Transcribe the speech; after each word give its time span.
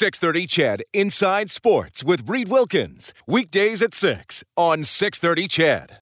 630 0.00 0.46
CHED 0.46 0.82
Inside 0.94 1.50
Sports 1.50 2.02
with 2.02 2.26
Reed 2.26 2.48
Wilkins. 2.48 3.12
Weekdays 3.26 3.82
at 3.82 3.92
6 3.92 4.42
on 4.56 4.82
630 4.82 5.44
CHED. 5.44 6.00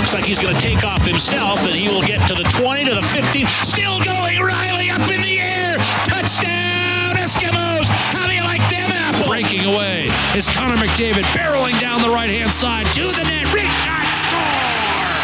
Looks 0.00 0.16
like 0.16 0.24
he's 0.24 0.40
going 0.40 0.56
to 0.56 0.62
take 0.64 0.80
off 0.80 1.04
himself, 1.04 1.60
and 1.68 1.76
he 1.76 1.92
will 1.92 2.00
get 2.08 2.24
to 2.24 2.32
the 2.32 2.48
20, 2.56 2.88
to 2.88 2.94
the 2.96 3.04
15. 3.04 3.44
Still 3.44 4.00
going. 4.00 4.40
Riley 4.40 4.88
up 4.88 5.04
in 5.12 5.20
the 5.20 5.44
air. 5.44 5.76
Touchdown, 6.08 7.20
Eskimos. 7.20 7.92
How 8.16 8.24
do 8.24 8.32
you 8.32 8.44
like 8.48 8.64
them 8.72 8.88
apples? 9.12 9.28
Breaking 9.28 9.68
away 9.68 10.08
is 10.32 10.48
Connor 10.48 10.80
McDavid 10.80 11.28
barreling 11.36 11.76
down 11.84 12.00
the 12.00 12.08
right 12.08 12.32
hand 12.32 12.48
side 12.48 12.88
to 12.96 13.04
the 13.04 13.28
net. 13.28 13.44
Rich 13.52 13.68
shot 13.84 14.08
score. 14.08 15.20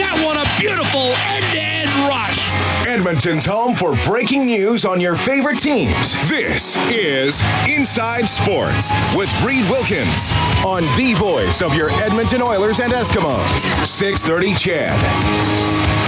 That 0.00 0.16
one 0.24 0.40
a 0.40 0.46
beautiful 0.56 1.12
end 1.36 1.44
to 1.52 1.60
end 1.60 1.92
rush. 2.08 2.45
Edmonton's 2.86 3.44
home 3.44 3.74
for 3.74 3.96
breaking 4.04 4.46
news 4.46 4.84
on 4.84 5.00
your 5.00 5.16
favorite 5.16 5.58
teams. 5.58 6.14
This 6.30 6.76
is 6.88 7.42
Inside 7.68 8.28
Sports 8.28 8.92
with 9.16 9.28
Reed 9.44 9.64
Wilkins 9.68 10.30
on 10.64 10.84
the 10.96 11.14
voice 11.18 11.62
of 11.62 11.74
your 11.74 11.90
Edmonton 11.90 12.40
Oilers 12.40 12.78
and 12.78 12.92
Eskimos. 12.92 13.84
630 13.84 14.54
CHED. 14.54 16.05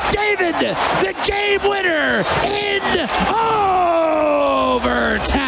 McDavid. 0.00 0.58
The 1.00 1.12
game 1.28 1.60
winner 1.62 2.24
in 2.44 2.80
overtime. 4.80 5.40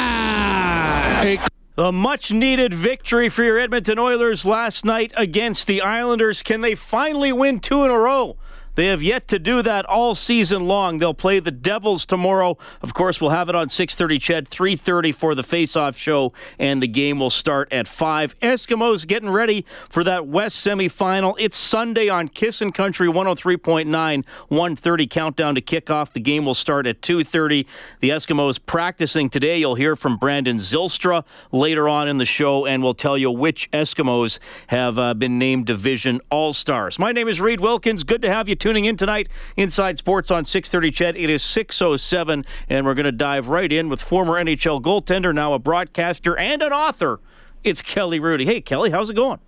A 1.79 1.91
much 1.91 2.31
needed 2.33 2.75
victory 2.75 3.31
for 3.31 3.43
your 3.43 3.59
Edmonton 3.59 3.99
Oilers 3.99 4.45
last 4.45 4.85
night 4.85 5.13
against 5.17 5.67
the 5.67 5.81
Islanders. 5.81 6.43
Can 6.43 6.61
they 6.61 6.75
finally 6.75 7.33
win 7.33 7.61
two 7.61 7.83
in 7.85 7.91
a 7.91 7.99
row? 7.99 8.37
They 8.75 8.87
have 8.87 9.03
yet 9.03 9.29
to 9.29 9.39
do 9.39 9.61
that 9.63 9.85
all 9.85 10.15
season 10.15 10.67
long. 10.67 10.99
They'll 10.99 11.13
play 11.13 11.41
the 11.41 11.51
Devils 11.51 12.07
tomorrow. 12.07 12.57
Of 12.81 12.95
course, 12.95 13.21
we'll 13.21 13.31
have 13.31 13.51
it 13.51 13.55
on 13.55 13.69
6:30 13.69 14.19
CHED, 14.19 14.49
3:30 14.49 15.13
for 15.13 15.35
the 15.35 15.43
face-off 15.43 15.97
show, 15.97 16.33
and 16.59 16.83
the 16.83 16.89
game 16.89 17.19
will 17.19 17.31
start 17.31 17.71
at 17.71 17.87
5. 17.87 18.39
Eskimos 18.41 19.07
getting 19.07 19.29
ready 19.29 19.67
for 19.91 20.03
that 20.05 20.27
West 20.27 20.65
semifinal. 20.67 21.35
It's 21.39 21.57
Sunday 21.57 22.09
on 22.09 22.29
Kissin' 22.29 22.73
Country 22.73 23.09
103.9, 23.09 24.25
1:30 24.49 25.07
countdown 25.07 25.55
to 25.55 25.61
kickoff. 25.61 26.13
The 26.13 26.21
game 26.21 26.47
will 26.47 26.55
start 26.55 26.87
at 26.87 27.03
2:30. 27.03 27.67
The 28.01 28.09
Eskimos 28.09 28.59
practicing 28.65 29.29
today. 29.29 29.59
You'll 29.59 29.75
hear 29.75 29.97
from 29.97 30.17
Brandon 30.17 30.57
Zylstra 30.57 31.25
later 31.51 31.91
on 31.91 32.09
in 32.09 32.17
the 32.17 32.25
show, 32.25 32.65
and 32.65 32.83
we'll 32.83 32.95
tell 32.95 33.19
you 33.19 33.31
which 33.31 33.71
Eskimos 33.73 34.39
have 34.69 34.99
uh, 34.99 35.13
been 35.13 35.39
named 35.39 35.67
Division 35.67 36.23
All 36.31 36.55
Stars. 36.55 36.99
My 36.99 37.13
name 37.13 37.29
is 37.29 37.39
Reed 37.39 37.61
Wilkins. 37.61 38.03
Good 38.03 38.23
to 38.23 38.31
have 38.31 38.49
you 38.49 38.57
tuning 38.63 38.85
in 38.85 38.97
tonight. 38.97 39.29
Inside 39.57 39.99
Sports 39.99 40.31
on 40.31 40.45
6:30. 40.45 40.93
CHED. 40.93 41.17
It 41.17 41.29
is 41.29 41.43
6:07, 41.43 42.47
and 42.69 42.87
we're 42.87 42.95
going 42.95 43.05
to 43.05 43.13
dive 43.13 43.49
right 43.49 43.73
in 43.73 43.89
with 43.89 44.01
former 44.01 44.35
NHL 44.35 44.81
goaltender, 44.81 45.35
now 45.35 45.53
a 45.53 45.59
broadcaster 45.59 46.37
and 46.37 46.63
an 46.63 46.73
author. 46.73 47.21
It's 47.65 47.83
Kelly 47.83 48.21
Hrudey. 48.21 48.45
Hey, 48.45 48.61
Kelly, 48.61 48.91
how's 48.91 49.11
it 49.11 49.15
going? 49.15 49.41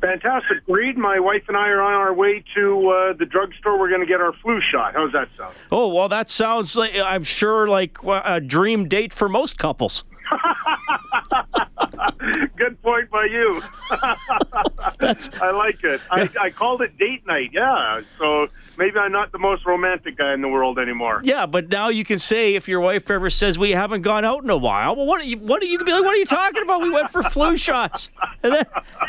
Fantastic, 0.00 0.58
Reed. 0.66 0.96
My 0.96 1.18
wife 1.18 1.44
and 1.48 1.56
I 1.56 1.68
are 1.68 1.80
on 1.80 1.92
our 1.92 2.14
way 2.14 2.42
to 2.54 2.88
uh, 2.88 3.12
the 3.14 3.26
drugstore. 3.26 3.78
We're 3.78 3.88
going 3.88 4.00
to 4.00 4.06
get 4.06 4.20
our 4.20 4.32
flu 4.42 4.60
shot. 4.72 4.94
How's 4.94 5.12
that 5.12 5.28
sound? 5.36 5.54
Oh 5.70 5.88
well, 5.92 6.08
that 6.08 6.30
sounds 6.30 6.76
like 6.76 6.92
I'm 6.96 7.24
sure 7.24 7.68
like 7.68 7.98
a 8.04 8.40
dream 8.40 8.88
date 8.88 9.12
for 9.12 9.28
most 9.28 9.58
couples. 9.58 10.04
Good 12.56 12.80
point 12.82 13.10
by 13.10 13.24
you. 13.26 13.62
I 13.90 15.50
like 15.52 15.82
it. 15.84 16.00
I, 16.10 16.28
I 16.40 16.50
called 16.50 16.82
it 16.82 16.96
date 16.98 17.26
night. 17.26 17.50
Yeah, 17.52 18.00
so 18.18 18.48
maybe 18.76 18.98
I'm 18.98 19.12
not 19.12 19.32
the 19.32 19.38
most 19.38 19.64
romantic 19.66 20.16
guy 20.16 20.34
in 20.34 20.42
the 20.42 20.48
world 20.48 20.78
anymore. 20.78 21.20
Yeah, 21.24 21.46
but 21.46 21.68
now 21.68 21.88
you 21.88 22.04
can 22.04 22.18
say 22.18 22.54
if 22.54 22.68
your 22.68 22.80
wife 22.80 23.10
ever 23.10 23.30
says 23.30 23.58
we 23.58 23.72
haven't 23.72 24.02
gone 24.02 24.24
out 24.24 24.42
in 24.42 24.50
a 24.50 24.56
while, 24.56 24.96
well, 24.96 25.06
what 25.06 25.20
are 25.20 25.24
you? 25.24 25.38
What 25.38 25.62
are 25.62 25.66
you 25.66 25.78
be 25.78 25.92
like? 25.92 26.04
What 26.04 26.14
are 26.14 26.18
you 26.18 26.26
talking 26.26 26.62
about? 26.62 26.82
We 26.82 26.90
went 26.90 27.10
for 27.10 27.22
flu 27.22 27.56
shots, 27.56 28.10
and 28.42 28.54
then 28.54 28.64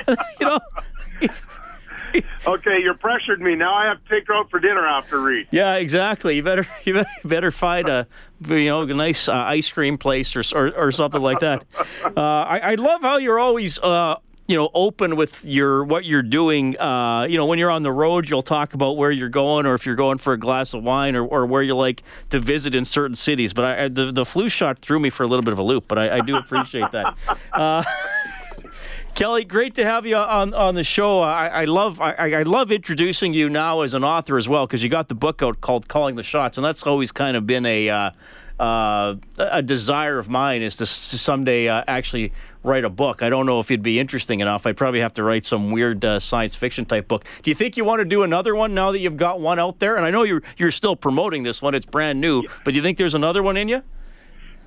you 0.40 0.46
know. 0.46 0.60
Okay, 2.48 2.78
you're 2.82 2.94
pressured 2.94 3.42
me. 3.42 3.56
Now 3.56 3.74
I 3.74 3.88
have 3.88 4.04
to 4.04 4.10
take 4.10 4.28
her 4.28 4.36
out 4.36 4.52
for 4.52 4.60
dinner 4.60 4.86
after 4.86 5.20
Reed. 5.20 5.48
Yeah, 5.50 5.76
exactly. 5.76 6.36
You 6.36 6.44
better 6.44 6.68
you 6.84 6.94
better, 6.94 7.10
you 7.24 7.30
better 7.30 7.52
find 7.52 7.90
a 7.90 8.08
you 8.48 8.66
know 8.66 8.84
a 8.84 8.94
nice 8.94 9.28
uh, 9.28 9.34
ice 9.34 9.72
cream 9.72 9.98
place 9.98 10.36
or, 10.36 10.44
or 10.56 10.72
or 10.76 10.92
something 10.92 11.22
like 11.22 11.40
that. 11.40 11.64
Uh, 12.06 12.22
I, 12.22 12.60
I 12.60 12.76
love 12.76 13.02
how 13.02 13.18
you're 13.18 13.40
always. 13.40 13.80
Uh, 13.80 14.18
you 14.48 14.56
know, 14.56 14.70
open 14.76 15.16
with 15.16 15.44
your 15.44 15.84
what 15.84 16.06
you're 16.06 16.22
doing. 16.22 16.80
Uh, 16.80 17.24
you 17.24 17.36
know, 17.36 17.48
when 17.48 17.58
you're 17.58 17.72
on 17.72 17.82
the 17.82 17.92
road, 17.92 18.30
you'll 18.30 18.44
talk 18.44 18.76
about 18.76 18.96
where 18.96 19.12
you're 19.12 19.30
going, 19.30 19.66
or 19.66 19.74
if 19.74 19.86
you're 19.88 19.96
going 19.96 20.20
for 20.20 20.34
a 20.34 20.38
glass 20.38 20.74
of 20.76 20.84
wine, 20.84 21.16
or, 21.16 21.26
or 21.26 21.46
where 21.48 21.64
you 21.64 21.76
like 21.76 22.04
to 22.30 22.40
visit 22.40 22.76
in 22.76 22.86
certain 22.86 23.16
cities. 23.16 23.54
But 23.54 23.66
I, 23.66 23.84
I, 23.86 23.88
the 23.88 24.12
the 24.12 24.26
flu 24.26 24.48
shot 24.48 24.80
threw 24.80 25.00
me 25.00 25.10
for 25.10 25.24
a 25.24 25.28
little 25.28 25.44
bit 25.44 25.52
of 25.52 25.60
a 25.60 25.64
loop, 25.64 25.86
but 25.88 25.98
I, 25.98 26.18
I 26.18 26.22
do 26.22 26.38
appreciate 26.38 26.92
that. 26.92 27.16
Kelly, 29.16 29.46
great 29.46 29.76
to 29.76 29.86
have 29.86 30.06
you 30.06 30.18
on, 30.18 30.54
on 30.54 30.76
the 30.76 30.84
show. 30.84 31.22
I, 31.22 31.48
I 31.48 31.66
love 31.66 32.02
I, 32.02 32.34
I 32.34 32.44
love 32.44 32.70
introducing 32.70 33.34
you 33.34 33.48
now 33.48 33.80
as 33.80 33.94
an 33.94 34.04
author 34.04 34.38
as 34.38 34.50
well 34.50 34.68
because 34.68 34.84
you 34.84 34.90
got 34.90 35.08
the 35.08 35.16
book 35.16 35.42
out 35.42 35.62
called 35.62 35.88
"Calling 35.88 36.18
the 36.18 36.24
Shots," 36.24 36.58
and 36.58 36.66
that's 36.66 36.86
always 36.86 37.14
kind 37.14 37.38
of 37.38 37.48
been 37.48 37.66
a 37.66 37.90
uh, 37.90 38.12
uh, 38.60 39.16
a 39.38 39.62
desire 39.62 40.20
of 40.20 40.28
mine 40.28 40.62
is 40.62 40.76
to, 40.78 40.86
someday 40.86 41.70
uh, 41.70 41.86
actually 41.88 42.34
write 42.62 42.84
a 42.84 42.90
book. 42.90 43.24
I 43.24 43.30
don't 43.30 43.46
know 43.46 43.62
if 43.62 43.72
it'd 43.72 43.82
be 43.82 44.00
interesting 44.00 44.42
enough. 44.42 44.68
I'd 44.68 44.76
probably 44.76 45.00
have 45.00 45.14
to 45.14 45.24
write 45.24 45.46
some 45.46 45.72
weird 45.72 46.04
uh, 46.04 46.20
science 46.20 46.58
fiction 46.58 46.84
type 46.84 47.08
book. 47.08 47.24
Do 47.42 47.50
you 47.50 47.56
think 47.56 47.78
you 47.78 47.86
want 47.86 48.02
to 48.02 48.06
do 48.06 48.24
another 48.24 48.54
one 48.54 48.74
now 48.74 48.92
that 48.92 49.00
you've 49.00 49.16
got 49.16 49.40
one 49.40 49.60
out 49.60 49.80
there? 49.80 49.96
And 49.96 50.06
I 50.06 50.12
know 50.12 50.24
you're 50.24 50.44
you're 50.58 50.72
still 50.72 50.98
promoting 50.98 51.44
this 51.44 51.62
one; 51.62 51.74
it's 51.74 51.86
brand 51.86 52.20
new. 52.20 52.44
But 52.66 52.72
do 52.72 52.76
you 52.76 52.82
think 52.82 52.98
there's 52.98 53.16
another 53.16 53.42
one 53.42 53.56
in 53.56 53.70
you? 53.70 53.82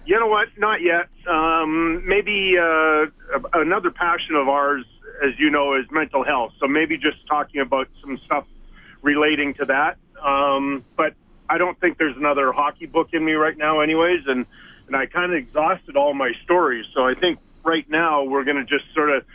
You 0.08 0.18
know 0.18 0.26
what? 0.26 0.48
Not 0.56 0.80
yet. 0.80 1.10
Um, 1.30 2.02
maybe 2.08 2.54
uh, 2.58 3.08
another 3.52 3.90
passion 3.90 4.36
of 4.36 4.48
ours, 4.48 4.86
as 5.22 5.38
you 5.38 5.50
know, 5.50 5.74
is 5.74 5.84
mental 5.90 6.24
health. 6.24 6.54
So 6.58 6.66
maybe 6.66 6.96
just 6.96 7.26
talking 7.26 7.60
about 7.60 7.88
some 8.00 8.18
stuff 8.24 8.46
relating 9.02 9.52
to 9.54 9.66
that. 9.66 9.98
Um, 10.24 10.82
but 10.96 11.12
I 11.50 11.58
don't 11.58 11.78
think 11.78 11.98
there's 11.98 12.16
another 12.16 12.52
hockey 12.52 12.86
book 12.86 13.08
in 13.12 13.22
me 13.22 13.32
right 13.32 13.56
now, 13.58 13.80
anyways. 13.80 14.22
And 14.26 14.46
and 14.86 14.96
I 14.96 15.04
kind 15.04 15.30
of 15.30 15.36
exhausted 15.36 15.94
all 15.94 16.14
my 16.14 16.32
stories. 16.42 16.86
So 16.94 17.06
I 17.06 17.12
think 17.12 17.38
right 17.62 17.88
now 17.90 18.22
we're 18.24 18.44
going 18.44 18.56
to 18.56 18.64
just 18.64 18.90
sort 18.94 19.10
of 19.10 19.26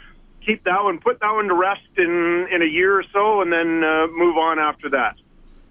keep 0.43 0.63
that 0.63 0.83
one, 0.83 0.97
put 0.99 1.19
that 1.19 1.33
one 1.33 1.49
to 1.49 1.53
rest 1.53 1.85
in 1.97 2.47
in 2.51 2.63
a 2.63 2.65
year 2.65 2.97
or 2.97 3.03
so, 3.13 3.41
and 3.41 3.53
then 3.53 3.83
uh, 3.83 4.07
move 4.07 4.37
on 4.37 4.57
after 4.57 4.89
that. 4.89 5.17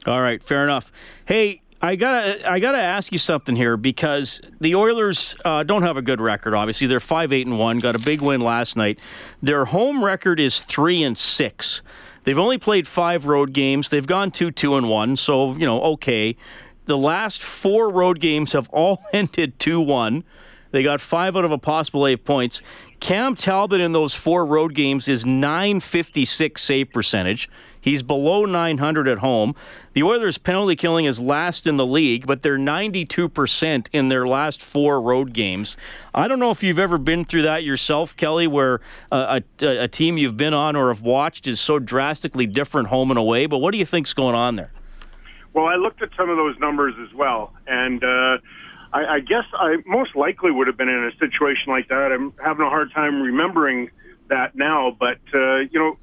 All 0.07 0.21
right, 0.23 0.41
fair 0.41 0.63
enough. 0.63 0.93
Hey, 1.25 1.62
I 1.85 1.97
gotta 1.97 2.49
I 2.49 2.61
gotta 2.61 2.79
ask 2.79 3.11
you 3.11 3.19
something 3.19 3.57
here 3.57 3.77
because 3.77 4.41
the 4.61 4.77
Oilers 4.77 5.35
uh, 5.45 5.65
don't 5.65 5.83
have 5.83 5.97
a 5.97 6.03
good 6.03 6.21
record. 6.21 6.55
Obviously, 6.55 6.87
they're 6.87 7.01
five 7.01 7.33
eight 7.33 7.45
and 7.45 7.59
one. 7.59 7.79
Got 7.81 7.97
a 7.97 7.99
big 7.99 8.21
win 8.21 8.41
last 8.41 8.77
night. 8.77 9.01
Their 9.43 9.65
home 9.65 10.05
record 10.05 10.39
is 10.39 10.63
three 10.63 11.03
and 11.03 11.19
six. 11.19 11.83
They've 12.23 12.39
only 12.39 12.59
played 12.59 12.87
five 12.87 13.27
road 13.27 13.53
games. 13.53 13.91
They've 13.91 14.07
gone 14.07 14.31
two 14.31 14.53
two 14.53 14.77
and 14.77 14.89
one. 14.89 15.17
So 15.17 15.55
you 15.55 15.67
know, 15.67 15.83
okay. 15.95 16.37
The 16.85 16.97
last 16.97 17.43
four 17.43 17.91
road 17.91 18.21
games 18.21 18.53
have 18.53 18.69
all 18.69 19.03
ended 19.13 19.59
two 19.59 19.81
one. 19.81 20.23
They 20.71 20.85
got 20.85 21.01
five 21.01 21.37
out 21.37 21.45
of 21.45 21.51
a 21.51 21.59
possible 21.59 22.07
eight 22.07 22.25
points. 22.25 22.63
Cam 23.01 23.35
Talbot 23.35 23.81
in 23.81 23.91
those 23.91 24.15
four 24.15 24.47
road 24.47 24.75
games 24.75 25.09
is 25.09 25.27
956 25.27 26.63
save 26.63 26.93
percentage. 26.93 27.51
He's 27.83 28.03
below 28.03 28.45
900 28.45 29.09
at 29.09 29.19
home. 29.19 29.55
The 29.93 30.05
Oilers' 30.05 30.39
penalty 30.39 30.77
killing 30.77 31.05
is 31.05 31.21
last 31.21 31.67
in 31.67 31.77
the 31.77 31.85
league, 31.85 32.27
but 32.27 32.43
they're 32.43 32.57
92% 32.57 33.89
in 33.93 34.09
their 34.09 34.27
last 34.27 34.63
four 34.63 35.01
road 35.03 35.33
games. 35.33 35.77
I 36.15 36.29
don't 36.29 36.39
know 36.39 36.53
if 36.53 36.63
you've 36.63 36.79
ever 36.79 36.97
been 36.97 37.25
through 37.25 37.43
that 37.43 37.65
yourself, 37.65 38.17
Kelly, 38.17 38.47
where 38.47 38.81
uh, 39.11 39.41
a, 39.61 39.83
a 39.83 39.89
team 39.89 40.17
you've 40.17 40.37
been 40.37 40.55
on 40.55 40.77
or 40.77 40.89
have 40.89 41.03
watched 41.03 41.49
is 41.49 41.61
so 41.61 41.81
drastically 41.81 42.47
different 42.47 42.89
home 42.89 43.11
and 43.11 43.19
away, 43.19 43.47
but 43.47 43.59
what 43.59 43.73
do 43.73 43.79
you 43.79 43.85
think's 43.85 44.15
going 44.15 44.37
on 44.37 44.55
there? 44.55 44.71
Well, 45.53 45.67
I 45.67 45.75
looked 45.75 46.01
at 46.03 46.11
some 46.17 46.31
of 46.31 46.37
those 46.37 46.57
numbers 46.61 46.95
as 47.03 47.13
well, 47.13 47.53
and 47.67 48.03
uh, 48.03 48.39
I, 48.93 49.17
I 49.17 49.21
guess 49.21 49.45
I 49.55 49.79
most 49.87 50.15
likely 50.15 50.53
would 50.53 50.69
have 50.69 50.77
been 50.77 50.89
in 50.89 51.05
a 51.05 51.19
situation 51.19 51.65
like 51.67 51.89
that. 51.89 52.13
I'm 52.13 52.33
having 52.43 52.65
a 52.65 52.71
hard 52.71 52.93
time 52.93 53.21
remembering 53.21 53.91
that 54.29 54.55
now, 54.55 54.97
but 54.99 55.19
uh, 55.35 55.59
you 55.71 55.79
know, 55.79 55.99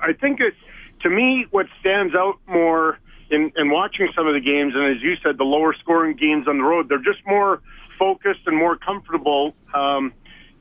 I 0.00 0.12
think 0.12 0.40
it 0.40 0.54
to 1.04 1.10
me 1.10 1.46
what 1.50 1.66
stands 1.80 2.14
out 2.14 2.40
more 2.48 2.98
in, 3.30 3.52
in 3.56 3.70
watching 3.70 4.08
some 4.16 4.26
of 4.26 4.34
the 4.34 4.40
games, 4.40 4.74
and 4.74 4.96
as 4.96 5.02
you 5.02 5.14
said, 5.22 5.38
the 5.38 5.44
lower 5.44 5.74
scoring 5.80 6.16
games 6.16 6.48
on 6.48 6.58
the 6.58 6.64
road, 6.64 6.88
they're 6.88 6.98
just 6.98 7.24
more 7.26 7.62
focused 7.98 8.40
and 8.46 8.56
more 8.56 8.76
comfortable 8.76 9.54
um, 9.72 10.12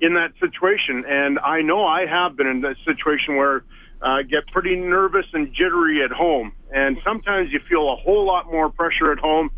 in 0.02 0.14
that 0.14 0.34
situation. 0.40 1.04
And 1.08 1.40
I 1.40 1.62
know 1.62 1.86
I 1.86 2.06
have 2.06 2.38
been 2.38 2.48
in 2.48 2.62
that 2.62 2.76
situation 2.86 3.36
where 3.36 3.64
uh, 4.02 4.22
get 4.22 4.46
pretty 4.48 4.76
nervous 4.76 5.26
and 5.34 5.54
jittery 5.54 6.04
at 6.04 6.12
home. 6.12 6.52
And 6.72 6.98
sometimes 7.06 7.52
you 7.52 7.60
feel 7.70 7.92
a 7.92 7.96
whole 7.96 8.26
lot 8.26 8.52
more 8.52 8.70
pressure 8.70 9.12
at 9.12 9.20
home. 9.20 9.50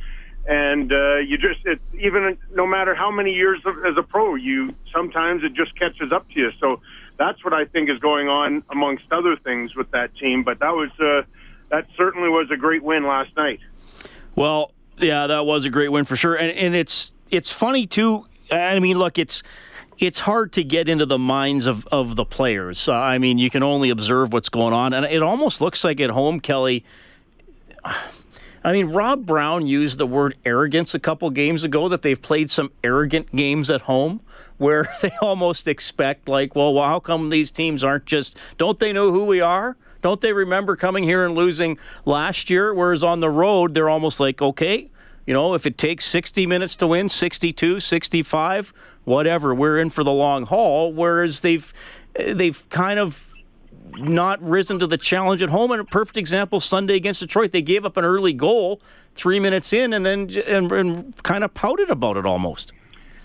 And 0.47 0.91
uh, 0.91 1.17
you 1.17 1.37
just, 1.37 1.65
it, 1.65 1.81
even 1.99 2.37
no 2.53 2.67
matter 2.67 2.93
how 2.93 3.09
many 3.09 3.31
years 3.31 3.59
of, 3.65 3.77
as 3.79 3.97
a 3.97 4.03
pro, 4.03 4.35
you 4.35 4.75
sometimes 4.93 5.43
it 5.43 5.53
just 5.55 5.77
catches 5.79 6.11
up 6.13 6.29
to 6.29 6.39
you. 6.39 6.51
So 6.59 6.81
that's 7.17 7.43
what 7.43 7.53
I 7.53 7.65
think 7.65 7.89
is 7.89 7.99
going 7.99 8.27
on 8.27 8.63
amongst 8.69 9.05
other 9.11 9.35
things 9.37 9.75
with 9.75 9.91
that 9.91 10.15
team. 10.15 10.43
But 10.43 10.59
that 10.59 10.73
was, 10.73 10.89
uh, 10.99 11.23
that 11.69 11.87
certainly 11.97 12.29
was 12.29 12.49
a 12.51 12.57
great 12.57 12.83
win 12.83 13.05
last 13.05 13.35
night. 13.35 13.59
Well, 14.35 14.71
yeah, 14.97 15.27
that 15.27 15.45
was 15.45 15.65
a 15.65 15.69
great 15.69 15.91
win 15.91 16.05
for 16.05 16.15
sure. 16.15 16.35
And, 16.35 16.51
and 16.51 16.75
it's, 16.75 17.13
it's 17.31 17.49
funny 17.49 17.87
too. 17.87 18.25
I 18.51 18.79
mean, 18.79 18.97
look, 18.97 19.17
it's, 19.17 19.43
it's 19.97 20.19
hard 20.19 20.51
to 20.53 20.63
get 20.63 20.89
into 20.89 21.05
the 21.05 21.17
minds 21.17 21.67
of, 21.67 21.87
of 21.87 22.15
the 22.15 22.25
players. 22.25 22.89
Uh, 22.89 22.93
I 22.93 23.17
mean, 23.17 23.37
you 23.37 23.49
can 23.49 23.63
only 23.63 23.89
observe 23.89 24.33
what's 24.33 24.49
going 24.49 24.73
on. 24.73 24.93
And 24.93 25.05
it 25.05 25.23
almost 25.23 25.61
looks 25.61 25.83
like 25.83 25.99
at 25.99 26.09
home, 26.09 26.39
Kelly. 26.39 26.83
I 28.65 28.71
mean, 28.71 28.87
Rob 28.87 29.27
Brown 29.27 29.67
used 29.67 29.99
the 29.99 30.07
word 30.07 30.35
arrogance 30.43 30.95
a 30.95 30.99
couple 30.99 31.29
games 31.29 31.63
ago 31.63 31.87
that 31.87 32.01
they've 32.01 32.19
played 32.19 32.49
some 32.49 32.71
arrogant 32.83 33.33
games 33.35 33.69
at 33.69 33.81
home 33.81 34.21
where 34.57 34.87
they 35.03 35.11
almost 35.21 35.67
expect, 35.67 36.27
like, 36.27 36.55
well, 36.55 36.73
well, 36.73 36.87
how 36.87 36.99
come 36.99 37.29
these 37.29 37.51
teams 37.51 37.83
aren't 37.83 38.05
just, 38.05 38.39
don't 38.57 38.79
they 38.79 38.91
know 38.91 39.11
who 39.11 39.27
we 39.27 39.39
are? 39.39 39.77
Don't 40.01 40.19
they 40.19 40.33
remember 40.33 40.75
coming 40.75 41.03
here 41.03 41.23
and 41.27 41.35
losing 41.35 41.77
last 42.05 42.49
year? 42.49 42.73
Whereas 42.73 43.03
on 43.03 43.19
the 43.19 43.29
road, 43.29 43.75
they're 43.75 43.89
almost 43.89 44.19
like, 44.19 44.41
okay, 44.41 44.89
you 45.27 45.33
know, 45.35 45.53
if 45.53 45.67
it 45.67 45.77
takes 45.77 46.03
60 46.05 46.47
minutes 46.47 46.75
to 46.77 46.87
win, 46.87 47.07
62, 47.07 47.79
65, 47.79 48.73
whatever, 49.03 49.53
we're 49.53 49.77
in 49.77 49.91
for 49.91 50.03
the 50.03 50.11
long 50.11 50.47
haul. 50.47 50.91
Whereas 50.91 51.41
they've 51.41 51.71
they've 52.15 52.67
kind 52.69 52.97
of 52.97 53.31
not 53.93 54.41
risen 54.41 54.79
to 54.79 54.87
the 54.87 54.97
challenge 54.97 55.41
at 55.41 55.49
home. 55.49 55.71
And 55.71 55.81
a 55.81 55.85
perfect 55.85 56.17
example 56.17 56.59
Sunday 56.59 56.95
against 56.95 57.19
Detroit, 57.19 57.51
they 57.51 57.61
gave 57.61 57.85
up 57.85 57.97
an 57.97 58.05
early 58.05 58.33
goal 58.33 58.81
three 59.15 59.39
minutes 59.39 59.73
in, 59.73 59.93
and 59.93 60.05
then 60.05 60.29
and, 60.45 60.71
and 60.71 61.23
kind 61.23 61.43
of 61.43 61.53
pouted 61.53 61.89
about 61.89 62.17
it 62.17 62.25
almost. 62.25 62.73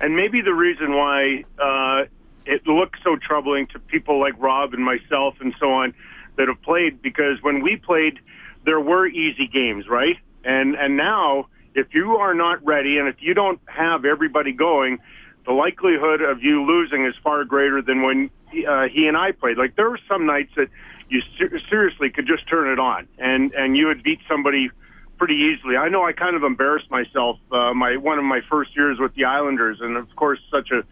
And 0.00 0.16
maybe 0.16 0.40
the 0.40 0.54
reason 0.54 0.94
why 0.94 1.44
uh, 1.58 2.04
it 2.46 2.66
looks 2.66 2.98
so 3.04 3.16
troubling 3.16 3.66
to 3.68 3.78
people 3.78 4.18
like 4.20 4.34
Rob 4.38 4.72
and 4.72 4.84
myself 4.84 5.34
and 5.40 5.54
so 5.58 5.72
on 5.72 5.94
that 6.36 6.48
have 6.48 6.62
played, 6.62 7.02
because 7.02 7.42
when 7.42 7.62
we 7.62 7.76
played, 7.76 8.18
there 8.64 8.80
were 8.80 9.06
easy 9.06 9.46
games, 9.46 9.88
right? 9.88 10.16
And 10.44 10.74
and 10.74 10.96
now 10.96 11.48
if 11.74 11.94
you 11.94 12.16
are 12.16 12.34
not 12.34 12.64
ready 12.64 12.98
and 12.98 13.08
if 13.08 13.16
you 13.20 13.34
don't 13.34 13.60
have 13.66 14.04
everybody 14.04 14.52
going, 14.52 14.98
the 15.46 15.52
likelihood 15.52 16.20
of 16.20 16.42
you 16.42 16.64
losing 16.64 17.06
is 17.06 17.14
far 17.22 17.44
greater 17.44 17.82
than 17.82 18.02
when 18.02 18.30
uh, 18.67 18.88
he 18.88 19.06
and 19.06 19.17
I 19.17 19.32
played. 19.32 19.58
Like 19.58 19.76
there 19.76 19.91
were 19.91 20.00
some 20.08 20.26
nights 20.26 20.52
that 20.56 20.69
you 21.08 21.20
ser- 21.38 21.58
seriously 21.69 22.11
could 22.11 22.26
just 22.26 22.49
turn 22.49 22.70
it 22.73 22.79
on 22.79 23.08
and 23.19 23.52
and 23.52 23.76
you 23.76 23.87
would 23.87 24.02
beat 24.02 24.20
somebody 24.29 24.70
pretty 25.19 25.35
easily. 25.35 25.76
I 25.76 25.88
know 25.88 26.05
I 26.05 26.12
kind 26.12 26.37
of 26.37 26.43
embarrassed 26.43 26.91
myself 26.91 27.38
uh, 27.52 27.75
my 27.75 27.97
one 27.97 28.19
of 28.19 28.25
my 28.25 28.41
first 28.49 28.76
years 28.76 28.99
with 28.99 29.14
the 29.14 29.25
Islanders, 29.25 29.79
and 29.81 29.97
of 29.97 30.14
course 30.17 30.41
such 30.50 30.70
a 30.70 30.82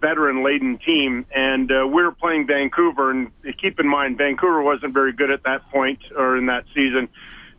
veteran 0.00 0.44
laden 0.44 0.76
team 0.78 1.24
and 1.34 1.72
uh, 1.72 1.86
we 1.86 2.02
were 2.02 2.12
playing 2.12 2.46
Vancouver 2.46 3.10
and 3.10 3.30
keep 3.58 3.80
in 3.80 3.88
mind 3.88 4.18
Vancouver 4.18 4.60
wasn't 4.60 4.92
very 4.92 5.14
good 5.14 5.30
at 5.30 5.44
that 5.44 5.70
point 5.70 6.00
or 6.14 6.36
in 6.36 6.44
that 6.46 6.64
season 6.74 7.08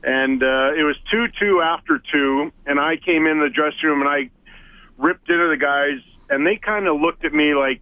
and 0.05 0.43
uh, 0.43 0.71
it 0.77 0.83
was 0.83 0.95
two 1.11 1.25
two 1.39 1.61
after 1.61 1.99
two, 1.99 2.51
and 2.67 2.79
I 2.79 2.95
came 2.95 3.25
in 3.25 3.39
the 3.39 3.49
dressing 3.49 3.89
room 3.89 4.01
and 4.01 4.09
I 4.09 4.29
ripped 4.97 5.29
into 5.29 5.49
the 5.49 5.57
guys, 5.57 5.99
and 6.29 6.45
they 6.45 6.57
kind 6.57 6.87
of 6.87 7.01
looked 7.01 7.25
at 7.25 7.33
me 7.33 7.55
like, 7.55 7.81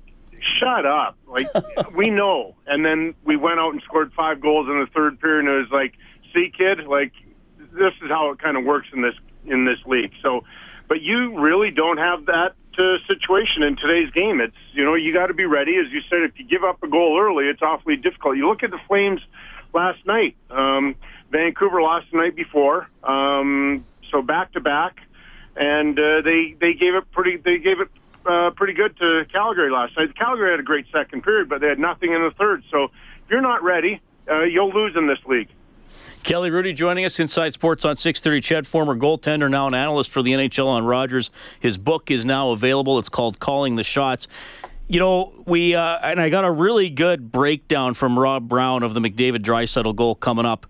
"Shut 0.60 0.86
up!" 0.86 1.18
Like 1.28 1.48
we 1.96 2.10
know. 2.10 2.56
And 2.68 2.86
then 2.86 3.16
we 3.24 3.36
went 3.36 3.60
out 3.60 3.74
and 3.74 3.82
scored 3.84 4.14
five 4.14 4.42
goals 4.42 4.68
in 4.68 4.80
the 4.80 4.88
third 4.94 5.20
period, 5.20 5.46
and 5.46 5.50
it 5.50 5.58
was 5.58 5.72
like, 5.72 5.94
"See, 6.34 6.52
kid, 6.56 6.86
like 6.88 7.14
this 7.58 7.94
is 8.04 8.10
how 8.10 8.32
it 8.32 8.40
kind 8.40 8.58
of 8.58 8.64
works 8.64 8.88
in 8.94 9.02
this 9.02 9.16
in 9.46 9.66
this 9.66 9.80
league." 9.86 10.12
So, 10.22 10.44
but 10.88 11.02
you 11.02 11.40
really 11.40 11.72
don't 11.72 11.98
have 11.98 12.26
that 12.26 12.56
uh, 12.78 12.98
situation 13.08 13.64
in 13.64 13.76
today's 13.76 14.12
game. 14.12 14.42
It's 14.42 14.56
you 14.74 14.84
know 14.84 14.96
you 14.96 15.14
got 15.14 15.28
to 15.28 15.34
be 15.34 15.46
ready, 15.46 15.78
as 15.78 15.92
you 15.92 16.02
said. 16.10 16.22
If 16.22 16.38
you 16.38 16.46
give 16.46 16.64
up 16.64 16.82
a 16.84 16.88
goal 16.88 17.20
early, 17.20 17.46
it's 17.46 17.62
awfully 17.62 17.96
difficult. 17.96 18.38
You 18.38 18.48
look 18.48 18.64
at 18.64 18.72
the 18.72 18.80
Flames 18.88 19.22
last 19.74 20.06
night. 20.06 20.36
Um, 20.50 20.96
Vancouver 21.32 21.82
lost 21.82 22.08
the 22.12 22.18
night 22.18 22.36
before, 22.36 22.88
um, 23.04 23.86
so 24.12 24.22
back 24.22 24.54
to 24.54 24.60
back, 24.60 24.98
and 25.56 25.98
uh, 25.98 26.22
they 26.22 26.56
they 26.60 26.74
gave 26.74 26.96
it 26.96 27.12
pretty 27.12 27.38
they 27.38 27.58
gave 27.58 27.80
it 27.80 27.90
uh, 28.26 28.52
pretty 28.52 28.74
good 28.74 28.98
to 28.98 29.26
Calgary 29.32 29.72
last 29.72 29.98
night. 29.98 30.16
Calgary 30.18 30.52
had 30.52 30.60
a 30.60 30.64
great 30.64 30.86
second 30.92 31.24
period, 31.24 31.50
but 31.50 31.62
they 31.62 31.68
had 31.68 31.80
nothing 31.80 32.14
in 32.14 32.22
the 32.22 32.32
third. 32.32 32.64
So 32.72 32.86
if 32.86 32.92
you're 33.30 33.42
not 33.42 33.64
ready, 33.64 34.02
uh, 34.30 34.44
you'll 34.44 34.72
lose 34.72 34.96
in 34.96 35.08
this 35.08 35.20
league. 35.26 35.50
Kelly 36.24 36.50
Hrudey 36.50 36.74
joining 36.74 37.04
us 37.04 37.20
inside 37.20 37.52
sports 37.52 37.84
on 37.84 37.98
630 37.98 38.42
CHED, 38.42 38.66
former 38.66 38.96
goaltender, 38.96 39.52
now 39.52 39.68
an 39.68 39.74
analyst 39.74 40.10
for 40.10 40.24
the 40.24 40.32
NHL 40.32 40.68
on 40.68 40.86
Rogers. 40.86 41.32
His 41.60 41.78
book 41.78 42.10
is 42.10 42.26
now 42.26 42.52
available. 42.52 42.98
It's 42.98 43.10
called 43.10 43.40
Calling 43.40 43.76
the 43.76 43.84
Shots. 43.84 44.30
You 44.88 45.02
know, 45.02 45.34
we 45.46 45.76
uh, 45.76 46.00
and 46.02 46.22
I 46.22 46.30
got 46.30 46.46
a 46.46 46.52
really 46.52 46.90
good 46.90 47.32
breakdown 47.32 47.94
from 47.94 48.18
Rob 48.18 48.48
Brown 48.48 48.84
of 48.84 48.94
the 48.94 49.02
McDavid 49.02 49.40
Draisaitl 49.40 49.96
goal 49.96 50.16
coming 50.16 50.46
up. 50.46 50.66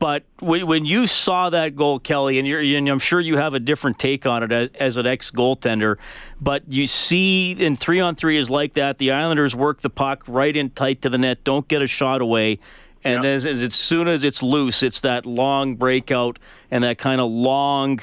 But 0.00 0.24
when 0.40 0.86
you 0.86 1.06
saw 1.06 1.50
that 1.50 1.76
goal, 1.76 1.98
Kelly, 1.98 2.38
and, 2.38 2.48
and, 2.48 2.88
I'm 2.88 2.98
sure 2.98 3.20
you 3.20 3.36
have 3.36 3.52
a 3.52 3.60
different 3.60 3.98
take 3.98 4.24
on 4.24 4.42
it 4.42 4.50
as, 4.50 4.70
as 4.80 4.96
an 4.96 5.06
ex 5.06 5.30
goaltender, 5.30 5.98
but 6.40 6.62
you 6.66 6.86
see 6.86 7.52
in 7.52 7.76
three 7.76 8.00
on 8.00 8.16
three 8.16 8.38
is 8.38 8.48
like 8.48 8.72
that. 8.74 8.96
The 8.96 9.10
Islanders 9.10 9.54
work 9.54 9.82
the 9.82 9.90
puck 9.90 10.24
right 10.26 10.56
in 10.56 10.70
tight 10.70 11.02
to 11.02 11.10
the 11.10 11.18
net, 11.18 11.44
don't 11.44 11.68
get 11.68 11.82
a 11.82 11.86
shot 11.86 12.22
away. 12.22 12.58
And 13.04 13.24
yep. 13.24 13.36
as, 13.36 13.44
as, 13.44 13.62
as 13.62 13.74
soon 13.74 14.08
as 14.08 14.24
it's 14.24 14.42
loose, 14.42 14.82
it's 14.82 15.00
that 15.00 15.26
long 15.26 15.76
breakout 15.76 16.38
and 16.70 16.82
that 16.82 16.96
kind 16.96 17.20
of 17.20 17.30
long, 17.30 18.00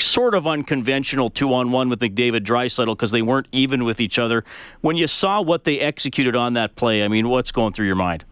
sort 0.00 0.34
of 0.34 0.48
unconventional 0.48 1.30
two 1.30 1.54
on 1.54 1.70
one 1.70 1.88
with 1.88 2.00
McDavid 2.00 2.44
Draisaitl 2.44 2.96
because 2.96 3.12
they 3.12 3.22
weren't 3.22 3.46
even 3.52 3.84
with 3.84 4.00
each 4.00 4.18
other. 4.18 4.44
When 4.80 4.96
you 4.96 5.06
saw 5.06 5.40
what 5.40 5.62
they 5.62 5.78
executed 5.78 6.34
on 6.34 6.54
that 6.54 6.74
play, 6.74 7.04
I 7.04 7.08
mean, 7.08 7.28
what's 7.28 7.52
going 7.52 7.74
through 7.74 7.86
your 7.86 7.94
mind? 7.94 8.24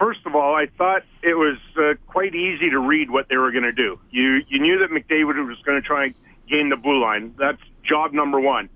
First 0.00 0.20
of 0.24 0.34
all, 0.34 0.56
I 0.56 0.66
thought 0.78 1.02
it 1.22 1.34
was 1.34 1.58
uh, 1.76 1.94
quite 2.06 2.34
easy 2.34 2.70
to 2.70 2.80
read 2.80 3.10
what 3.10 3.28
they 3.28 3.36
were 3.36 3.52
going 3.52 3.64
to 3.64 3.72
do. 3.72 4.00
You 4.10 4.40
you 4.48 4.58
knew 4.58 4.78
that 4.78 4.90
McDavid 4.90 5.46
was 5.46 5.58
going 5.64 5.80
to 5.80 5.86
try 5.86 6.06
and 6.06 6.14
gain 6.48 6.70
the 6.70 6.76
blue 6.76 7.00
line. 7.00 7.34
That's 7.38 7.60
job 7.84 8.12
number 8.12 8.40
one. 8.40 8.68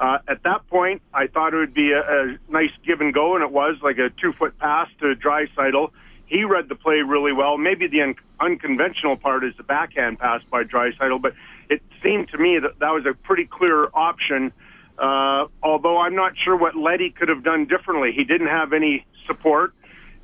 Uh, 0.00 0.18
at 0.26 0.42
that 0.42 0.66
point, 0.68 1.02
I 1.14 1.28
thought 1.28 1.54
it 1.54 1.58
would 1.58 1.74
be 1.74 1.92
a, 1.92 2.00
a 2.00 2.38
nice 2.48 2.72
give 2.84 3.00
and 3.00 3.14
go, 3.14 3.36
and 3.36 3.44
it 3.44 3.52
was 3.52 3.76
like 3.82 3.98
a 3.98 4.10
two 4.20 4.32
foot 4.32 4.58
pass 4.58 4.88
to 5.00 5.14
Draisaitl. 5.14 5.90
He 6.26 6.44
read 6.44 6.70
the 6.70 6.74
play 6.74 7.02
really 7.02 7.32
well. 7.32 7.58
Maybe 7.58 7.86
the 7.86 8.00
un- 8.00 8.14
unconventional 8.40 9.16
part 9.16 9.44
is 9.44 9.52
the 9.58 9.62
backhand 9.62 10.18
pass 10.18 10.40
by 10.50 10.64
Draisaitl, 10.64 11.20
but 11.20 11.34
it 11.68 11.82
seemed 12.02 12.28
to 12.30 12.38
me 12.38 12.58
that 12.58 12.78
that 12.80 12.90
was 12.90 13.04
a 13.06 13.12
pretty 13.12 13.44
clear 13.44 13.90
option. 13.92 14.52
Uh, 14.98 15.46
although 15.62 15.98
I'm 15.98 16.14
not 16.14 16.32
sure 16.42 16.56
what 16.56 16.74
Leddy 16.74 17.10
could 17.10 17.28
have 17.28 17.44
done 17.44 17.66
differently. 17.66 18.12
He 18.12 18.24
didn't 18.24 18.48
have 18.48 18.72
any 18.72 19.06
support. 19.26 19.74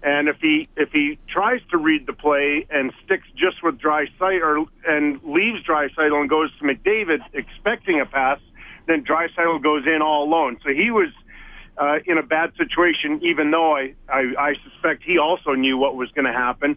And 0.03 0.29
if 0.29 0.37
he 0.41 0.69
if 0.77 0.91
he 0.93 1.19
tries 1.29 1.61
to 1.71 1.77
read 1.77 2.07
the 2.07 2.13
play 2.13 2.67
and 2.71 2.93
sticks 3.05 3.27
just 3.35 3.63
with 3.65 3.79
dry 3.79 4.07
sight 4.19 4.43
or 4.43 4.65
and 4.87 5.21
leaves 5.25 5.65
Draisaitl 5.65 6.21
and 6.21 6.31
goes 6.31 6.57
to 6.59 6.65
McDavid 6.65 7.19
expecting 7.35 8.01
a 8.01 8.07
pass, 8.07 8.39
then 8.87 9.05
Draisaitl 9.05 9.63
goes 9.63 9.87
in 9.87 10.01
all 10.01 10.25
alone. 10.25 10.59
So 10.65 10.73
he 10.73 10.93
was 10.93 11.09
uh, 11.79 11.99
in 12.07 12.17
a 12.17 12.23
bad 12.23 12.53
situation, 12.57 13.21
even 13.25 13.51
though 13.51 13.77
I, 13.77 13.95
I 14.09 14.35
I 14.39 14.55
suspect 14.63 15.03
he 15.03 15.19
also 15.19 15.55
knew 15.55 15.77
what 15.77 15.97
was 15.97 16.11
going 16.13 16.27
to 16.27 16.33
happen. 16.33 16.77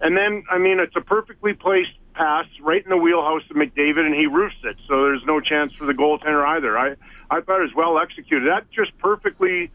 And 0.00 0.16
then 0.16 0.42
I 0.50 0.56
mean 0.56 0.80
it's 0.80 0.96
a 0.96 1.02
perfectly 1.02 1.52
placed 1.52 1.92
pass 2.14 2.46
right 2.62 2.82
in 2.82 2.88
the 2.88 2.96
wheelhouse 2.96 3.42
of 3.50 3.56
McDavid, 3.56 4.06
and 4.06 4.14
he 4.14 4.26
roofs 4.26 4.56
it. 4.64 4.76
So 4.88 5.02
there's 5.02 5.24
no 5.26 5.40
chance 5.40 5.74
for 5.78 5.86
the 5.86 5.92
goaltender 5.92 6.42
either. 6.46 6.78
I 6.78 6.94
I 7.30 7.42
thought 7.42 7.60
it 7.60 7.68
was 7.68 7.74
well 7.76 7.98
executed. 7.98 8.48
That 8.48 8.70
just 8.70 8.96
perfectly 8.96 9.70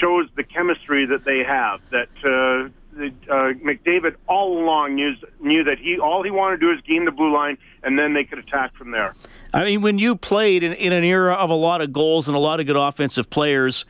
shows 0.00 0.28
the 0.36 0.44
chemistry 0.44 1.06
that 1.06 1.24
they 1.24 1.42
have. 1.44 1.80
That 1.90 2.08
uh, 2.24 2.68
uh, 2.98 3.52
McDavid 3.64 4.16
all 4.28 4.58
along 4.58 4.94
knew 4.94 5.14
knew 5.40 5.64
that 5.64 5.78
he 5.78 5.98
all 5.98 6.22
he 6.22 6.30
wanted 6.30 6.60
to 6.60 6.66
do 6.66 6.72
is 6.72 6.80
gain 6.86 7.04
the 7.04 7.10
blue 7.10 7.32
line, 7.32 7.58
and 7.82 7.98
then 7.98 8.14
they 8.14 8.24
could 8.24 8.38
attack 8.38 8.74
from 8.74 8.90
there. 8.90 9.14
I 9.52 9.64
mean, 9.64 9.82
when 9.82 9.98
you 9.98 10.16
played 10.16 10.62
in, 10.62 10.72
in 10.74 10.92
an 10.92 11.04
era 11.04 11.34
of 11.34 11.50
a 11.50 11.54
lot 11.54 11.80
of 11.80 11.92
goals 11.92 12.28
and 12.28 12.36
a 12.36 12.40
lot 12.40 12.60
of 12.60 12.66
good 12.66 12.76
offensive 12.76 13.30
players, 13.30 13.84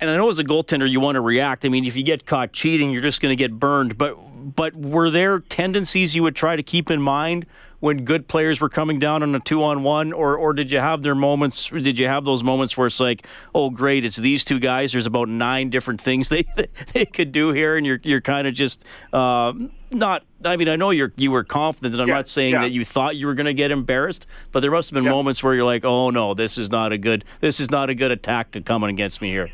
and 0.00 0.10
I 0.10 0.16
know 0.16 0.28
as 0.28 0.38
a 0.38 0.44
goaltender 0.44 0.88
you 0.88 1.00
want 1.00 1.16
to 1.16 1.20
react. 1.20 1.64
I 1.64 1.68
mean, 1.68 1.84
if 1.84 1.96
you 1.96 2.02
get 2.02 2.26
caught 2.26 2.52
cheating, 2.52 2.90
you're 2.90 3.02
just 3.02 3.20
going 3.20 3.36
to 3.36 3.36
get 3.36 3.58
burned. 3.58 3.98
But 3.98 4.16
but 4.54 4.74
were 4.76 5.10
there 5.10 5.40
tendencies 5.40 6.14
you 6.14 6.22
would 6.22 6.36
try 6.36 6.56
to 6.56 6.62
keep 6.62 6.90
in 6.90 7.00
mind 7.02 7.46
when 7.80 8.04
good 8.04 8.26
players 8.28 8.60
were 8.60 8.68
coming 8.68 8.98
down 8.98 9.22
on 9.22 9.34
a 9.34 9.40
two 9.40 9.62
on 9.62 9.82
one, 9.82 10.12
or 10.12 10.36
or 10.36 10.52
did 10.52 10.72
you 10.72 10.78
have 10.78 11.02
their 11.02 11.14
moments? 11.14 11.68
Did 11.68 11.98
you 11.98 12.06
have 12.06 12.24
those 12.24 12.42
moments 12.42 12.76
where 12.76 12.86
it's 12.86 13.00
like, 13.00 13.26
oh 13.54 13.70
great, 13.70 14.04
it's 14.04 14.16
these 14.16 14.44
two 14.44 14.58
guys. 14.58 14.92
There's 14.92 15.06
about 15.06 15.28
nine 15.28 15.70
different 15.70 16.00
things 16.00 16.28
they 16.30 16.44
they 16.92 17.04
could 17.06 17.32
do 17.32 17.52
here, 17.52 17.76
and 17.76 17.86
you're 17.86 18.00
you're 18.02 18.20
kind 18.20 18.46
of 18.46 18.54
just 18.54 18.84
uh, 19.12 19.52
not. 19.90 20.24
I 20.44 20.56
mean, 20.56 20.68
I 20.68 20.76
know 20.76 20.90
you're 20.90 21.12
you 21.16 21.30
were 21.30 21.44
confident, 21.44 21.94
and 21.94 22.02
I'm 22.02 22.08
Yeah, 22.08 22.14
not 22.14 22.28
saying 22.28 22.54
yeah. 22.54 22.60
that 22.62 22.70
you 22.70 22.84
thought 22.84 23.16
you 23.16 23.26
were 23.26 23.34
going 23.34 23.46
to 23.46 23.54
get 23.54 23.70
embarrassed, 23.70 24.26
but 24.52 24.60
there 24.60 24.70
must 24.70 24.90
have 24.90 24.94
been 24.94 25.04
Yeah. 25.04 25.10
moments 25.10 25.42
where 25.42 25.54
you're 25.54 25.64
like, 25.64 25.84
oh 25.84 26.10
no, 26.10 26.34
this 26.34 26.58
is 26.58 26.70
not 26.70 26.92
a 26.92 26.98
good 26.98 27.24
this 27.40 27.60
is 27.60 27.70
not 27.70 27.90
a 27.90 27.94
good 27.94 28.10
attack 28.10 28.56
coming 28.64 28.90
against 28.90 29.20
me 29.20 29.30
here. 29.30 29.50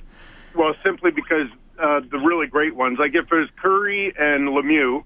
Well, 0.55 0.75
simply 0.85 1.11
because 1.11 1.49
uh, 1.79 2.01
the 2.11 2.19
really 2.19 2.47
great 2.47 2.77
ones, 2.77 2.99
like 2.99 3.15
if 3.15 3.33
it 3.33 3.35
was 3.35 3.49
Kurri 3.63 4.13
and 4.21 4.49
Lemieux, 4.51 5.03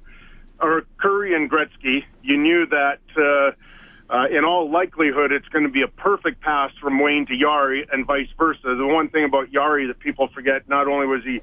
or 0.61 0.85
Kurri 1.03 1.35
and 1.35 1.51
Gretzky, 1.51 2.05
you 2.23 2.37
knew 2.37 2.67
that 2.67 3.01
uh, 3.17 4.13
uh, 4.13 4.27
in 4.29 4.45
all 4.45 4.71
likelihood 4.71 5.33
it's 5.33 5.49
going 5.49 5.65
to 5.65 5.71
be 5.71 5.83
a 5.83 5.89
perfect 5.89 6.41
pass 6.41 6.71
from 6.81 7.01
Wayne 7.01 7.27
to 7.27 7.33
Jari 7.33 7.87
and 7.93 8.07
vice 8.07 8.29
versa. 8.39 8.75
The 8.77 8.87
one 8.87 9.09
thing 9.09 9.25
about 9.25 9.51
Jari 9.51 9.89
that 9.89 9.99
people 9.99 10.29
forget, 10.29 10.69
not 10.69 10.87
only 10.89 11.07
was 11.07 11.23
he 11.25 11.41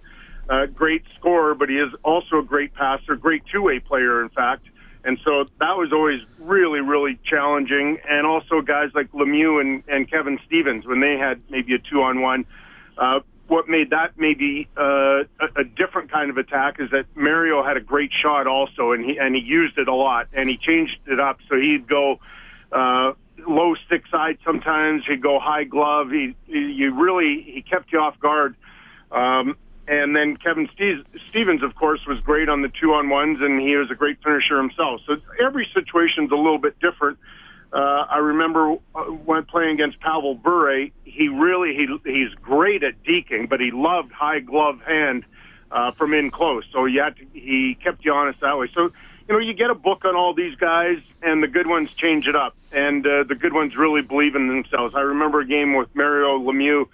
a 0.50 0.68
great 0.68 1.04
scorer, 1.18 1.56
but 1.56 1.70
he 1.70 1.76
is 1.76 1.94
also 2.04 2.40
a 2.40 2.44
great 2.44 2.74
passer, 2.74 3.16
great 3.16 3.44
two-way 3.52 3.80
player, 3.80 4.22
in 4.22 4.30
fact. 4.30 4.66
And 5.06 5.20
so 5.26 5.46
that 5.60 5.78
was 5.78 5.92
always 5.92 6.22
really, 6.40 6.80
really 6.80 7.20
challenging. 7.26 7.98
And 8.10 8.26
also 8.26 8.62
guys 8.62 8.90
like 8.94 9.12
Lemieux 9.12 9.60
and, 9.60 9.84
and 9.88 10.10
Kevin 10.10 10.40
Stevens, 10.46 10.86
when 10.86 11.02
they 11.02 11.18
had 11.18 11.42
maybe 11.50 11.76
a 11.76 11.80
two-on-one, 11.80 12.46
uh, 12.98 13.20
what 13.54 13.70
made 13.70 13.92
that 13.92 14.18
maybe 14.18 14.68
uh, 14.76 15.24
a, 15.40 15.48
a 15.58 15.64
different 15.64 16.12
kind 16.12 16.32
of 16.32 16.38
attack 16.38 16.78
is 16.80 16.90
that 16.90 17.06
Mario 17.16 17.64
had 17.64 17.78
a 17.78 17.82
great 17.82 18.12
shot 18.12 18.48
also, 18.48 18.94
and 18.94 19.06
he 19.06 19.20
and 19.20 19.36
he 19.36 19.42
used 19.42 19.78
it 19.78 19.88
a 19.88 19.94
lot, 19.94 20.28
and 20.34 20.50
he 20.50 20.58
changed 20.58 20.98
it 21.06 21.20
up. 21.20 21.38
So 21.48 21.56
he'd 21.56 21.88
go 21.88 22.20
uh, 22.72 23.14
low 23.48 23.76
stick 23.86 24.06
side 24.10 24.40
sometimes. 24.44 25.04
He'd 25.08 25.22
go 25.22 25.40
high 25.40 25.66
glove. 25.66 26.10
He, 26.10 26.36
he 26.48 26.62
you 26.80 27.00
really 27.00 27.44
he 27.46 27.62
kept 27.62 27.92
you 27.92 28.00
off 28.00 28.20
guard. 28.20 28.56
Um, 29.12 29.56
and 29.88 30.16
then 30.16 30.36
Kevin 30.38 30.68
Ste- 30.74 31.06
Stevens, 31.30 31.62
of 31.62 31.76
course, 31.76 32.00
was 32.08 32.20
great 32.22 32.50
on 32.50 32.64
the 32.64 32.70
two 32.70 32.94
on 32.94 33.10
ones, 33.10 33.38
and 33.40 33.62
he 33.62 33.76
was 33.76 33.92
a 33.92 33.96
great 33.96 34.18
finisher 34.24 34.58
himself. 34.58 35.02
So 35.06 35.18
every 35.40 35.68
situation's 35.76 36.32
a 36.32 36.36
little 36.36 36.58
bit 36.58 36.80
different. 36.80 37.20
Uh, 37.20 37.24
I 37.80 38.18
remember 38.18 38.76
uh, 38.94 39.04
when 39.06 39.46
playing 39.46 39.72
against 39.72 40.00
Pavel 40.00 40.36
Bure, 40.36 40.90
he 41.06 41.28
really 41.28 41.74
he 41.76 41.88
he's 42.06 42.34
great 42.36 42.84
at 42.84 43.04
deking, 43.04 43.50
but 43.50 43.60
he 43.60 43.72
loved 43.72 44.12
high 44.12 44.40
glove 44.40 44.80
hand 44.82 45.26
uh, 45.72 45.92
from 45.94 46.14
in 46.14 46.30
close. 46.30 46.64
So 46.72 46.86
you 46.86 47.02
had 47.02 47.16
to, 47.18 47.26
he 47.34 47.76
kept 47.84 48.06
you 48.06 48.14
honest 48.14 48.40
that 48.42 48.58
way. 48.58 48.70
So 48.74 48.92
you 49.28 49.34
know 49.34 49.40
you 49.40 49.54
get 49.54 49.72
a 49.72 49.76
book 49.76 50.06
on 50.06 50.16
all 50.16 50.34
these 50.36 50.56
guys, 50.56 50.98
and 51.24 51.42
the 51.42 51.48
good 51.48 51.66
ones 51.66 51.90
change 51.98 52.28
it 52.28 52.36
up, 52.36 52.56
and 52.72 53.06
uh, 53.08 53.24
the 53.24 53.36
good 53.36 53.54
ones 53.54 53.76
really 53.76 54.02
believe 54.02 54.36
in 54.36 54.48
themselves. 54.48 54.94
I 54.96 55.02
remember 55.02 55.40
a 55.40 55.46
game 55.46 55.76
with 55.76 55.90
Mario 55.96 56.38
Lemieux. 56.38 56.88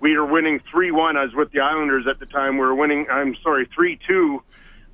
We 0.00 0.16
were 0.16 0.26
winning 0.26 0.60
three 0.70 0.90
one. 0.90 1.16
I 1.16 1.24
was 1.24 1.34
with 1.34 1.52
the 1.52 1.60
Islanders 1.60 2.06
at 2.06 2.18
the 2.18 2.26
time. 2.26 2.58
We 2.58 2.66
were 2.66 2.74
winning. 2.74 3.06
I'm 3.10 3.34
sorry, 3.42 3.66
three 3.74 3.98
two, 4.06 4.42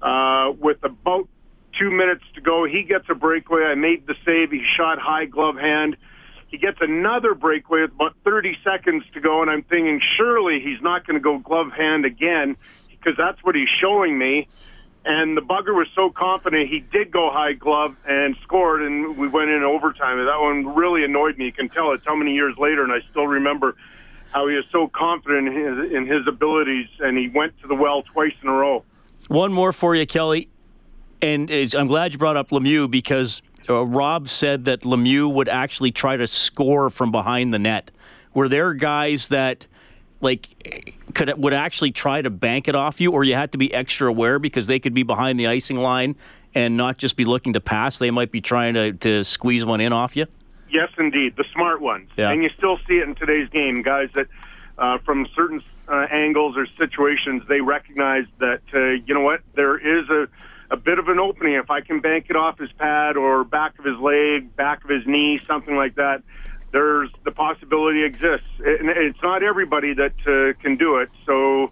uh, 0.01 0.53
with 0.59 0.83
about 0.85 1.29
two 1.79 1.91
minutes 1.91 2.25
to 2.35 2.41
go. 2.41 2.65
He 2.65 2.83
gets 2.83 3.07
a 3.09 3.15
breakaway. 3.15 3.63
I 3.63 3.75
made 3.75 4.07
the 4.07 4.15
save. 4.25 4.51
He 4.51 4.65
shot 4.77 4.99
high 4.99 5.27
glove 5.27 5.57
hand. 5.57 5.97
He 6.49 6.59
gets 6.59 6.79
another 6.81 7.35
breakaway 7.35 7.83
with 7.83 7.93
about 7.93 8.15
30 8.25 8.57
seconds 8.63 9.05
to 9.15 9.21
go, 9.21 9.43
and 9.43 9.51
I'm 9.51 9.63
thinking 9.63 10.01
surely 10.17 10.61
he's 10.61 10.81
not 10.81 11.07
going 11.07 11.15
to 11.15 11.21
go 11.21 11.39
glove 11.39 11.73
hand 11.73 12.05
again 12.05 12.57
because 12.91 13.17
that's 13.17 13.43
what 13.43 13.55
he's 13.57 13.69
showing 13.81 14.17
me. 14.17 14.47
And 15.05 15.37
the 15.37 15.43
bugger 15.43 15.75
was 15.75 15.89
so 15.95 16.11
confident 16.11 16.71
he 16.71 16.81
did 16.81 17.11
go 17.11 17.31
high 17.31 17.53
glove 17.53 17.97
and 18.07 18.37
scored, 18.43 18.83
and 18.83 19.19
we 19.19 19.29
went 19.29 19.51
in 19.51 19.63
overtime. 19.63 20.17
That 20.25 20.41
one 20.41 20.75
really 20.75 21.05
annoyed 21.05 21.37
me. 21.37 21.47
You 21.47 21.53
can 21.53 21.69
tell 21.69 21.93
it's 21.93 22.07
how 22.07 22.15
many 22.15 22.35
years 22.35 22.55
later, 22.57 22.85
and 22.85 22.93
I 22.93 23.01
still 23.11 23.27
remember 23.27 23.75
how 24.33 24.49
he 24.49 24.55
was 24.55 24.65
so 24.73 24.89
confident 24.89 25.49
in 25.93 26.07
his 26.07 26.27
abilities, 26.27 26.87
and 27.01 27.19
he 27.19 27.29
went 27.29 27.61
to 27.61 27.69
the 27.69 27.75
well 27.75 28.03
twice 28.03 28.33
in 28.43 28.49
a 28.49 28.53
row. 28.53 28.85
One 29.29 29.53
more 29.53 29.73
for 29.73 29.95
you, 29.95 30.07
Kelly. 30.07 30.49
And 31.25 31.51
it's- 31.51 31.75
I'm 31.75 31.87
glad 31.87 32.13
you 32.13 32.19
brought 32.19 32.37
up 32.37 32.51
Lemieux 32.51 32.91
because 32.91 33.41
uh, 33.69 33.83
Rob 33.85 34.29
said 34.29 34.67
that 34.67 34.83
Lemieux 34.83 35.33
would 35.33 35.49
actually 35.49 35.91
try 35.91 36.17
to 36.17 36.27
score 36.27 36.91
from 36.91 37.11
behind 37.11 37.55
the 37.55 37.59
net. 37.59 37.91
Were 38.35 38.49
there 38.49 38.75
guys 38.75 39.29
that 39.31 39.67
like 40.21 40.93
could 41.15 41.33
would 41.39 41.55
actually 41.55 41.93
try 41.93 42.21
to 42.21 42.31
bank 42.31 42.69
it 42.69 42.75
off 42.75 43.01
you, 43.01 43.13
or 43.13 43.25
you 43.25 43.35
had 43.35 43.53
to 43.53 43.59
be 43.59 43.73
extra 43.73 44.09
aware 44.09 44.39
because 44.39 44.67
they 44.67 44.79
could 44.79 44.93
be 44.95 45.03
behind 45.03 45.39
the 45.41 45.47
icing 45.47 45.79
line 45.79 46.17
and 46.55 46.77
not 46.77 46.99
just 46.99 47.17
be 47.17 47.25
looking 47.25 47.55
to 47.55 47.61
pass? 47.61 47.99
They 47.99 48.11
might 48.11 48.31
be 48.31 48.41
trying 48.41 48.75
to, 48.75 48.93
to 48.93 49.25
squeeze 49.25 49.65
one 49.65 49.81
in 49.81 49.93
off 49.93 50.17
you. 50.17 50.27
Yes, 50.71 50.91
indeed, 50.99 51.37
the 51.37 51.45
smart 51.53 51.81
ones. 51.81 52.11
Yeah. 52.17 52.31
And 52.31 52.43
you 52.43 52.51
still 52.57 52.79
see 52.89 52.95
it 52.95 53.09
in 53.09 53.15
today's 53.15 53.49
game, 53.49 53.83
guys 53.83 54.09
that 54.15 54.27
uh, 54.77 54.99
from 54.99 55.27
certain 55.35 55.63
uh, 55.89 56.07
angles 56.11 56.57
or 56.57 56.67
situations 56.79 57.43
they 57.49 57.61
recognize 57.61 58.25
that 58.41 58.63
uh, 58.75 59.03
you 59.07 59.15
know 59.15 59.21
what 59.21 59.41
there 59.55 59.77
is 59.79 60.09
a 60.11 60.27
a 60.75 60.77
bit 60.77 60.99
of 60.99 61.07
an 61.07 61.21
opening 61.21 61.55
if 61.55 61.71
I 61.71 61.81
can 61.81 62.01
bank 62.01 62.27
it 62.29 62.37
off 62.37 62.59
his 62.59 62.73
pad 62.73 63.17
or 63.17 63.45
back 63.45 63.79
of 63.79 63.85
his 63.85 63.97
leg, 63.99 64.57
back 64.57 64.83
of 64.83 64.91
his 64.91 65.07
knee, 65.07 65.41
something 65.47 65.77
like 65.77 65.95
that. 65.95 66.23
There's 66.73 67.11
the 67.25 67.31
possibility 67.31 68.05
exists, 68.05 68.49
and 68.59 68.89
it's 68.91 69.23
not 69.23 69.45
everybody 69.45 69.95
that 69.95 70.15
uh, 70.27 70.61
can 70.61 70.77
do 70.77 70.97
it. 70.97 71.11
So, 71.25 71.71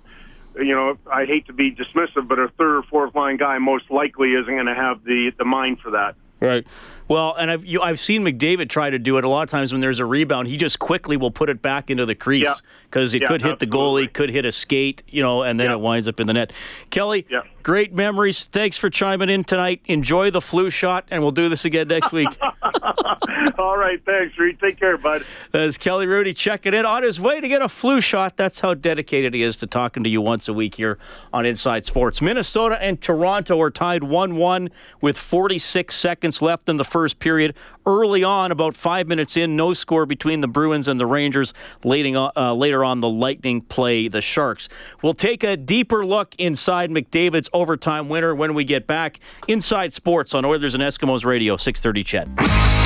you 0.54 0.72
know, 0.72 0.96
I 1.12 1.24
hate 1.24 1.48
to 1.48 1.52
be 1.52 1.74
dismissive, 1.74 2.28
but 2.28 2.38
a 2.38 2.46
third 2.56 2.76
or 2.76 2.82
fourth 2.84 3.12
line 3.16 3.38
guy 3.38 3.58
most 3.58 3.90
likely 3.90 4.34
isn't 4.34 4.54
going 4.54 4.66
to 4.66 4.74
have 4.74 5.02
the 5.02 5.32
the 5.36 5.44
mind 5.44 5.80
for 5.80 5.90
that. 5.90 6.14
Right. 6.38 6.64
Well, 7.08 7.34
and 7.34 7.50
I've 7.50 7.64
you, 7.64 7.80
I've 7.82 8.00
seen 8.00 8.24
McDavid 8.24 8.68
try 8.68 8.90
to 8.90 8.98
do 8.98 9.18
it 9.18 9.24
a 9.24 9.28
lot 9.28 9.42
of 9.42 9.48
times 9.50 9.72
when 9.72 9.80
there's 9.80 10.00
a 10.00 10.04
rebound. 10.06 10.48
He 10.48 10.56
just 10.56 10.78
quickly 10.78 11.16
will 11.16 11.30
put 11.30 11.48
it 11.50 11.60
back 11.62 11.90
into 11.90 12.06
the 12.06 12.14
crease 12.14 12.62
because 12.90 13.14
it 13.14 13.22
Yeah, 13.22 13.28
could 13.28 13.42
hit 13.42 13.58
the 13.58 13.66
goalie, 13.66 14.10
could 14.12 14.30
hit 14.30 14.46
a 14.46 14.52
skate, 14.52 15.02
you 15.08 15.22
know, 15.22 15.42
and 15.42 15.58
then 15.60 15.66
Yeah. 15.70 15.74
it 15.76 15.80
winds 15.80 16.08
up 16.08 16.20
in 16.20 16.26
the 16.26 16.32
net. 16.32 16.52
Kelly, 16.90 17.26
Yeah. 17.30 17.40
great 17.62 17.92
memories. 17.94 18.46
Thanks 18.46 18.78
for 18.78 18.88
chiming 18.90 19.28
in 19.30 19.44
tonight. 19.44 19.80
Enjoy 19.86 20.30
the 20.30 20.40
flu 20.40 20.70
shot, 20.70 21.04
and 21.10 21.22
we'll 21.22 21.30
do 21.32 21.48
this 21.48 21.64
again 21.64 21.88
next 21.88 22.12
week. 22.12 22.28
All 23.58 23.76
right, 23.76 24.00
thanks, 24.04 24.36
Reed. 24.38 24.58
Take 24.60 24.78
care, 24.78 24.96
bud. 24.96 25.24
That's 25.52 25.76
Kelly 25.78 26.06
Hrudey 26.06 26.34
checking 26.34 26.74
in 26.74 26.84
on 26.86 27.02
his 27.02 27.20
way 27.20 27.40
to 27.40 27.48
get 27.48 27.62
a 27.62 27.68
flu 27.68 28.00
shot. 28.00 28.36
That's 28.36 28.60
how 28.60 28.74
dedicated 28.74 29.34
he 29.34 29.42
is 29.42 29.56
to 29.58 29.66
talking 29.66 30.02
to 30.04 30.10
you 30.10 30.20
once 30.20 30.48
a 30.48 30.52
week 30.52 30.74
here 30.76 30.98
on 31.32 31.44
Inside 31.46 31.84
Sports. 31.84 32.22
Minnesota 32.22 32.78
and 32.80 33.00
Toronto 33.00 33.60
are 33.60 33.70
tied 33.70 34.04
1 34.04 34.36
1 34.36 34.70
with 35.00 35.18
46 35.18 35.94
seconds 35.94 36.40
left 36.42 36.68
in 36.68 36.76
the 36.76 36.84
first 36.92 37.18
period. 37.18 37.56
Early 37.86 38.22
on, 38.22 38.52
about 38.52 38.76
five 38.76 39.08
minutes 39.08 39.36
in, 39.36 39.56
no 39.56 39.72
score 39.72 40.06
between 40.06 40.42
the 40.42 40.46
Bruins 40.46 40.86
and 40.86 41.00
the 41.00 41.06
Rangers. 41.06 41.54
Uh, 41.84 42.54
later 42.54 42.84
on, 42.84 43.00
the 43.00 43.08
Lightning 43.08 43.62
play 43.62 44.08
the 44.08 44.20
Sharks. 44.20 44.68
We'll 45.02 45.14
take 45.14 45.42
a 45.42 45.56
deeper 45.56 46.04
look 46.06 46.34
inside 46.38 46.90
McDavid's 46.90 47.48
overtime 47.52 48.08
winner 48.08 48.34
when 48.34 48.54
we 48.54 48.64
get 48.64 48.86
back. 48.86 49.18
Inside 49.48 49.92
Sports 49.92 50.34
on 50.34 50.44
Oilers 50.44 50.74
and 50.74 50.82
Eskimos 50.82 51.24
Radio, 51.24 51.56
630 51.56 52.04
CHED. 52.04 52.81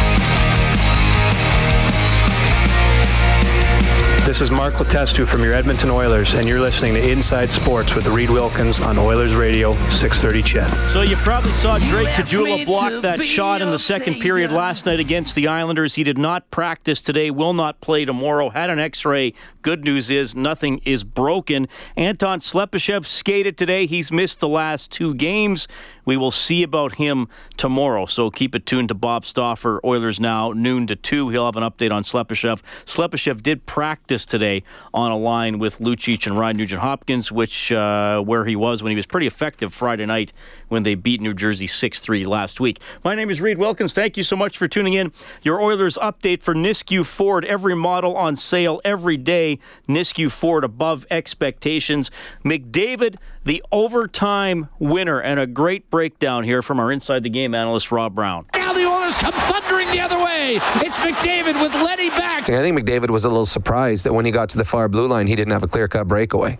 This 4.27 4.41
is 4.41 4.51
Mark 4.51 4.75
Letestu 4.75 5.25
from 5.25 5.45
your 5.45 5.53
Edmonton 5.53 5.89
Oilers, 5.89 6.35
and 6.35 6.49
you're 6.49 6.59
listening 6.59 6.95
to 6.95 7.11
Inside 7.13 7.49
Sports 7.49 7.95
with 7.95 8.09
Reed 8.09 8.29
Wilkins 8.29 8.81
on 8.81 8.99
Oilers 8.99 9.37
Radio 9.37 9.75
630 9.89 10.43
CHED. 10.43 10.69
So 10.91 11.03
you 11.03 11.15
probably 11.19 11.53
saw 11.53 11.79
Drake 11.79 12.09
Caggiula 12.09 12.67
block 12.67 13.03
that 13.03 13.23
shot 13.23 13.63
in 13.63 13.71
the 13.71 13.79
second 13.79 14.15
period 14.15 14.51
last 14.51 14.85
night 14.87 14.99
against 14.99 15.37
the 15.37 15.47
Islanders. 15.47 15.95
He 15.95 16.03
did 16.03 16.19
not 16.19 16.51
practice 16.51 17.01
today, 17.01 17.31
will 17.31 17.53
not 17.53 17.81
play 17.81 18.05
tomorrow. 18.05 18.49
Had 18.49 18.69
an 18.69 18.81
X-ray. 18.81 19.33
Good 19.67 19.85
news 19.85 20.11
is 20.11 20.37
nothing 20.37 20.81
is 20.85 21.03
broken. 21.03 21.67
Anton 21.97 22.39
Slepyshev 22.39 23.05
skated 23.05 23.59
today. 23.59 23.87
He's 23.87 24.13
missed 24.13 24.39
the 24.39 24.47
last 24.47 24.93
two 24.93 25.13
games. 25.13 25.67
We 26.05 26.17
will 26.17 26.31
see 26.31 26.63
about 26.63 26.95
him 26.95 27.27
tomorrow. 27.57 28.07
So 28.07 28.31
keep 28.31 28.55
it 28.55 28.65
tuned 28.65 28.91
to 28.91 28.95
Bob 28.95 29.25
Stauffer. 29.27 29.81
Oilers 29.85 30.21
now 30.21 30.53
noon 30.53 30.87
to 30.87 30.95
two. 30.95 31.31
He'll 31.31 31.47
have 31.47 31.57
an 31.57 31.65
update 31.65 31.91
on 31.91 32.05
Slepyshev. 32.05 32.63
Slepyshev 32.85 33.43
did 33.43 33.67
practice 33.67 34.25
today 34.25 34.63
on 34.95 35.11
a 35.11 35.19
line 35.19 35.59
with 35.59 35.81
Lucic 35.81 36.29
and 36.29 36.39
Ryan 36.39 36.59
Nugent 36.59 36.81
Hopkins, 36.81 37.33
which 37.33 37.73
uh, 37.73 38.21
where 38.21 38.45
he 38.45 38.55
was 38.55 38.85
when 38.85 38.91
he 38.91 38.97
was 38.97 39.07
pretty 39.07 39.27
effective 39.27 39.75
Friday 39.75 40.07
night 40.07 40.33
when 40.69 40.83
they 40.83 40.95
beat 40.95 41.21
New 41.21 41.35
Jersey 41.35 41.67
6-3 41.67 42.27
last 42.27 42.61
week. 42.61 42.81
My 43.05 43.15
name 43.15 43.31
is 43.31 43.41
Reed 43.41 43.59
Wilkins. 43.59 43.95
Thank 43.95 44.17
you 44.17 44.23
so 44.23 44.37
much 44.37 44.59
for 44.59 44.67
tuning 44.67 44.95
in. 44.95 45.13
Your 45.43 45.61
Oilers 45.61 45.97
update 45.99 46.43
for 46.43 46.55
Nisku 46.55 47.05
Ford. 47.05 47.45
Every 47.45 47.75
model 47.75 48.17
on 48.17 48.37
sale 48.37 48.81
every 48.85 49.17
day. 49.17 49.59
Nisku 49.89 50.31
Ford 50.31 50.65
above 50.65 51.07
expectations. 51.11 52.11
McDavid, 52.45 53.17
the 53.45 53.63
overtime 53.71 54.69
winner, 54.79 55.21
and 55.21 55.39
a 55.39 55.47
great 55.47 55.91
breakdown 55.91 56.45
here 56.45 56.63
from 56.63 56.81
our 56.81 56.91
Inside 56.91 57.23
the 57.23 57.31
Game 57.31 57.55
analyst 57.55 57.91
Rob 57.93 58.15
Brown. 58.15 58.47
Now 58.55 58.73
the 58.73 58.85
Oilers 58.85 59.17
come 59.17 59.33
thundering 59.33 59.91
the 59.91 60.01
other 60.01 60.19
way. 60.19 60.57
It's 60.57 60.99
McDavid 60.99 61.61
with 61.61 61.75
Leddy 61.75 62.11
back. 62.11 62.49
I 62.51 62.61
think 62.61 62.79
McDavid 62.79 63.11
was 63.11 63.25
a 63.25 63.29
little 63.29 63.47
surprised 63.47 64.05
that 64.05 64.13
when 64.13 64.25
he 64.25 64.31
got 64.31 64.49
to 64.51 64.59
the 64.59 64.65
far 64.65 64.89
blue 64.89 65.07
line, 65.07 65.27
he 65.27 65.37
didn't 65.37 65.53
have 65.53 65.63
a 65.63 65.69
clear 65.69 65.89
cut 65.89 66.07
breakaway. 66.07 66.59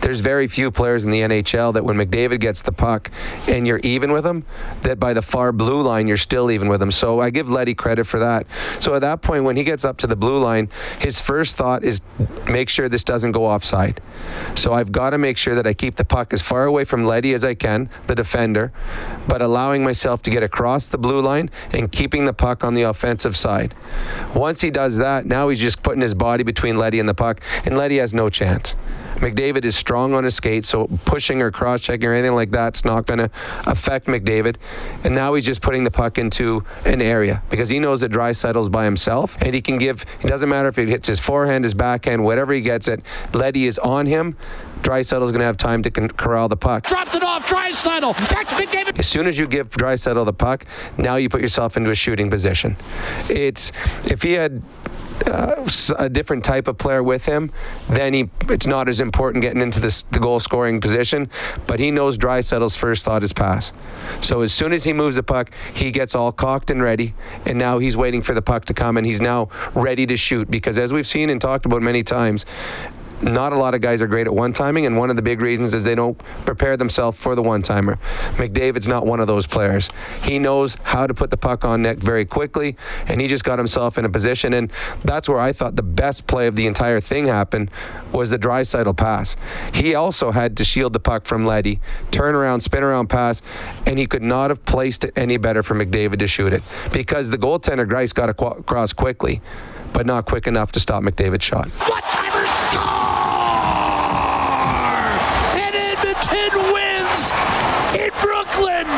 There's 0.00 0.20
very 0.20 0.46
few 0.46 0.70
players 0.70 1.04
in 1.04 1.10
the 1.10 1.20
NHL 1.20 1.74
that 1.74 1.84
when 1.84 1.96
McDavid 1.96 2.40
gets 2.40 2.62
the 2.62 2.72
puck 2.72 3.10
and 3.46 3.66
you're 3.66 3.80
even 3.82 4.12
with 4.12 4.24
him, 4.24 4.44
that 4.82 4.98
by 4.98 5.12
the 5.12 5.22
far 5.22 5.52
blue 5.52 5.82
line 5.82 6.08
you're 6.08 6.16
still 6.16 6.50
even 6.50 6.68
with 6.68 6.80
him. 6.80 6.90
So 6.90 7.20
I 7.20 7.30
give 7.30 7.48
Leddy 7.48 7.74
credit 7.74 8.04
for 8.04 8.18
that. 8.18 8.46
So 8.78 8.94
at 8.94 9.00
that 9.00 9.22
point, 9.22 9.44
when 9.44 9.56
he 9.56 9.64
gets 9.64 9.84
up 9.84 9.96
to 9.98 10.06
the 10.06 10.16
blue 10.16 10.38
line, 10.38 10.68
his 10.98 11.20
first 11.20 11.56
thought 11.56 11.84
is 11.84 12.00
make 12.48 12.68
sure 12.68 12.88
this 12.88 13.04
doesn't 13.04 13.32
go 13.32 13.44
offside. 13.44 14.00
So 14.54 14.72
I've 14.72 14.92
got 14.92 15.10
to 15.10 15.18
make 15.18 15.36
sure 15.36 15.54
that 15.54 15.66
I 15.66 15.74
keep 15.74 15.96
the 15.96 16.04
puck 16.04 16.32
as 16.32 16.42
far 16.42 16.64
away 16.64 16.84
from 16.84 17.04
Leddy 17.04 17.34
as 17.34 17.44
I 17.44 17.54
can, 17.54 17.90
the 18.06 18.14
defender, 18.14 18.72
but 19.26 19.42
allowing 19.42 19.84
myself 19.84 20.22
to 20.22 20.30
get 20.30 20.42
across 20.42 20.88
the 20.88 20.98
blue 20.98 21.20
line 21.20 21.50
and 21.72 21.90
keeping 21.90 22.24
the 22.24 22.32
puck 22.32 22.64
on 22.64 22.74
the 22.74 22.82
offensive 22.82 23.36
side. 23.36 23.74
Once 24.34 24.60
he 24.60 24.70
does 24.70 24.98
that, 24.98 25.26
now 25.26 25.48
he's 25.48 25.60
just 25.60 25.82
putting 25.82 26.00
his 26.00 26.14
body 26.14 26.44
between 26.44 26.76
Leddy 26.76 27.00
and 27.00 27.08
the 27.08 27.14
puck, 27.14 27.40
and 27.64 27.76
Leddy 27.76 27.98
has 27.98 28.14
no 28.14 28.28
chance. 28.28 28.74
McDavid 29.18 29.64
is 29.64 29.76
strong 29.76 30.14
on 30.14 30.24
his 30.24 30.34
skate, 30.34 30.64
so 30.64 30.86
pushing 31.04 31.42
or 31.42 31.50
cross 31.50 31.80
checking 31.80 32.08
or 32.08 32.14
anything 32.14 32.34
like 32.34 32.50
that's 32.50 32.84
not 32.84 33.06
going 33.06 33.18
to 33.18 33.30
affect 33.66 34.06
McDavid. 34.06 34.56
And 35.04 35.14
now 35.14 35.34
he's 35.34 35.44
just 35.44 35.62
putting 35.62 35.84
the 35.84 35.90
puck 35.90 36.18
into 36.18 36.64
an 36.84 37.02
area 37.02 37.42
because 37.50 37.68
he 37.68 37.78
knows 37.78 38.00
that 38.02 38.12
Draisaitl's 38.12 38.68
by 38.68 38.84
himself 38.84 39.36
and 39.42 39.54
he 39.54 39.60
can 39.60 39.78
give. 39.78 40.04
It 40.20 40.28
doesn't 40.28 40.48
matter 40.48 40.68
if 40.68 40.78
it 40.78 40.88
hits 40.88 41.08
his 41.08 41.20
forehand, 41.20 41.64
his 41.64 41.74
backhand, 41.74 42.24
whatever 42.24 42.52
he 42.52 42.60
gets 42.60 42.88
it. 42.88 43.02
Leddy 43.32 43.66
is 43.66 43.78
on 43.78 44.06
him. 44.06 44.36
Draisaitl's 44.82 45.30
going 45.30 45.40
to 45.40 45.46
have 45.46 45.56
time 45.56 45.82
to 45.82 45.90
corral 45.90 46.48
the 46.48 46.56
puck. 46.56 46.86
Dropped 46.86 47.14
it 47.14 47.22
off. 47.22 47.38
Back 48.30 48.46
to 48.48 48.54
McDavid. 48.54 48.98
As 48.98 49.06
soon 49.06 49.26
as 49.26 49.38
you 49.38 49.46
give 49.46 49.70
Draisaitl 49.70 50.24
the 50.24 50.32
puck, 50.32 50.64
now 50.96 51.16
you 51.16 51.28
put 51.28 51.40
yourself 51.40 51.76
into 51.76 51.90
a 51.90 51.94
shooting 51.94 52.30
position. 52.30 52.76
It's 53.28 53.72
if 54.04 54.22
he 54.22 54.32
had 54.32 54.62
uh, 55.26 55.68
a 55.98 56.08
different 56.08 56.44
type 56.44 56.68
of 56.68 56.78
player 56.78 57.02
with 57.02 57.26
him, 57.26 57.52
then 57.88 58.14
he 58.14 58.30
it's 58.48 58.66
not 58.66 58.88
as 58.88 59.00
important 59.00 59.42
getting 59.42 59.60
into 59.60 59.80
this, 59.80 60.04
the 60.04 60.18
goal 60.18 60.40
scoring 60.40 60.80
position. 60.80 61.28
But 61.66 61.80
he 61.80 61.90
knows 61.90 62.16
Draisaitl's 62.16 62.76
first 62.76 63.04
thought 63.04 63.22
is 63.22 63.32
pass. 63.32 63.72
So 64.20 64.42
as 64.42 64.52
soon 64.52 64.72
as 64.72 64.84
he 64.84 64.92
moves 64.92 65.16
the 65.16 65.22
puck, 65.22 65.50
he 65.74 65.90
gets 65.90 66.14
all 66.14 66.32
cocked 66.32 66.70
and 66.70 66.82
ready, 66.82 67.14
and 67.46 67.58
now 67.58 67.78
he's 67.78 67.96
waiting 67.96 68.22
for 68.22 68.34
the 68.34 68.42
puck 68.42 68.64
to 68.66 68.74
come, 68.74 68.96
and 68.96 69.06
he's 69.06 69.20
now 69.20 69.48
ready 69.74 70.06
to 70.06 70.16
shoot. 70.16 70.50
Because 70.50 70.78
as 70.78 70.92
we've 70.92 71.06
seen 71.06 71.30
and 71.30 71.40
talked 71.40 71.66
about 71.66 71.82
many 71.82 72.02
times, 72.02 72.46
not 73.22 73.52
a 73.52 73.56
lot 73.56 73.74
of 73.74 73.80
guys 73.80 74.00
are 74.02 74.06
great 74.06 74.26
at 74.26 74.34
one 74.34 74.52
timing, 74.52 74.86
and 74.86 74.96
one 74.96 75.10
of 75.10 75.16
the 75.16 75.22
big 75.22 75.42
reasons 75.42 75.74
is 75.74 75.84
they 75.84 75.94
don't 75.94 76.18
prepare 76.44 76.76
themselves 76.76 77.20
for 77.20 77.34
the 77.34 77.42
one 77.42 77.62
timer. 77.62 77.96
McDavid's 78.36 78.88
not 78.88 79.06
one 79.06 79.20
of 79.20 79.26
those 79.26 79.46
players. 79.46 79.90
He 80.22 80.38
knows 80.38 80.76
how 80.82 81.06
to 81.06 81.14
put 81.14 81.30
the 81.30 81.36
puck 81.36 81.64
on 81.64 81.82
net 81.82 81.98
very 81.98 82.24
quickly, 82.24 82.76
and 83.06 83.20
he 83.20 83.28
just 83.28 83.44
got 83.44 83.58
himself 83.58 83.98
in 83.98 84.04
a 84.04 84.08
position. 84.08 84.52
And 84.54 84.72
that's 85.04 85.28
where 85.28 85.38
I 85.38 85.52
thought 85.52 85.76
the 85.76 85.82
best 85.82 86.26
play 86.26 86.46
of 86.46 86.56
the 86.56 86.66
entire 86.66 87.00
thing 87.00 87.26
happened 87.26 87.70
was 88.12 88.30
the 88.30 88.38
Draisaitl 88.38 88.96
pass. 88.96 89.36
He 89.74 89.94
also 89.94 90.30
had 90.30 90.56
to 90.58 90.64
shield 90.64 90.92
the 90.92 91.00
puck 91.00 91.26
from 91.26 91.44
Leddy, 91.44 91.80
turn 92.10 92.34
around, 92.34 92.60
spin 92.60 92.82
around 92.82 93.08
pass, 93.08 93.42
and 93.86 93.98
he 93.98 94.06
could 94.06 94.22
not 94.22 94.50
have 94.50 94.64
placed 94.64 95.04
it 95.04 95.12
any 95.16 95.36
better 95.36 95.62
for 95.62 95.74
McDavid 95.74 96.18
to 96.20 96.26
shoot 96.26 96.52
it 96.52 96.62
because 96.92 97.30
the 97.30 97.38
goaltender 97.38 97.86
Greiss 97.86 98.14
got 98.14 98.28
across 98.28 98.92
quickly, 98.92 99.40
but 99.92 100.06
not 100.06 100.24
quick 100.24 100.46
enough 100.46 100.72
to 100.72 100.80
stop 100.80 101.02
McDavid's 101.02 101.44
shot. 101.44 101.68
What 101.68 102.04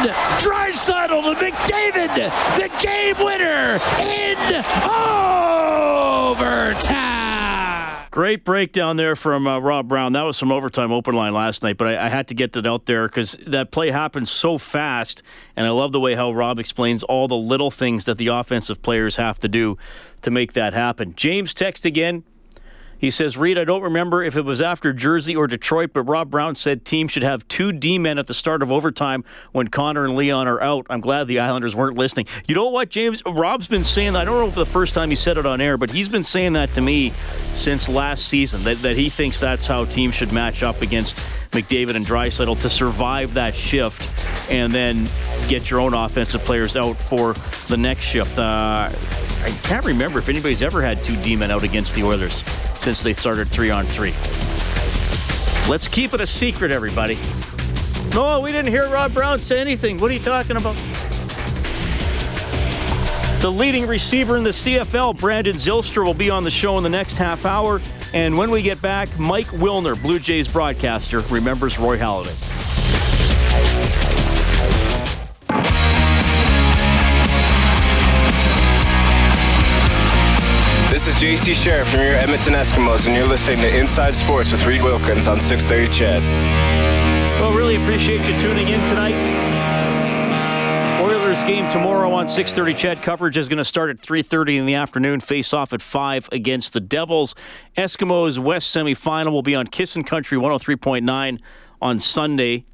Draisaitl 0.08 1.22
to 1.22 1.34
McDavid, 1.36 2.14
the 2.56 2.68
game 2.82 3.16
winner 3.18 3.78
in 4.00 4.36
overtime. 6.36 8.06
Great 8.10 8.44
breakdown 8.44 8.96
there 8.96 9.14
from 9.14 9.46
uh, 9.46 9.60
Rob 9.60 9.86
Brown. 9.88 10.14
That 10.14 10.22
was 10.22 10.36
some 10.36 10.50
overtime 10.50 10.90
open 10.90 11.14
line 11.14 11.32
last 11.32 11.62
night, 11.62 11.76
but 11.76 11.86
I, 11.86 12.06
I 12.06 12.08
had 12.08 12.26
to 12.28 12.34
get 12.34 12.54
that 12.54 12.66
out 12.66 12.86
there 12.86 13.06
because 13.06 13.38
that 13.46 13.70
play 13.70 13.90
happened 13.90 14.28
so 14.28 14.58
fast, 14.58 15.22
and 15.54 15.66
I 15.66 15.70
love 15.70 15.92
the 15.92 16.00
way 16.00 16.16
how 16.16 16.32
Rob 16.32 16.58
explains 16.58 17.02
all 17.04 17.28
the 17.28 17.36
little 17.36 17.70
things 17.70 18.06
that 18.06 18.18
the 18.18 18.26
offensive 18.28 18.82
players 18.82 19.14
have 19.16 19.38
to 19.40 19.48
do 19.48 19.78
to 20.22 20.30
make 20.30 20.54
that 20.54 20.72
happen. 20.72 21.14
James 21.14 21.54
text 21.54 21.84
again. 21.84 22.24
He 23.00 23.08
says, 23.08 23.38
Reed, 23.38 23.58
I 23.58 23.64
don't 23.64 23.82
remember 23.82 24.22
if 24.22 24.36
it 24.36 24.44
was 24.44 24.60
after 24.60 24.92
Jersey 24.92 25.34
or 25.34 25.46
Detroit, 25.46 25.90
but 25.94 26.02
Rob 26.02 26.30
Brown 26.30 26.54
said 26.54 26.84
teams 26.84 27.12
should 27.12 27.22
have 27.22 27.48
two 27.48 27.72
D 27.72 27.98
men 27.98 28.18
at 28.18 28.26
the 28.26 28.34
start 28.34 28.62
of 28.62 28.70
overtime 28.70 29.24
when 29.52 29.68
Connor 29.68 30.04
and 30.04 30.16
Leon 30.16 30.46
are 30.46 30.60
out. 30.60 30.86
I'm 30.90 31.00
glad 31.00 31.26
the 31.26 31.40
Islanders 31.40 31.74
weren't 31.74 31.96
listening. 31.96 32.26
You 32.46 32.54
know 32.54 32.66
what, 32.66 32.90
James? 32.90 33.22
Rob's 33.24 33.66
been 33.68 33.84
saying 33.84 34.12
that. 34.12 34.20
I 34.20 34.24
don't 34.26 34.38
know 34.38 34.48
if 34.48 34.54
the 34.54 34.66
first 34.66 34.92
time 34.92 35.08
he 35.08 35.16
said 35.16 35.38
it 35.38 35.46
on 35.46 35.62
air, 35.62 35.78
but 35.78 35.90
he's 35.90 36.10
been 36.10 36.24
saying 36.24 36.52
that 36.52 36.68
to 36.74 36.82
me 36.82 37.10
since 37.54 37.88
last 37.88 38.26
season, 38.26 38.62
that, 38.64 38.82
that 38.82 38.96
he 38.96 39.08
thinks 39.08 39.38
that's 39.38 39.66
how 39.66 39.86
teams 39.86 40.14
should 40.14 40.32
match 40.32 40.62
up 40.62 40.82
against 40.82 41.18
McDavid 41.50 41.96
and 41.96 42.06
Draisaitl 42.06 42.60
to 42.62 42.70
survive 42.70 43.34
that 43.34 43.54
shift 43.54 44.14
and 44.50 44.72
then 44.72 45.08
get 45.48 45.70
your 45.70 45.80
own 45.80 45.94
offensive 45.94 46.42
players 46.42 46.76
out 46.76 46.94
for 46.94 47.32
the 47.68 47.76
next 47.76 48.04
shift. 48.04 48.38
Uh, 48.38 48.88
I 49.42 49.50
can't 49.64 49.84
remember 49.84 50.18
if 50.18 50.28
anybody's 50.28 50.62
ever 50.62 50.80
had 50.82 51.02
two 51.02 51.16
D 51.22 51.36
men 51.36 51.50
out 51.50 51.64
against 51.64 51.94
the 51.94 52.04
Oilers 52.04 52.44
since 52.80 53.02
they 53.02 53.12
started 53.12 53.48
three 53.48 53.70
on 53.70 53.84
three. 53.84 54.14
Let's 55.68 55.88
keep 55.88 56.14
it 56.14 56.20
a 56.20 56.26
secret, 56.26 56.72
everybody. 56.72 57.18
No, 58.14 58.40
we 58.40 58.50
didn't 58.52 58.70
hear 58.70 58.88
Rob 58.88 59.14
Brown 59.14 59.38
say 59.38 59.60
anything. 59.60 60.00
What 60.00 60.10
are 60.10 60.14
you 60.14 60.20
talking 60.20 60.56
about? 60.56 60.76
The 63.40 63.50
leading 63.50 63.86
receiver 63.86 64.36
in 64.36 64.44
the 64.44 64.50
CFL, 64.50 65.18
Brandon 65.18 65.56
Zylstra, 65.56 66.04
will 66.04 66.12
be 66.12 66.28
on 66.28 66.44
the 66.44 66.50
show 66.50 66.76
in 66.76 66.82
the 66.82 66.90
next 66.90 67.16
half 67.16 67.46
hour. 67.46 67.80
And 68.12 68.36
when 68.36 68.50
we 68.50 68.60
get 68.60 68.82
back, 68.82 69.08
Mike 69.18 69.46
Wilner, 69.46 70.00
Blue 70.02 70.18
Jays 70.18 70.46
broadcaster, 70.46 71.20
remembers 71.20 71.78
Roy 71.78 71.96
Halladay. 71.96 72.36
This 80.90 81.08
is 81.08 81.14
JC 81.14 81.54
Sherritt 81.54 81.90
from 81.90 82.00
your 82.00 82.16
Edmonton 82.16 82.52
Eskimos, 82.52 83.06
and 83.06 83.16
you're 83.16 83.26
listening 83.26 83.60
to 83.60 83.80
Inside 83.80 84.12
Sports 84.12 84.52
with 84.52 84.66
Reed 84.66 84.82
Wilkins 84.82 85.26
on 85.26 85.40
630 85.40 85.90
CHED. 85.90 86.22
Well, 87.40 87.56
really 87.56 87.76
appreciate 87.76 88.28
you 88.28 88.38
tuning 88.38 88.68
in 88.68 88.86
tonight. 88.86 89.39
Game 91.44 91.68
tomorrow 91.68 92.12
on 92.12 92.26
6:30. 92.26 92.74
CHED 92.74 93.02
coverage 93.02 93.36
is 93.36 93.48
going 93.48 93.58
to 93.58 93.64
start 93.64 93.90
at 93.90 94.00
3:30 94.00 94.58
in 94.58 94.66
the 94.66 94.74
afternoon. 94.74 95.20
Face 95.20 95.54
off 95.54 95.72
at 95.72 95.80
five 95.80 96.28
against 96.32 96.72
the 96.72 96.80
Devils. 96.80 97.34
Eskimos 97.76 98.38
West 98.38 98.74
semifinal 98.74 99.32
will 99.32 99.42
be 99.42 99.54
on 99.54 99.66
Kissin' 99.66 100.04
Country 100.04 100.38
103.9 100.38 101.40
on 101.80 101.98
Sunday 101.98 102.64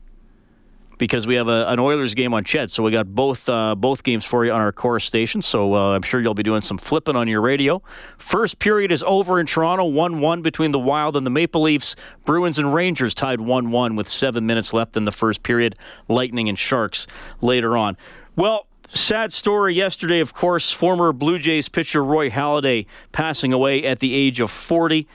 because 0.98 1.26
we 1.26 1.34
have 1.34 1.48
a, 1.48 1.66
an 1.68 1.78
Oilers 1.78 2.14
game 2.14 2.32
on 2.32 2.44
CHED. 2.44 2.70
So 2.70 2.82
we 2.82 2.90
got 2.90 3.06
both 3.14 3.48
uh, 3.48 3.74
both 3.74 4.02
games 4.02 4.24
for 4.24 4.44
you 4.44 4.52
on 4.52 4.60
our 4.60 4.72
core 4.72 5.00
station. 5.00 5.42
So 5.42 5.74
uh, 5.74 5.94
I'm 5.94 6.02
sure 6.02 6.20
you'll 6.20 6.34
be 6.34 6.42
doing 6.42 6.62
some 6.62 6.78
flipping 6.78 7.16
on 7.16 7.28
your 7.28 7.40
radio. 7.40 7.82
First 8.18 8.58
period 8.58 8.92
is 8.92 9.02
over 9.06 9.38
in 9.38 9.46
Toronto, 9.46 9.90
1-1 9.90 10.42
between 10.42 10.70
the 10.70 10.78
Wild 10.78 11.16
and 11.16 11.24
the 11.24 11.30
Maple 11.30 11.62
Leafs. 11.62 11.96
Bruins 12.24 12.58
and 12.58 12.72
Rangers 12.72 13.14
tied 13.14 13.38
1-1 13.38 13.96
with 13.96 14.08
seven 14.08 14.46
minutes 14.46 14.72
left 14.72 14.96
in 14.96 15.04
the 15.04 15.12
first 15.12 15.42
period. 15.42 15.76
Lightning 16.08 16.48
and 16.48 16.58
Sharks 16.58 17.06
later 17.40 17.76
on. 17.76 17.96
Well, 18.36 18.66
sad 18.92 19.32
story 19.32 19.74
yesterday, 19.74 20.20
of 20.20 20.34
course, 20.34 20.70
former 20.70 21.14
Blue 21.14 21.38
Jays 21.38 21.70
pitcher 21.70 22.04
Roy 22.04 22.28
Halladay 22.28 22.84
passing 23.10 23.54
away 23.54 23.82
at 23.82 24.00
the 24.00 24.14
age 24.14 24.40
of 24.40 24.50
40. 24.50 25.08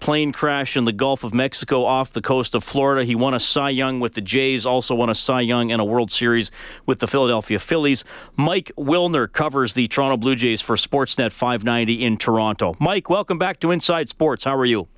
Plane 0.00 0.32
crash 0.32 0.76
in 0.76 0.84
the 0.84 0.92
Gulf 0.92 1.24
of 1.24 1.32
Mexico 1.32 1.86
off 1.86 2.12
the 2.12 2.20
coast 2.20 2.54
of 2.54 2.62
Florida. 2.62 3.06
He 3.06 3.14
won 3.14 3.32
a 3.32 3.40
Cy 3.40 3.70
Young 3.70 4.00
with 4.00 4.12
the 4.12 4.20
Jays, 4.20 4.66
also 4.66 4.94
won 4.94 5.08
a 5.08 5.14
Cy 5.14 5.40
Young 5.40 5.72
and 5.72 5.80
a 5.80 5.84
World 5.84 6.10
Series 6.10 6.50
with 6.84 6.98
the 6.98 7.06
Philadelphia 7.06 7.58
Phillies. 7.58 8.04
Mike 8.36 8.70
Wilner 8.76 9.32
covers 9.32 9.72
the 9.72 9.88
Toronto 9.88 10.18
Blue 10.18 10.36
Jays 10.36 10.60
for 10.60 10.76
Sportsnet 10.76 11.32
590 11.32 12.04
in 12.04 12.18
Toronto. 12.18 12.76
Mike, 12.78 13.08
welcome 13.08 13.38
back 13.38 13.60
to 13.60 13.70
Inside 13.70 14.10
Sports. 14.10 14.44
How 14.44 14.54
are 14.54 14.66
you? 14.66 14.88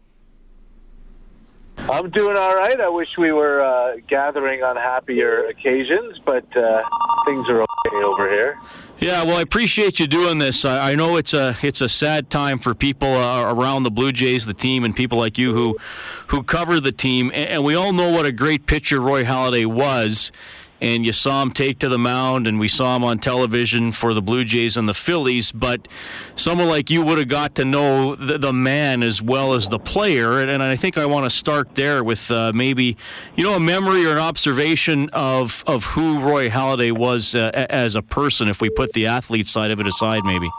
I'm 1.78 2.10
doing 2.10 2.36
all 2.36 2.54
right. 2.54 2.80
I 2.80 2.88
wish 2.88 3.08
we 3.18 3.32
were 3.32 3.62
uh, 3.62 3.96
gathering 4.08 4.62
on 4.62 4.76
happier 4.76 5.46
occasions, 5.46 6.18
but 6.24 6.44
uh, 6.56 6.82
things 7.24 7.48
are 7.48 7.62
okay 7.62 8.04
over 8.04 8.28
here. 8.28 8.58
Yeah, 8.98 9.24
well, 9.24 9.38
I 9.38 9.40
appreciate 9.40 9.98
you 9.98 10.06
doing 10.06 10.38
this. 10.38 10.64
I, 10.66 10.92
I 10.92 10.94
know 10.94 11.16
it's 11.16 11.32
a 11.32 11.56
it's 11.62 11.80
a 11.80 11.88
sad 11.88 12.28
time 12.28 12.58
for 12.58 12.74
people 12.74 13.08
uh, 13.08 13.52
around 13.52 13.84
the 13.84 13.90
Blue 13.90 14.12
Jays, 14.12 14.44
the 14.44 14.52
team, 14.52 14.84
and 14.84 14.94
people 14.94 15.16
like 15.16 15.38
you 15.38 15.54
who 15.54 15.78
who 16.26 16.42
cover 16.42 16.80
the 16.80 16.92
team. 16.92 17.30
And, 17.34 17.48
and 17.48 17.64
we 17.64 17.74
all 17.74 17.94
know 17.94 18.10
what 18.10 18.26
a 18.26 18.32
great 18.32 18.66
pitcher 18.66 19.00
Roy 19.00 19.24
Halladay 19.24 19.64
was 19.64 20.32
and 20.80 21.04
you 21.04 21.12
saw 21.12 21.42
him 21.42 21.50
take 21.50 21.78
to 21.80 21.88
the 21.88 21.98
mound, 21.98 22.46
and 22.46 22.58
we 22.58 22.68
saw 22.68 22.96
him 22.96 23.04
on 23.04 23.18
television 23.18 23.92
for 23.92 24.14
the 24.14 24.22
Blue 24.22 24.44
Jays 24.44 24.76
and 24.76 24.88
the 24.88 24.94
Phillies. 24.94 25.52
But 25.52 25.88
someone 26.36 26.68
like 26.68 26.90
you 26.90 27.02
would 27.04 27.18
have 27.18 27.28
got 27.28 27.54
to 27.56 27.64
know 27.64 28.14
the, 28.14 28.38
the 28.38 28.52
man 28.52 29.02
as 29.02 29.20
well 29.20 29.54
as 29.54 29.68
the 29.68 29.78
player, 29.78 30.40
and, 30.40 30.50
and 30.50 30.62
I 30.62 30.76
think 30.76 30.96
I 30.96 31.06
want 31.06 31.24
to 31.24 31.30
start 31.30 31.74
there 31.74 32.02
with 32.02 32.30
uh, 32.30 32.52
maybe 32.54 32.96
you 33.36 33.44
know 33.44 33.54
a 33.54 33.60
memory 33.60 34.06
or 34.06 34.12
an 34.12 34.18
observation 34.18 35.10
of 35.12 35.62
of 35.66 35.84
who 35.84 36.20
Roy 36.20 36.48
Halladay 36.48 36.92
was 36.92 37.34
uh, 37.34 37.50
as 37.70 37.94
a 37.94 38.02
person. 38.02 38.48
If 38.48 38.60
we 38.60 38.70
put 38.70 38.92
the 38.92 39.06
athlete 39.06 39.46
side 39.46 39.70
of 39.70 39.80
it 39.80 39.86
aside, 39.86 40.24
maybe. 40.24 40.50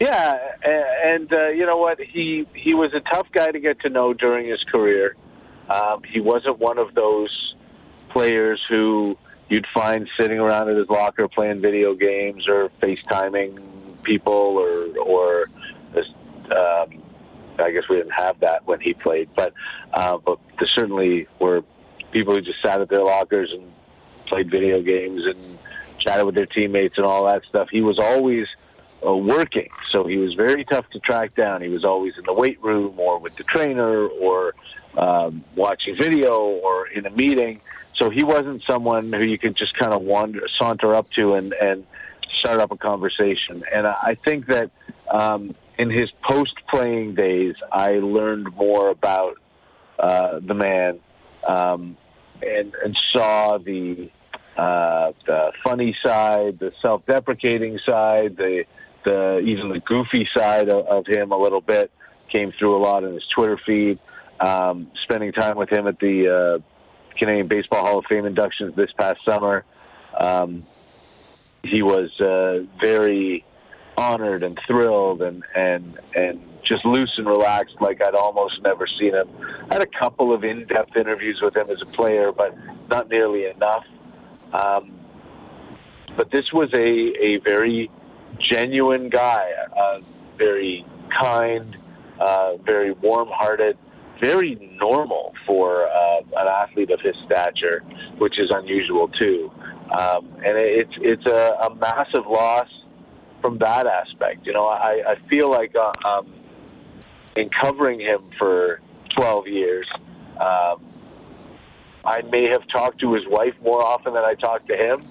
Yeah, 0.00 0.38
and 0.62 1.32
uh, 1.32 1.48
you 1.48 1.66
know 1.66 1.78
what? 1.78 1.98
He 2.00 2.46
he 2.54 2.74
was 2.74 2.92
a 2.94 3.00
tough 3.12 3.26
guy 3.32 3.50
to 3.50 3.58
get 3.58 3.80
to 3.80 3.88
know 3.88 4.12
during 4.12 4.48
his 4.48 4.62
career. 4.70 5.16
Um, 5.68 6.02
he 6.02 6.20
wasn't 6.20 6.58
one 6.58 6.78
of 6.78 6.94
those 6.94 7.54
players 8.08 8.60
who 8.68 9.16
you'd 9.48 9.66
find 9.74 10.08
sitting 10.20 10.38
around 10.38 10.68
in 10.68 10.76
his 10.76 10.88
locker 10.88 11.28
playing 11.28 11.60
video 11.60 11.94
games 11.94 12.46
or 12.48 12.70
FaceTiming 12.82 14.02
people 14.02 14.32
or 14.32 14.98
or 14.98 15.46
um, 16.50 17.02
I 17.58 17.70
guess 17.72 17.82
we 17.90 17.96
didn't 17.96 18.12
have 18.16 18.40
that 18.40 18.66
when 18.66 18.80
he 18.80 18.94
played, 18.94 19.28
but 19.36 19.52
uh, 19.92 20.18
but 20.18 20.38
there 20.58 20.68
certainly 20.76 21.26
were 21.40 21.62
people 22.12 22.34
who 22.34 22.40
just 22.40 22.62
sat 22.64 22.80
at 22.80 22.88
their 22.88 23.04
lockers 23.04 23.50
and 23.52 23.70
played 24.26 24.50
video 24.50 24.80
games 24.80 25.22
and 25.26 25.58
chatted 25.98 26.24
with 26.24 26.34
their 26.34 26.46
teammates 26.46 26.94
and 26.96 27.06
all 27.06 27.28
that 27.28 27.42
stuff. 27.48 27.68
He 27.70 27.80
was 27.80 27.98
always 27.98 28.46
uh, 29.06 29.14
working, 29.14 29.68
so 29.90 30.06
he 30.06 30.16
was 30.16 30.34
very 30.34 30.64
tough 30.64 30.88
to 30.90 31.00
track 31.00 31.34
down. 31.34 31.60
He 31.62 31.68
was 31.68 31.84
always 31.84 32.14
in 32.16 32.24
the 32.24 32.32
weight 32.32 32.62
room 32.62 32.98
or 32.98 33.18
with 33.18 33.36
the 33.36 33.44
trainer 33.44 34.06
or 34.06 34.54
um, 34.96 35.44
watching 35.54 35.96
video 36.00 36.38
or 36.38 36.86
in 36.88 37.06
a 37.06 37.10
meeting. 37.10 37.60
So 38.00 38.10
he 38.10 38.24
wasn't 38.24 38.62
someone 38.68 39.12
who 39.12 39.22
you 39.22 39.38
could 39.38 39.56
just 39.56 39.76
kind 39.78 39.92
of 39.92 40.02
wander, 40.02 40.42
saunter 40.60 40.94
up 40.94 41.10
to 41.12 41.34
and, 41.34 41.52
and 41.52 41.84
start 42.40 42.60
up 42.60 42.70
a 42.70 42.76
conversation. 42.76 43.64
And 43.72 43.86
I 43.86 44.16
think 44.24 44.46
that 44.46 44.70
um, 45.10 45.54
in 45.78 45.90
his 45.90 46.10
post-playing 46.28 47.14
days, 47.14 47.54
I 47.72 47.98
learned 47.98 48.54
more 48.54 48.90
about 48.90 49.36
uh, 49.98 50.38
the 50.40 50.54
man 50.54 51.00
um, 51.46 51.96
and, 52.42 52.72
and 52.84 52.96
saw 53.16 53.58
the 53.58 54.10
uh, 54.56 55.12
the 55.24 55.52
funny 55.64 55.96
side, 56.04 56.58
the 56.58 56.72
self-deprecating 56.82 57.78
side, 57.86 58.36
the 58.36 58.64
the 59.04 59.38
even 59.38 59.68
the 59.68 59.78
goofy 59.78 60.28
side 60.36 60.68
of, 60.68 60.84
of 60.86 61.06
him 61.06 61.30
a 61.30 61.36
little 61.36 61.60
bit 61.60 61.92
came 62.30 62.52
through 62.58 62.76
a 62.76 62.80
lot 62.80 63.04
in 63.04 63.14
his 63.14 63.24
Twitter 63.34 63.58
feed. 63.64 63.98
Um, 64.40 64.90
spending 65.04 65.32
time 65.32 65.56
with 65.56 65.70
him 65.70 65.86
at 65.86 65.98
the 66.00 66.60
uh, 66.60 66.67
Canadian 67.18 67.48
Baseball 67.48 67.84
Hall 67.84 67.98
of 67.98 68.06
Fame 68.06 68.24
inductions 68.26 68.74
this 68.76 68.90
past 68.98 69.18
summer, 69.24 69.64
um, 70.18 70.66
he 71.62 71.82
was 71.82 72.10
uh, 72.20 72.64
very 72.80 73.44
honored 73.96 74.44
and 74.44 74.58
thrilled 74.66 75.22
and 75.22 75.42
and 75.56 75.98
and 76.14 76.40
just 76.62 76.84
loose 76.84 77.12
and 77.18 77.26
relaxed 77.26 77.74
like 77.80 78.00
I'd 78.02 78.14
almost 78.14 78.62
never 78.62 78.86
seen 78.98 79.14
him. 79.14 79.28
I 79.70 79.74
had 79.74 79.82
a 79.82 79.98
couple 79.98 80.34
of 80.34 80.44
in-depth 80.44 80.96
interviews 80.96 81.40
with 81.42 81.56
him 81.56 81.70
as 81.70 81.80
a 81.82 81.86
player, 81.86 82.30
but 82.30 82.54
not 82.88 83.08
nearly 83.08 83.46
enough. 83.46 83.84
Um, 84.52 84.92
but 86.16 86.30
this 86.30 86.52
was 86.52 86.68
a, 86.74 86.78
a 86.78 87.38
very 87.38 87.90
genuine 88.52 89.08
guy, 89.08 89.50
uh, 89.76 90.00
very 90.36 90.84
kind, 91.22 91.76
uh, 92.20 92.56
very 92.58 92.92
warm-hearted, 92.92 93.78
very 94.20 94.56
normal 94.80 95.34
for 95.46 95.86
uh, 95.88 96.20
an 96.36 96.48
athlete 96.48 96.90
of 96.90 97.00
his 97.00 97.14
stature, 97.26 97.82
which 98.18 98.38
is 98.38 98.50
unusual 98.50 99.08
too. 99.08 99.50
Um, 99.98 100.26
and 100.44 100.56
it's 100.58 100.92
it's 101.00 101.26
a, 101.30 101.66
a 101.66 101.74
massive 101.74 102.26
loss 102.26 102.68
from 103.40 103.58
that 103.58 103.86
aspect. 103.86 104.46
You 104.46 104.52
know, 104.52 104.66
I, 104.66 105.02
I 105.06 105.28
feel 105.28 105.50
like 105.50 105.74
uh, 105.74 105.92
um, 106.06 106.32
in 107.36 107.48
covering 107.62 108.00
him 108.00 108.30
for 108.38 108.80
12 109.18 109.46
years, 109.48 109.88
um, 110.40 110.84
I 112.04 112.22
may 112.30 112.48
have 112.52 112.62
talked 112.74 113.00
to 113.00 113.14
his 113.14 113.24
wife 113.28 113.54
more 113.62 113.82
often 113.82 114.14
than 114.14 114.24
I 114.24 114.34
talked 114.34 114.68
to 114.68 114.76
him. 114.76 115.06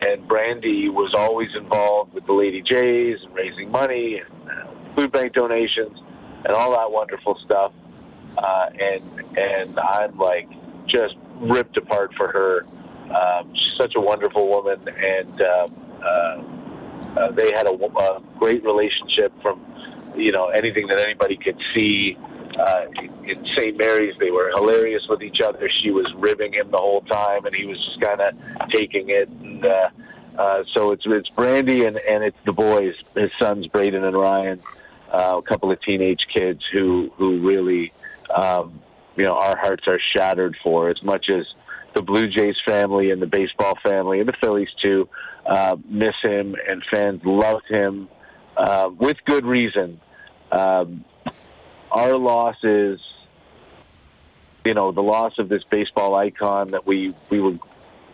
And 0.00 0.28
Brandy 0.28 0.88
was 0.90 1.12
always 1.16 1.48
involved 1.56 2.12
with 2.12 2.26
the 2.26 2.32
Lady 2.32 2.62
Jays 2.62 3.16
and 3.24 3.34
raising 3.34 3.70
money 3.70 4.20
and 4.20 4.50
uh, 4.50 4.94
food 4.94 5.10
bank 5.10 5.32
donations 5.32 5.96
and 6.44 6.54
all 6.54 6.72
that 6.72 6.90
wonderful 6.90 7.38
stuff. 7.44 7.72
Uh, 8.36 8.66
and 8.78 9.38
and 9.38 9.78
I'm 9.78 10.18
like 10.18 10.48
just 10.88 11.14
ripped 11.40 11.76
apart 11.76 12.12
for 12.16 12.28
her. 12.28 12.66
Um, 13.06 13.52
she's 13.54 13.80
such 13.80 13.94
a 13.96 14.00
wonderful 14.00 14.48
woman, 14.48 14.80
and 14.88 15.40
um, 15.40 16.00
uh, 16.02 17.20
uh, 17.20 17.30
they 17.32 17.50
had 17.54 17.66
a, 17.66 17.72
a 17.72 18.22
great 18.38 18.64
relationship 18.64 19.32
from 19.42 19.64
you 20.16 20.32
know 20.32 20.48
anything 20.48 20.86
that 20.88 21.00
anybody 21.00 21.36
could 21.36 21.58
see 21.74 22.16
uh, 22.58 22.86
in 23.24 23.44
St. 23.56 23.76
Mary's. 23.78 24.14
They 24.18 24.30
were 24.30 24.50
hilarious 24.54 25.02
with 25.08 25.22
each 25.22 25.38
other. 25.44 25.68
She 25.82 25.90
was 25.90 26.06
ribbing 26.18 26.54
him 26.54 26.70
the 26.70 26.78
whole 26.78 27.02
time, 27.02 27.44
and 27.46 27.54
he 27.54 27.66
was 27.66 27.76
just 27.84 28.00
kind 28.00 28.20
of 28.20 28.70
taking 28.74 29.10
it. 29.10 29.28
And 29.28 29.64
uh, 29.64 29.88
uh, 30.38 30.64
so 30.76 30.92
it's 30.92 31.02
it's 31.06 31.28
Brandy 31.30 31.84
and 31.84 31.96
and 31.96 32.24
it's 32.24 32.36
the 32.44 32.52
boys, 32.52 32.94
his 33.14 33.30
sons 33.42 33.66
Braden 33.68 34.04
and 34.04 34.16
Ryan, 34.16 34.60
uh, 35.12 35.38
a 35.38 35.42
couple 35.42 35.70
of 35.70 35.80
teenage 35.82 36.20
kids 36.36 36.60
who 36.72 37.10
who 37.16 37.40
really, 37.46 37.92
um, 38.34 38.80
you 39.16 39.24
know, 39.24 39.30
our 39.30 39.56
hearts 39.56 39.84
are 39.86 40.00
shattered 40.16 40.56
for 40.62 40.90
as 40.90 41.02
much 41.02 41.26
as 41.30 41.46
the 41.94 42.02
Blue 42.02 42.28
Jays 42.28 42.56
family 42.66 43.10
and 43.10 43.20
the 43.20 43.26
baseball 43.26 43.74
family 43.84 44.20
and 44.20 44.28
the 44.28 44.34
Phillies 44.42 44.68
too 44.82 45.08
uh, 45.46 45.76
miss 45.88 46.14
him, 46.22 46.54
and 46.68 46.82
fans 46.92 47.20
loved 47.24 47.64
him 47.68 48.08
uh, 48.56 48.90
with 48.98 49.16
good 49.24 49.46
reason. 49.46 50.00
Um, 50.52 51.04
our 51.90 52.16
loss 52.16 52.56
is, 52.62 53.00
you 54.64 54.74
know, 54.74 54.92
the 54.92 55.02
loss 55.02 55.32
of 55.38 55.48
this 55.48 55.62
baseball 55.70 56.16
icon 56.18 56.72
that 56.72 56.86
we 56.86 57.14
we 57.30 57.40
were 57.40 57.58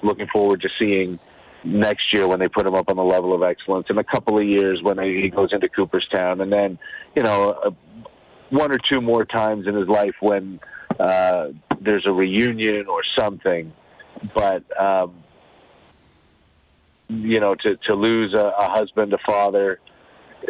looking 0.02 0.26
forward 0.32 0.60
to 0.62 0.68
seeing 0.78 1.18
next 1.64 2.12
year 2.12 2.26
when 2.28 2.38
they 2.38 2.48
put 2.48 2.66
him 2.66 2.74
up 2.74 2.90
on 2.90 2.96
the 2.96 3.04
level 3.04 3.34
of 3.34 3.42
excellence. 3.42 3.86
In 3.88 3.98
a 3.98 4.04
couple 4.04 4.38
of 4.38 4.46
years 4.46 4.80
when 4.82 4.98
he 4.98 5.30
goes 5.30 5.50
into 5.52 5.68
Cooperstown, 5.68 6.40
and 6.40 6.52
then 6.52 6.78
you 7.16 7.22
know, 7.22 7.74
one 8.52 8.70
or 8.70 8.78
two 8.90 9.00
more 9.00 9.24
times 9.24 9.66
in 9.66 9.74
his 9.74 9.88
life 9.88 10.14
when 10.20 10.60
uh, 11.00 11.48
there's 11.80 12.04
a 12.06 12.12
reunion 12.12 12.86
or 12.86 13.00
something. 13.18 13.72
But 14.36 14.64
um, 14.78 15.24
you 17.08 17.40
know, 17.40 17.54
to 17.54 17.76
to 17.88 17.96
lose 17.96 18.34
a, 18.34 18.46
a 18.46 18.70
husband, 18.70 19.12
a 19.12 19.18
father 19.26 19.80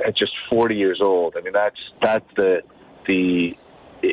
at 0.06 0.16
just 0.16 0.32
40 0.50 0.74
years 0.74 1.00
old. 1.02 1.36
I 1.36 1.42
mean, 1.42 1.52
that's 1.52 1.78
that's 2.02 2.26
the 2.36 2.62
the 3.06 3.52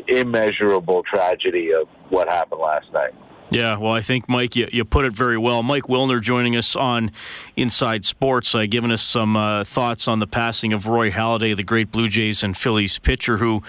immeasurable 0.08 1.04
tragedy 1.04 1.72
of 1.74 1.88
what 2.10 2.30
happened 2.30 2.62
last 2.62 2.92
night. 2.94 3.14
Yeah, 3.52 3.78
well, 3.78 3.94
I 3.94 4.02
think, 4.02 4.30
Mike, 4.30 4.56
you, 4.56 4.70
you 4.72 4.86
put 4.86 5.06
it 5.06 5.14
very 5.14 5.38
well. 5.38 5.64
Mike 5.64 5.86
Wilner 5.86 6.22
joining 6.22 6.56
us 6.56 6.76
on 6.76 7.12
Inside 7.56 8.06
Sports, 8.06 8.54
uh, 8.54 8.68
giving 8.70 8.92
us 8.92 9.02
some 9.02 9.36
uh, 9.36 9.64
thoughts 9.64 10.08
on 10.08 10.20
the 10.20 10.28
passing 10.28 10.72
of 10.72 10.86
Roy 10.86 11.10
Halladay, 11.10 11.56
the 11.56 11.64
great 11.64 11.92
Blue 11.92 12.08
Jays 12.08 12.44
and 12.44 12.56
Phillies 12.56 13.00
pitcher, 13.00 13.38
who 13.38 13.64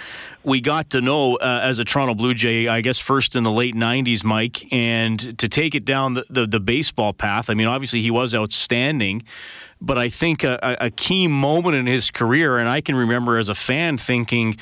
we 0.44 0.60
got 0.60 0.90
to 0.90 1.00
know 1.00 1.36
uh, 1.36 1.60
as 1.62 1.78
a 1.78 1.84
Toronto 1.84 2.14
Blue 2.14 2.34
Jay, 2.34 2.68
I 2.68 2.82
guess, 2.82 2.98
first 2.98 3.34
in 3.34 3.42
the 3.42 3.50
late 3.50 3.74
90s, 3.74 4.22
Mike. 4.22 4.70
And 4.70 5.38
to 5.38 5.48
take 5.48 5.74
it 5.74 5.86
down 5.86 6.12
the, 6.12 6.26
the, 6.28 6.46
the 6.46 6.60
baseball 6.60 7.14
path, 7.14 7.48
I 7.48 7.54
mean, 7.54 7.66
obviously 7.66 8.02
he 8.02 8.10
was 8.10 8.34
outstanding, 8.34 9.22
but 9.80 9.96
I 9.96 10.10
think 10.10 10.44
a, 10.44 10.58
a 10.78 10.90
key 10.90 11.26
moment 11.26 11.76
in 11.76 11.86
his 11.86 12.10
career, 12.10 12.58
and 12.58 12.68
I 12.68 12.82
can 12.82 12.96
remember 12.96 13.38
as 13.38 13.48
a 13.48 13.54
fan 13.54 13.96
thinking, 13.96 14.56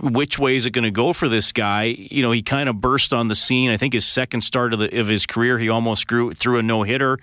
which 0.00 0.38
way 0.38 0.56
is 0.56 0.66
it 0.66 0.70
going 0.70 0.84
to 0.84 0.90
go 0.90 1.12
for 1.12 1.28
this 1.28 1.52
guy? 1.52 1.84
You 1.84 2.22
know, 2.22 2.30
he 2.30 2.42
kind 2.42 2.68
of 2.68 2.80
burst 2.80 3.12
on 3.12 3.28
the 3.28 3.34
scene. 3.34 3.70
I 3.70 3.76
think 3.76 3.94
his 3.94 4.06
second 4.06 4.40
start 4.40 4.72
of, 4.72 4.78
the, 4.78 5.00
of 5.00 5.08
his 5.08 5.26
career, 5.26 5.58
he 5.58 5.68
almost 5.68 6.06
grew 6.06 6.32
through 6.32 6.58
a 6.58 6.62
no 6.62 6.82
hitter, 6.82 7.18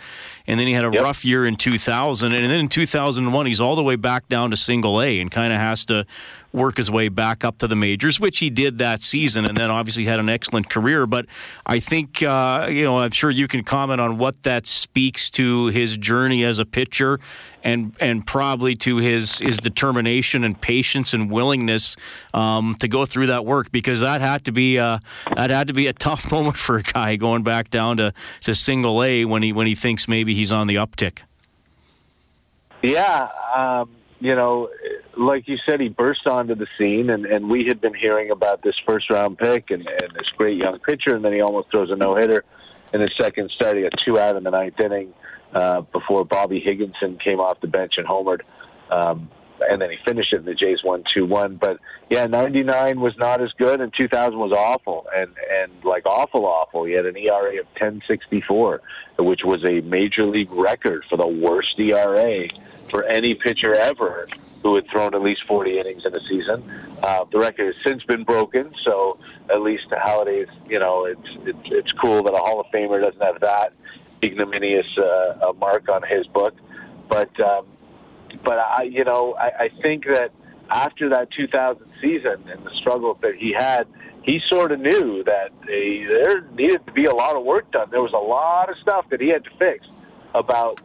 and 0.47 0.59
then 0.59 0.67
he 0.67 0.73
had 0.73 0.85
a 0.85 0.91
yep. 0.91 1.03
rough 1.03 1.25
year 1.25 1.45
in 1.45 1.55
2000, 1.55 2.33
and 2.33 2.51
then 2.51 2.59
in 2.59 2.69
2001, 2.69 3.45
he's 3.45 3.61
all 3.61 3.75
the 3.75 3.83
way 3.83 3.95
back 3.95 4.27
down 4.27 4.51
to 4.51 4.57
single 4.57 5.01
A, 5.01 5.19
and 5.19 5.29
kind 5.31 5.53
of 5.53 5.59
has 5.59 5.85
to 5.85 6.05
work 6.53 6.77
his 6.77 6.89
way 6.89 7.09
back 7.09 7.43
up 7.43 7.57
to 7.57 7.67
the 7.67 7.75
majors, 7.75 8.19
which 8.19 8.39
he 8.39 8.49
did 8.49 8.77
that 8.77 9.01
season, 9.01 9.45
and 9.45 9.57
then 9.57 9.71
obviously 9.71 10.05
had 10.05 10.19
an 10.19 10.29
excellent 10.29 10.69
career. 10.69 11.05
But 11.05 11.25
I 11.65 11.79
think, 11.79 12.21
uh, 12.23 12.67
you 12.69 12.83
know, 12.83 12.99
I'm 12.99 13.11
sure 13.11 13.29
you 13.29 13.47
can 13.47 13.63
comment 13.63 13.99
on 13.99 14.17
what 14.17 14.43
that 14.43 14.65
speaks 14.67 15.29
to 15.31 15.67
his 15.67 15.97
journey 15.97 16.43
as 16.43 16.59
a 16.59 16.65
pitcher 16.65 17.19
and 17.63 17.95
and 17.99 18.27
probably 18.27 18.75
to 18.75 18.97
his 18.97 19.39
his 19.39 19.57
determination 19.57 20.43
and 20.43 20.59
patience 20.59 21.13
and 21.13 21.31
willingness 21.31 21.95
um, 22.33 22.75
to 22.79 22.87
go 22.87 23.05
through 23.05 23.27
that 23.27 23.45
work 23.45 23.71
because 23.71 24.01
that 24.01 24.21
had 24.21 24.45
to 24.45 24.51
be 24.51 24.77
uh, 24.77 24.99
that 25.35 25.49
had 25.49 25.67
to 25.67 25.73
be 25.73 25.87
a 25.87 25.93
tough 25.93 26.31
moment 26.31 26.57
for 26.57 26.77
a 26.77 26.83
guy 26.83 27.15
going 27.15 27.43
back 27.43 27.69
down 27.69 27.97
to, 27.97 28.13
to 28.41 28.53
single 28.53 29.03
A 29.03 29.25
when 29.25 29.41
he 29.43 29.53
when 29.53 29.67
he 29.67 29.75
thinks 29.75 30.07
maybe 30.07 30.33
he's 30.33 30.51
on 30.51 30.67
the 30.67 30.75
uptick. 30.75 31.21
Yeah, 32.81 33.29
um, 33.55 33.89
you 34.19 34.35
know, 34.35 34.69
like 35.17 35.47
you 35.47 35.57
said, 35.69 35.79
he 35.79 35.89
burst 35.89 36.27
onto 36.27 36.55
the 36.55 36.67
scene, 36.77 37.09
and, 37.09 37.25
and 37.25 37.49
we 37.49 37.65
had 37.65 37.79
been 37.81 37.93
hearing 37.93 38.31
about 38.31 38.61
this 38.61 38.75
first 38.85 39.09
round 39.09 39.37
pick 39.37 39.71
and, 39.71 39.87
and 39.87 40.11
this 40.13 40.27
great 40.37 40.57
young 40.57 40.79
pitcher, 40.79 41.15
and 41.15 41.23
then 41.23 41.33
he 41.33 41.41
almost 41.41 41.69
throws 41.71 41.91
a 41.91 41.95
no 41.95 42.15
hitter 42.15 42.43
in 42.93 43.01
his 43.01 43.11
second 43.19 43.51
start. 43.51 43.75
He 43.75 43.83
got 43.83 43.93
two 44.03 44.19
out 44.19 44.35
in 44.35 44.43
the 44.43 44.51
ninth 44.51 44.79
inning 44.79 45.13
uh, 45.53 45.81
before 45.81 46.25
Bobby 46.25 46.59
Higginson 46.59 47.17
came 47.17 47.39
off 47.39 47.61
the 47.61 47.67
bench 47.67 47.93
and 47.97 48.07
homered. 48.07 48.41
Um, 48.89 49.29
and 49.69 49.81
then 49.81 49.91
he 49.91 49.97
finished 50.05 50.33
it, 50.33 50.37
and 50.37 50.45
the 50.45 50.55
Jays 50.55 50.79
won 50.83 51.03
2 51.13 51.25
1. 51.25 51.55
But 51.55 51.79
yeah, 52.09 52.25
99 52.25 52.99
was 52.99 53.15
not 53.17 53.41
as 53.41 53.51
good, 53.57 53.79
and 53.79 53.93
2000 53.95 54.37
was 54.37 54.51
awful, 54.51 55.07
and, 55.15 55.29
and 55.51 55.71
like 55.83 56.05
awful, 56.05 56.45
awful. 56.45 56.83
He 56.83 56.93
had 56.93 57.05
an 57.05 57.15
ERA 57.15 57.59
of 57.59 57.67
1064, 57.79 58.81
which 59.19 59.41
was 59.45 59.63
a 59.63 59.81
major 59.81 60.25
league 60.25 60.51
record 60.51 61.05
for 61.09 61.17
the 61.17 61.27
worst 61.27 61.79
ERA 61.79 62.47
for 62.89 63.03
any 63.05 63.35
pitcher 63.35 63.73
ever 63.77 64.27
who 64.63 64.75
had 64.75 64.85
thrown 64.89 65.13
at 65.13 65.21
least 65.21 65.41
40 65.47 65.79
innings 65.79 66.03
in 66.05 66.15
a 66.15 66.25
season. 66.25 66.63
Uh, 67.03 67.25
the 67.31 67.37
record 67.37 67.67
has 67.67 67.75
since 67.85 68.01
been 68.03 68.23
broken, 68.23 68.73
so 68.83 69.19
at 69.49 69.61
least 69.61 69.83
Halladay's, 69.89 70.49
you 70.69 70.79
know, 70.79 71.05
it's, 71.05 71.19
it's 71.45 71.67
it's 71.71 71.91
cool 72.01 72.23
that 72.23 72.33
a 72.33 72.37
Hall 72.37 72.61
of 72.61 72.67
Famer 72.73 73.01
doesn't 73.01 73.21
have 73.21 73.41
that 73.41 73.73
ignominious 74.23 74.87
uh, 74.97 75.51
mark 75.59 75.89
on 75.89 76.01
his 76.03 76.25
book. 76.27 76.55
But 77.09 77.37
um, 77.41 77.67
but 78.43 78.57
I, 78.57 78.83
you 78.83 79.03
know, 79.03 79.35
I, 79.35 79.65
I 79.65 79.69
think 79.81 80.05
that 80.05 80.31
after 80.69 81.09
that 81.09 81.27
2000 81.35 81.85
season 82.01 82.47
and 82.49 82.65
the 82.65 82.71
struggles 82.79 83.17
that 83.21 83.35
he 83.35 83.53
had, 83.57 83.85
he 84.23 84.39
sort 84.49 84.71
of 84.71 84.79
knew 84.79 85.23
that 85.25 85.51
they, 85.67 86.05
there 86.09 86.41
needed 86.53 86.85
to 86.87 86.93
be 86.93 87.05
a 87.05 87.13
lot 87.13 87.35
of 87.35 87.43
work 87.43 87.69
done. 87.71 87.89
There 87.91 88.01
was 88.01 88.13
a 88.13 88.17
lot 88.17 88.69
of 88.69 88.77
stuff 88.81 89.05
that 89.11 89.19
he 89.19 89.27
had 89.27 89.43
to 89.43 89.49
fix 89.59 89.85
about 90.33 90.79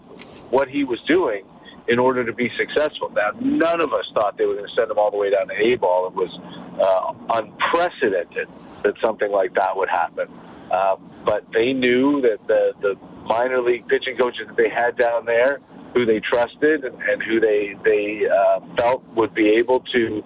what 0.50 0.68
he 0.68 0.84
was 0.84 0.98
doing 1.06 1.44
in 1.88 1.98
order 1.98 2.24
to 2.24 2.32
be 2.32 2.50
successful. 2.58 3.10
Now, 3.10 3.30
none 3.40 3.80
of 3.80 3.92
us 3.92 4.04
thought 4.14 4.36
they 4.36 4.44
were 4.44 4.54
going 4.54 4.68
to 4.68 4.74
send 4.76 4.90
him 4.90 4.98
all 4.98 5.10
the 5.10 5.16
way 5.16 5.30
down 5.30 5.48
to 5.48 5.54
A 5.54 5.76
ball. 5.76 6.08
It 6.08 6.14
was 6.14 6.32
uh, 6.78 7.40
unprecedented 7.40 8.48
that 8.84 8.94
something 9.04 9.32
like 9.32 9.54
that 9.54 9.74
would 9.74 9.88
happen. 9.88 10.28
Uh, 10.70 10.96
but 11.24 11.44
they 11.52 11.72
knew 11.72 12.20
that 12.20 12.38
the, 12.46 12.72
the 12.80 12.94
minor 13.24 13.62
league 13.62 13.88
pitching 13.88 14.16
coaches 14.20 14.46
that 14.46 14.56
they 14.56 14.68
had 14.68 14.96
down 14.96 15.24
there, 15.24 15.60
who 15.94 16.04
they 16.04 16.20
trusted 16.20 16.84
and, 16.84 16.94
and 17.00 17.22
who 17.22 17.40
they 17.40 17.74
they 17.84 18.22
uh, 18.28 18.60
felt 18.76 19.02
would 19.16 19.34
be 19.34 19.56
able 19.58 19.80
to 19.92 20.22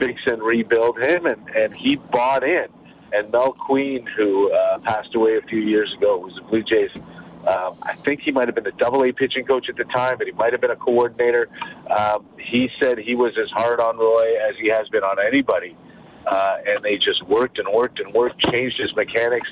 fix 0.00 0.20
and 0.26 0.42
rebuild 0.42 0.96
him, 0.98 1.26
and, 1.26 1.48
and 1.54 1.74
he 1.74 1.96
bought 2.10 2.42
in. 2.42 2.66
And 3.12 3.30
Mel 3.30 3.52
Queen, 3.52 4.06
who 4.16 4.50
uh, 4.50 4.78
passed 4.86 5.14
away 5.14 5.36
a 5.36 5.46
few 5.46 5.60
years 5.60 5.94
ago, 5.96 6.18
was 6.18 6.32
a 6.42 6.50
Blue 6.50 6.62
Jays 6.64 6.90
um, 7.46 7.76
I 7.82 7.94
think 8.04 8.20
he 8.22 8.30
might 8.30 8.48
have 8.48 8.54
been 8.54 8.64
the 8.64 8.72
double 8.72 9.04
A 9.04 9.12
pitching 9.12 9.44
coach 9.44 9.68
at 9.68 9.76
the 9.76 9.84
time, 9.84 10.16
but 10.18 10.26
he 10.26 10.32
might 10.32 10.52
have 10.52 10.60
been 10.60 10.70
a 10.70 10.76
coordinator. 10.76 11.48
Um, 11.90 12.26
he 12.38 12.68
said 12.82 12.98
he 12.98 13.14
was 13.14 13.32
as 13.38 13.50
hard 13.50 13.80
on 13.80 13.98
Roy 13.98 14.36
as 14.48 14.54
he 14.60 14.68
has 14.68 14.88
been 14.88 15.02
on 15.02 15.16
anybody. 15.24 15.76
Uh, 16.26 16.56
and 16.66 16.82
they 16.82 16.96
just 16.96 17.22
worked 17.28 17.58
and 17.58 17.68
worked 17.68 18.00
and 18.00 18.12
worked, 18.14 18.40
changed 18.50 18.80
his 18.80 18.94
mechanics, 18.96 19.48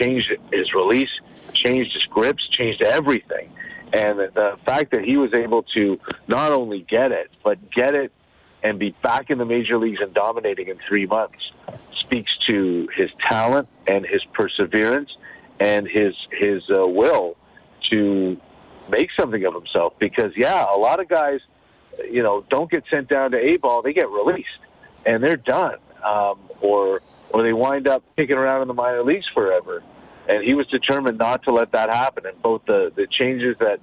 changed 0.00 0.32
his 0.50 0.72
release, 0.74 1.10
changed 1.52 1.92
his 1.92 2.04
grips, 2.04 2.48
changed 2.50 2.82
everything. 2.82 3.52
And 3.92 4.18
the 4.18 4.56
fact 4.66 4.92
that 4.92 5.04
he 5.04 5.16
was 5.16 5.30
able 5.38 5.62
to 5.74 6.00
not 6.26 6.52
only 6.52 6.86
get 6.88 7.12
it, 7.12 7.30
but 7.44 7.58
get 7.70 7.94
it 7.94 8.12
and 8.62 8.78
be 8.78 8.94
back 9.02 9.30
in 9.30 9.38
the 9.38 9.44
major 9.44 9.78
leagues 9.78 10.00
and 10.00 10.12
dominating 10.14 10.68
in 10.68 10.78
three 10.88 11.06
months 11.06 11.38
speaks 12.00 12.30
to 12.46 12.88
his 12.96 13.10
talent 13.30 13.68
and 13.86 14.06
his 14.06 14.22
perseverance 14.32 15.10
and 15.60 15.86
his 15.88 16.14
his 16.30 16.62
uh, 16.70 16.86
will 16.86 17.36
to 17.90 18.40
make 18.90 19.08
something 19.18 19.44
of 19.44 19.54
himself. 19.54 19.94
Because 19.98 20.32
yeah, 20.36 20.64
a 20.72 20.78
lot 20.78 21.00
of 21.00 21.08
guys, 21.08 21.40
you 22.10 22.22
know, 22.22 22.44
don't 22.50 22.70
get 22.70 22.84
sent 22.90 23.08
down 23.08 23.32
to 23.32 23.38
A 23.38 23.56
ball; 23.56 23.82
they 23.82 23.92
get 23.92 24.08
released 24.10 24.48
and 25.06 25.22
they're 25.22 25.36
done, 25.36 25.78
um, 26.04 26.38
or 26.60 27.00
or 27.30 27.42
they 27.42 27.52
wind 27.52 27.88
up 27.88 28.02
kicking 28.16 28.36
around 28.36 28.62
in 28.62 28.68
the 28.68 28.74
minor 28.74 29.02
leagues 29.02 29.26
forever. 29.32 29.82
And 30.28 30.42
he 30.42 30.54
was 30.54 30.66
determined 30.66 31.18
not 31.18 31.44
to 31.44 31.52
let 31.52 31.72
that 31.72 31.88
happen. 31.92 32.26
And 32.26 32.40
both 32.42 32.64
the 32.66 32.92
the 32.94 33.06
changes 33.06 33.56
that 33.60 33.80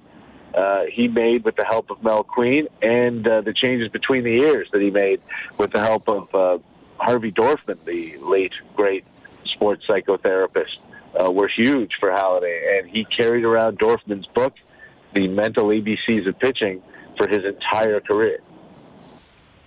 uh, 0.54 0.84
he 0.92 1.08
made 1.08 1.44
with 1.44 1.56
the 1.56 1.64
help 1.66 1.90
of 1.90 2.02
Mel 2.02 2.22
Queen 2.22 2.68
and 2.82 3.26
uh, 3.26 3.40
the 3.40 3.52
changes 3.52 3.88
between 3.88 4.22
the 4.22 4.32
years 4.32 4.68
that 4.72 4.80
he 4.80 4.90
made 4.90 5.20
with 5.58 5.72
the 5.72 5.80
help 5.80 6.08
of 6.08 6.34
uh, 6.34 6.58
Harvey 6.98 7.32
Dorfman, 7.32 7.78
the 7.84 8.16
late 8.18 8.52
great 8.76 9.04
sports 9.46 9.84
psychotherapist 9.88 10.76
uh, 11.22 11.30
were 11.30 11.48
huge 11.48 11.92
for 12.00 12.10
Halladay, 12.10 12.78
and 12.78 12.88
he 12.88 13.04
carried 13.04 13.44
around 13.44 13.78
Dorfman's 13.78 14.26
book, 14.34 14.54
The 15.14 15.28
Mental 15.28 15.66
ABCs 15.66 16.28
of 16.28 16.38
Pitching, 16.38 16.82
for 17.16 17.28
his 17.28 17.44
entire 17.44 18.00
career. 18.00 18.40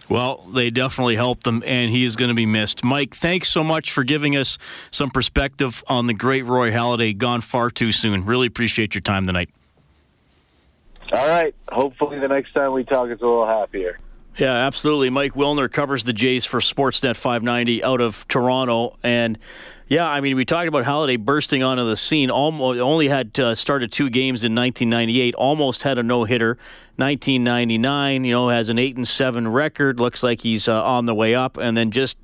Well, 0.09 0.45
they 0.53 0.69
definitely 0.69 1.15
helped 1.15 1.43
them, 1.43 1.63
and 1.65 1.89
he 1.89 2.05
is 2.05 2.15
going 2.15 2.29
to 2.29 2.35
be 2.35 2.45
missed. 2.45 2.83
Mike, 2.83 3.13
thanks 3.13 3.49
so 3.49 3.63
much 3.63 3.91
for 3.91 4.03
giving 4.03 4.37
us 4.37 4.57
some 4.89 5.09
perspective 5.09 5.83
on 5.87 6.07
the 6.07 6.13
great 6.13 6.45
Roy 6.45 6.71
Halladay, 6.71 7.17
gone 7.17 7.41
far 7.41 7.69
too 7.69 7.91
soon. 7.91 8.25
Really 8.25 8.47
appreciate 8.47 8.95
your 8.95 9.01
time 9.01 9.25
tonight. 9.25 9.49
All 11.13 11.27
right. 11.27 11.53
Hopefully, 11.69 12.19
the 12.19 12.27
next 12.27 12.53
time 12.53 12.73
we 12.73 12.83
talk, 12.83 13.09
it's 13.09 13.21
a 13.21 13.25
little 13.25 13.47
happier. 13.47 13.99
Yeah, 14.37 14.53
absolutely. 14.53 15.09
Mike 15.09 15.33
Wilner 15.33 15.71
covers 15.71 16.03
the 16.03 16.13
Jays 16.13 16.45
for 16.45 16.59
Sportsnet 16.59 17.15
590 17.15 17.83
out 17.83 18.01
of 18.01 18.27
Toronto, 18.27 18.97
and 19.03 19.37
yeah, 19.87 20.05
I 20.05 20.19
mean, 20.19 20.35
we 20.35 20.43
talked 20.43 20.67
about 20.67 20.83
Halladay 20.85 21.19
bursting 21.19 21.63
onto 21.63 21.87
the 21.87 21.95
scene. 21.95 22.29
Almost 22.29 22.79
only 22.79 23.07
had 23.07 23.39
uh, 23.39 23.55
started 23.55 23.91
two 23.91 24.09
games 24.09 24.43
in 24.43 24.53
1998. 24.53 25.33
Almost 25.35 25.83
had 25.83 25.97
a 25.97 26.03
no 26.03 26.25
hitter. 26.25 26.57
1999, 26.97 28.23
you 28.23 28.31
know, 28.33 28.49
has 28.49 28.69
an 28.69 28.79
eight 28.79 28.97
and 28.97 29.07
seven 29.07 29.47
record. 29.47 29.99
Looks 29.99 30.23
like 30.23 30.41
he's 30.41 30.67
uh, 30.67 30.83
on 30.83 31.05
the 31.05 31.13
way 31.13 31.35
up, 31.35 31.57
and 31.57 31.77
then 31.77 31.91
just 31.91 32.17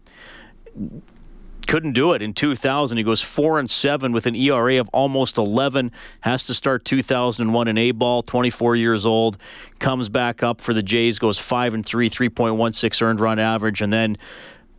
couldn't 1.67 1.93
do 1.93 2.13
it 2.13 2.21
in 2.21 2.33
2000. 2.33 2.97
He 2.97 3.03
goes 3.03 3.21
four 3.21 3.59
and 3.59 3.69
seven 3.69 4.11
with 4.11 4.25
an 4.25 4.35
ERA 4.35 4.79
of 4.79 4.89
almost 4.89 5.37
11. 5.37 5.91
Has 6.21 6.45
to 6.47 6.53
start 6.53 6.83
2001 6.83 7.67
in 7.67 7.77
A 7.77 7.91
ball. 7.91 8.23
24 8.23 8.75
years 8.75 9.05
old. 9.05 9.37
Comes 9.79 10.09
back 10.09 10.43
up 10.43 10.59
for 10.59 10.73
the 10.73 10.83
Jays. 10.83 11.19
Goes 11.19 11.39
five 11.39 11.73
and 11.73 11.85
three, 11.85 12.09
3.16 12.09 13.01
earned 13.01 13.19
run 13.19 13.39
average, 13.39 13.81
and 13.81 13.93
then 13.93 14.17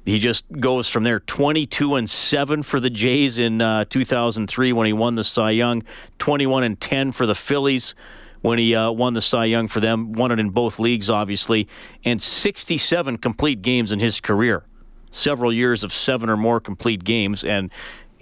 he 0.05 0.19
just 0.19 0.45
goes 0.53 0.89
from 0.89 1.03
there 1.03 1.21
22 1.21 1.95
and 1.95 2.09
7 2.09 2.63
for 2.63 2.79
the 2.79 2.91
Jays 2.91 3.39
in 3.39 3.61
uh, 3.61 3.85
2003 3.87 4.73
when 4.73 4.87
he 4.87 4.93
won 4.93 5.15
the 5.15 5.25
Cy 5.25 5.53
Young, 5.53 5.83
21 6.19 6.63
and 6.63 6.81
10 6.81 7.13
for 7.13 7.27
the 7.27 7.35
Phillies 7.35 7.95
when 8.43 8.59
he 8.59 8.75
uh, 8.75 8.91
won 8.91 9.15
the 9.15 9.23
Cy 9.23 9.47
Young 9.47 9.69
for 9.69 9.81
them, 9.81 10.13
won 10.13 10.31
it 10.31 10.39
in 10.39 10.51
both 10.51 10.79
leagues, 10.79 11.09
obviously, 11.09 11.67
and 12.05 12.21
67 12.21 13.17
complete 13.17 13.63
games 13.63 13.91
in 13.91 14.01
his 14.01 14.21
career. 14.21 14.65
Several 15.11 15.51
years 15.51 15.83
of 15.83 15.95
seven 15.95 16.29
or 16.29 16.37
more 16.37 16.61
complete 16.61 17.05
games, 17.05 17.43
and 17.43 17.71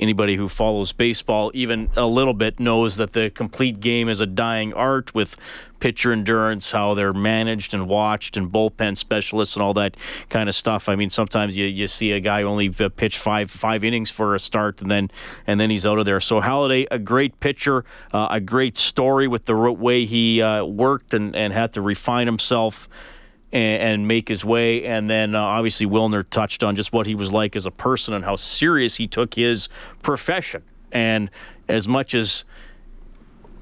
anybody 0.03 0.37
who 0.37 0.49
follows 0.49 0.93
baseball 0.93 1.51
even 1.55 1.91
a 1.97 2.07
little 2.07 2.35
bit 2.35 2.59
knows 2.59 2.97
that 2.97 3.13
the 3.13 3.31
complete 3.31 3.81
game 3.81 4.09
is 4.09 4.21
a 4.21 4.27
dying 4.27 4.75
art 4.75 5.15
with 5.15 5.37
pitcher 5.83 6.13
endurance, 6.13 6.71
how 6.71 6.95
they're 6.95 7.13
managed 7.13 7.75
and 7.75 7.89
watched, 7.89 8.37
and 8.37 8.53
bullpen 8.53 8.97
specialists 8.97 9.57
and 9.57 9.63
all 9.65 9.75
that 9.75 9.97
kind 10.29 10.49
of 10.49 10.55
stuff. 10.55 10.89
I 10.89 10.95
mean, 10.95 11.11
sometimes 11.11 11.57
you, 11.57 11.67
you 11.67 11.89
see 11.89 12.13
a 12.13 12.21
guy 12.21 12.43
only 12.45 12.69
pitch 12.71 13.19
five 13.19 13.51
five 13.51 13.83
innings 13.83 14.11
for 14.11 14.35
a 14.35 14.39
start, 14.39 14.81
and 14.81 14.91
then 14.91 15.11
and 15.47 15.59
then 15.59 15.71
he's 15.71 15.85
out 15.85 15.99
of 15.99 16.05
there. 16.05 16.21
So 16.21 16.41
Halladay, 16.41 16.87
a 16.91 17.01
great 17.01 17.41
pitcher, 17.41 17.85
uh, 18.13 18.29
a 18.31 18.41
great 18.41 18.77
story 18.77 19.27
with 19.27 19.47
the 19.47 19.57
way 19.57 20.05
he 20.05 20.41
uh, 20.41 20.65
worked 20.65 21.15
and, 21.15 21.35
and 21.35 21.53
had 21.53 21.73
to 21.73 21.81
refine 21.81 22.27
himself 22.27 22.89
and, 23.53 23.83
and 23.83 24.09
make 24.09 24.29
his 24.29 24.45
way. 24.45 24.85
And 24.85 25.09
then 25.09 25.35
uh, 25.35 25.41
obviously 25.41 25.87
Wilner 25.87 26.25
touched 26.29 26.63
on 26.63 26.77
just 26.77 26.93
what 26.93 27.07
he 27.07 27.15
was 27.15 27.33
like 27.33 27.57
as 27.57 27.67
a 27.67 27.71
person 27.71 28.15
and 28.15 28.25
how 28.25 28.37
serious 28.37 28.97
he 28.97 29.07
took 29.07 29.35
his 29.35 29.69
profession. 30.03 30.63
And 30.91 31.31
as 31.69 31.89
much 31.89 32.15
as 32.15 32.45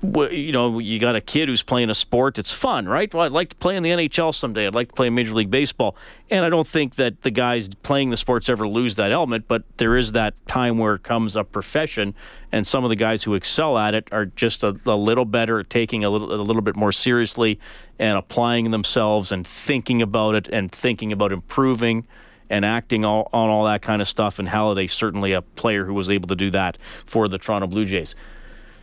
you 0.02 0.52
know, 0.52 0.78
you 0.78 0.98
got 0.98 1.14
a 1.14 1.20
kid 1.20 1.48
who's 1.48 1.62
playing 1.62 1.90
a 1.90 1.94
sport. 1.94 2.38
It's 2.38 2.52
fun, 2.52 2.88
right? 2.88 3.12
Well, 3.12 3.24
I'd 3.24 3.32
like 3.32 3.50
to 3.50 3.56
play 3.56 3.76
in 3.76 3.82
the 3.82 3.90
NHL 3.90 4.34
someday. 4.34 4.66
I'd 4.66 4.74
like 4.74 4.88
to 4.88 4.94
play 4.94 5.08
in 5.08 5.14
Major 5.14 5.34
League 5.34 5.50
Baseball. 5.50 5.94
And 6.30 6.44
I 6.44 6.48
don't 6.48 6.66
think 6.66 6.94
that 6.94 7.22
the 7.22 7.30
guys 7.30 7.68
playing 7.82 8.08
the 8.08 8.16
sports 8.16 8.48
ever 8.48 8.66
lose 8.66 8.96
that 8.96 9.12
element, 9.12 9.44
but 9.46 9.64
there 9.76 9.96
is 9.96 10.12
that 10.12 10.34
time 10.46 10.78
where 10.78 10.94
it 10.94 11.02
comes 11.02 11.36
a 11.36 11.44
profession, 11.44 12.14
and 12.50 12.66
some 12.66 12.82
of 12.84 12.90
the 12.90 12.96
guys 12.96 13.22
who 13.24 13.34
excel 13.34 13.76
at 13.76 13.94
it 13.94 14.08
are 14.10 14.26
just 14.26 14.64
a, 14.64 14.74
a 14.86 14.96
little 14.96 15.26
better 15.26 15.60
at 15.60 15.68
taking 15.68 16.02
a 16.02 16.08
little, 16.08 16.32
a 16.32 16.40
little 16.40 16.62
bit 16.62 16.76
more 16.76 16.92
seriously 16.92 17.58
and 17.98 18.16
applying 18.16 18.70
themselves 18.70 19.32
and 19.32 19.46
thinking 19.46 20.00
about 20.00 20.34
it 20.34 20.48
and 20.48 20.72
thinking 20.72 21.12
about 21.12 21.30
improving 21.30 22.06
and 22.48 22.64
acting 22.64 23.04
all, 23.04 23.28
on 23.32 23.50
all 23.50 23.64
that 23.66 23.82
kind 23.82 24.00
of 24.00 24.08
stuff. 24.08 24.38
And 24.38 24.48
Halladay 24.48 24.88
certainly 24.88 25.32
a 25.32 25.42
player 25.42 25.84
who 25.84 25.94
was 25.94 26.08
able 26.08 26.28
to 26.28 26.36
do 26.36 26.50
that 26.52 26.78
for 27.04 27.28
the 27.28 27.38
Toronto 27.38 27.66
Blue 27.66 27.84
Jays. 27.84 28.14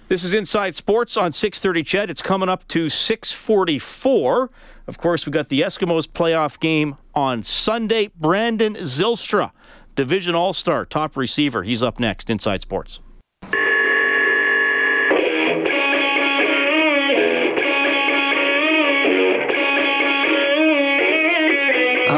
This 0.10 0.24
is 0.24 0.34
Inside 0.34 0.74
Sports 0.74 1.17
on 1.17 1.34
6:30 1.34 1.84
CHED. 1.84 2.10
It's 2.10 2.22
coming 2.22 2.48
up 2.48 2.65
to 2.70 2.86
6:44. 2.88 4.50
Of 4.88 4.98
course, 4.98 5.26
we 5.26 5.34
got 5.34 5.50
the 5.50 5.60
Eskimos 5.60 6.08
playoff 6.08 6.62
game 6.62 6.96
on 7.13 7.43
Sunday. 7.43 8.12
Brandon 8.15 8.76
Zylstra, 8.76 9.52
Division 9.98 10.34
All-Star, 10.34 10.86
top 10.86 11.17
receiver. 11.17 11.63
He's 11.63 11.84
up 11.84 12.00
next. 12.00 12.30
Inside 12.30 12.62
Sports. 12.62 13.02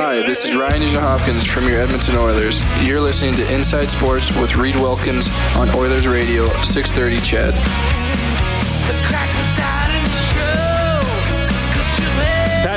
Hi, 0.10 0.24
this 0.24 0.44
is 0.44 0.56
Ryan 0.56 0.80
Nugent 0.82 1.04
Hopkins 1.04 1.46
from 1.46 1.68
your 1.68 1.80
Edmonton 1.80 2.16
Oilers. 2.16 2.64
You're 2.82 3.00
listening 3.00 3.36
to 3.36 3.54
Inside 3.54 3.92
Sports 3.92 4.36
with 4.36 4.56
Reed 4.56 4.76
Wilkins 4.76 5.30
on 5.56 5.70
Oilers 5.76 6.08
Radio 6.08 6.48
630 6.64 7.20
CHED. 7.22 7.54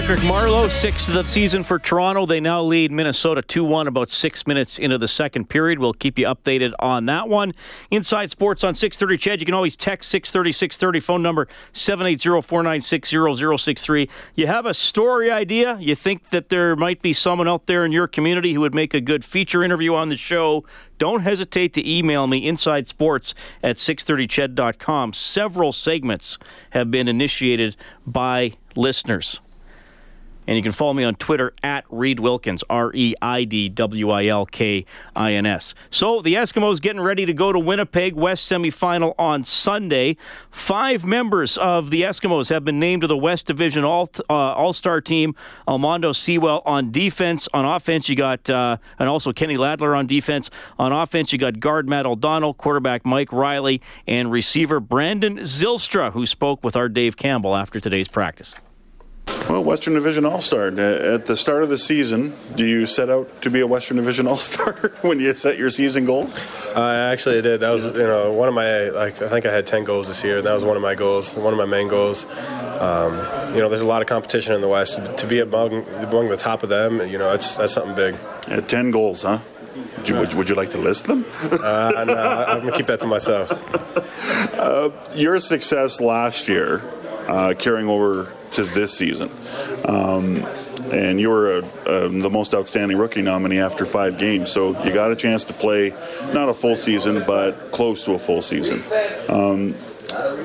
Patrick 0.03 0.29
Marleau, 0.29 0.69
sixth 0.69 1.07
of 1.07 1.15
the 1.15 1.23
season 1.23 1.63
for 1.63 1.79
Toronto. 1.79 2.27
They 2.27 2.41
now 2.41 2.61
lead 2.61 2.91
Minnesota 2.91 3.41
2 3.41 3.65
1, 3.65 3.87
about 3.87 4.11
six 4.11 4.49
minutes 4.49 4.81
into 4.81 4.99
the 4.99 5.07
second 5.07 5.49
period. 5.49 5.79
We'll 5.79 5.93
keep 5.93 6.19
you 6.19 6.27
updated 6.27 6.73
on 6.81 7.07
that 7.07 7.29
one. 7.29 7.53
Inside 7.89 8.29
Sports 8.29 8.65
on 8.65 8.75
630 8.75 9.17
Ched. 9.17 9.39
You 9.39 9.47
can 9.47 9.55
always 9.55 9.77
text 9.77 10.11
630 10.11 10.51
630, 10.51 10.99
phone 10.99 11.23
number 11.23 11.47
780 11.71 12.43
496 12.43 13.11
0063. 13.63 14.09
You 14.35 14.49
have 14.49 14.67
a 14.67 14.75
story 14.75 15.31
idea? 15.31 15.79
You 15.79 15.95
think 15.95 16.31
that 16.31 16.49
there 16.49 16.75
might 16.75 17.01
be 17.01 17.13
someone 17.13 17.47
out 17.47 17.67
there 17.67 17.85
in 17.85 17.93
your 17.93 18.09
community 18.09 18.55
who 18.55 18.61
would 18.63 18.75
make 18.75 18.95
a 18.95 19.01
good 19.01 19.25
feature 19.25 19.63
interview 19.63 19.95
on 19.95 20.09
the 20.09 20.17
show? 20.17 20.65
Don't 20.99 21.21
hesitate 21.21 21.75
to 21.75 21.89
email 21.89 22.27
me 22.27 22.45
inside 22.45 22.89
sports 22.89 23.37
at 23.63 23.77
630ched.com. 23.77 25.13
Several 25.13 25.71
segments 25.71 26.39
have 26.71 26.91
been 26.91 27.07
initiated 27.07 27.77
by 28.05 28.55
listeners. 28.75 29.39
And 30.47 30.57
you 30.57 30.63
can 30.63 30.73
follow 30.73 30.93
me 30.93 31.05
on 31.05 31.15
Twitter 31.15 31.53
at 31.63 31.85
Reid 31.89 32.19
Wilkins, 32.19 32.65
R 32.69 32.93
E 32.95 33.15
I 33.23 33.45
D 33.45 33.69
W 33.69 34.11
I 34.11 34.27
L 34.27 34.47
K 34.47 34.85
I 35.15 35.33
N 35.33 35.47
S. 35.47 35.75
So 35.91 36.21
the 36.21 36.35
Eskimos 36.35 36.81
getting 36.81 37.01
ready 37.01 37.27
to 37.27 37.33
go 37.33 37.53
to 37.53 37.59
Winnipeg 37.59 38.15
West 38.15 38.51
semifinal 38.51 39.15
on 39.19 39.45
Sunday. 39.45 40.17
Five 40.51 41.05
members 41.05 41.59
of 41.59 41.91
the 41.91 42.03
Eskimos 42.03 42.49
have 42.49 42.65
been 42.65 42.81
named 42.81 43.03
to 43.03 43.07
the 43.07 43.17
West 43.17 43.47
Division 43.47 43.85
All 43.85 44.09
uh, 44.29 44.73
Star 44.73 45.01
team. 45.01 45.35
Almondo 45.69 46.15
Sewell 46.15 46.63
on 46.67 46.91
defense. 46.91 47.49
On 47.55 47.65
offense, 47.65 48.09
you 48.09 48.17
got, 48.17 48.49
uh, 48.51 48.79
and 48.99 49.09
also 49.09 49.33
Kenny 49.33 49.57
Ladler 49.57 49.97
on 49.97 50.07
defense. 50.07 50.51
On 50.79 50.93
offense, 50.93 51.33
you 51.33 51.39
got 51.39 51.61
guard 51.61 51.89
Matt 51.89 52.07
O'Donnell, 52.07 52.55
quarterback 52.55 53.05
Mike 53.05 53.33
Reilly, 53.33 53.81
and 54.07 54.31
receiver 54.31 54.81
Brandon 54.81 55.39
Zylstra, 55.39 56.13
who 56.13 56.27
spoke 56.27 56.65
with 56.65 56.77
our 56.77 56.89
Dave 56.89 57.17
Campbell 57.17 57.55
after 57.55 57.79
today's 57.79 58.09
practice. 58.09 58.57
Well, 59.49 59.65
Western 59.65 59.95
Division 59.95 60.25
All 60.25 60.41
Star. 60.41 60.69
At 60.69 61.27
the 61.27 61.37
start 61.37 61.63
of 61.63 61.69
the 61.69 61.77
season, 61.77 62.35
do 62.55 62.65
you 62.65 62.87
set 62.87 63.11
out 63.11 63.43
to 63.43 63.51
be 63.51 63.61
a 63.61 63.67
Western 63.67 63.97
Division 63.97 64.27
All 64.27 64.37
Star 64.37 64.73
when 65.03 65.21
you 65.21 65.35
set 65.35 65.59
your 65.59 65.69
season 65.71 66.05
goals? 66.05 66.37
Uh, 66.75 67.11
actually, 67.13 67.39
I 67.39 67.41
did. 67.43 67.61
That 67.61 67.71
was, 67.71 67.85
you 67.85 67.93
know, 67.93 68.33
one 68.33 68.49
of 68.49 68.55
my 68.55 68.89
like. 68.91 69.21
I 69.21 69.29
think 69.29 69.45
I 69.45 69.53
had 69.53 69.67
ten 69.67 69.85
goals 69.85 70.09
this 70.09 70.25
year, 70.25 70.39
and 70.39 70.47
that 70.47 70.55
was 70.55 70.65
one 70.65 70.77
of 70.77 70.83
my 70.83 70.95
goals, 70.95 71.35
one 71.35 71.53
of 71.53 71.59
my 71.59 71.67
main 71.67 71.89
goals. 71.89 72.25
Um, 72.81 73.17
you 73.55 73.61
know, 73.61 73.69
there's 73.69 73.81
a 73.83 73.87
lot 73.87 74.01
of 74.03 74.09
competition 74.09 74.55
in 74.55 74.61
the 74.61 74.69
West. 74.69 75.01
To 75.19 75.27
be 75.27 75.41
among 75.41 75.87
among 75.99 76.29
the 76.29 76.37
top 76.37 76.63
of 76.63 76.69
them, 76.69 77.07
you 77.07 77.19
know, 77.19 77.33
it's 77.33 77.55
that's 77.55 77.75
something 77.75 77.95
big. 77.95 78.17
Yeah, 78.49 78.61
ten 78.61 78.91
goals, 78.91 79.23
huh? 79.23 79.39
Would 79.99 80.09
you, 80.09 80.17
would, 80.17 80.35
would 80.35 80.49
you 80.49 80.55
like 80.55 80.71
to 80.71 80.79
list 80.79 81.07
them? 81.07 81.25
Uh, 81.43 82.05
no, 82.07 82.15
I'm 82.15 82.61
gonna 82.61 82.73
keep 82.73 82.87
that 82.87 83.01
to 83.01 83.07
myself. 83.07 83.53
Uh, 84.53 84.91
your 85.15 85.41
success 85.41 86.01
last 86.01 86.49
year, 86.49 86.79
uh, 87.29 87.55
carrying 87.59 87.89
over 87.89 88.33
to 88.53 88.65
this 88.65 88.97
season. 88.97 89.31
Um, 89.85 90.47
and 90.93 91.21
you 91.21 91.31
were 91.31 91.59
a, 91.59 91.65
a, 91.87 92.09
the 92.09 92.31
most 92.31 92.55
outstanding 92.55 92.99
rookie 92.99 93.23
nominee 93.23 93.61
after 93.61 93.87
five 93.87 94.19
games. 94.19 94.51
So 94.51 94.83
you 94.85 94.93
got 94.93 95.11
a 95.11 95.17
chance 95.17 95.45
to 95.45 95.53
play 95.53 95.95
not 96.33 96.49
a 96.49 96.55
full 96.55 96.77
season, 96.77 97.23
but 97.27 97.73
close 97.73 98.05
to 98.05 98.13
a 98.13 98.19
full 98.19 98.43
season. 98.43 98.81
Um, 99.29 99.75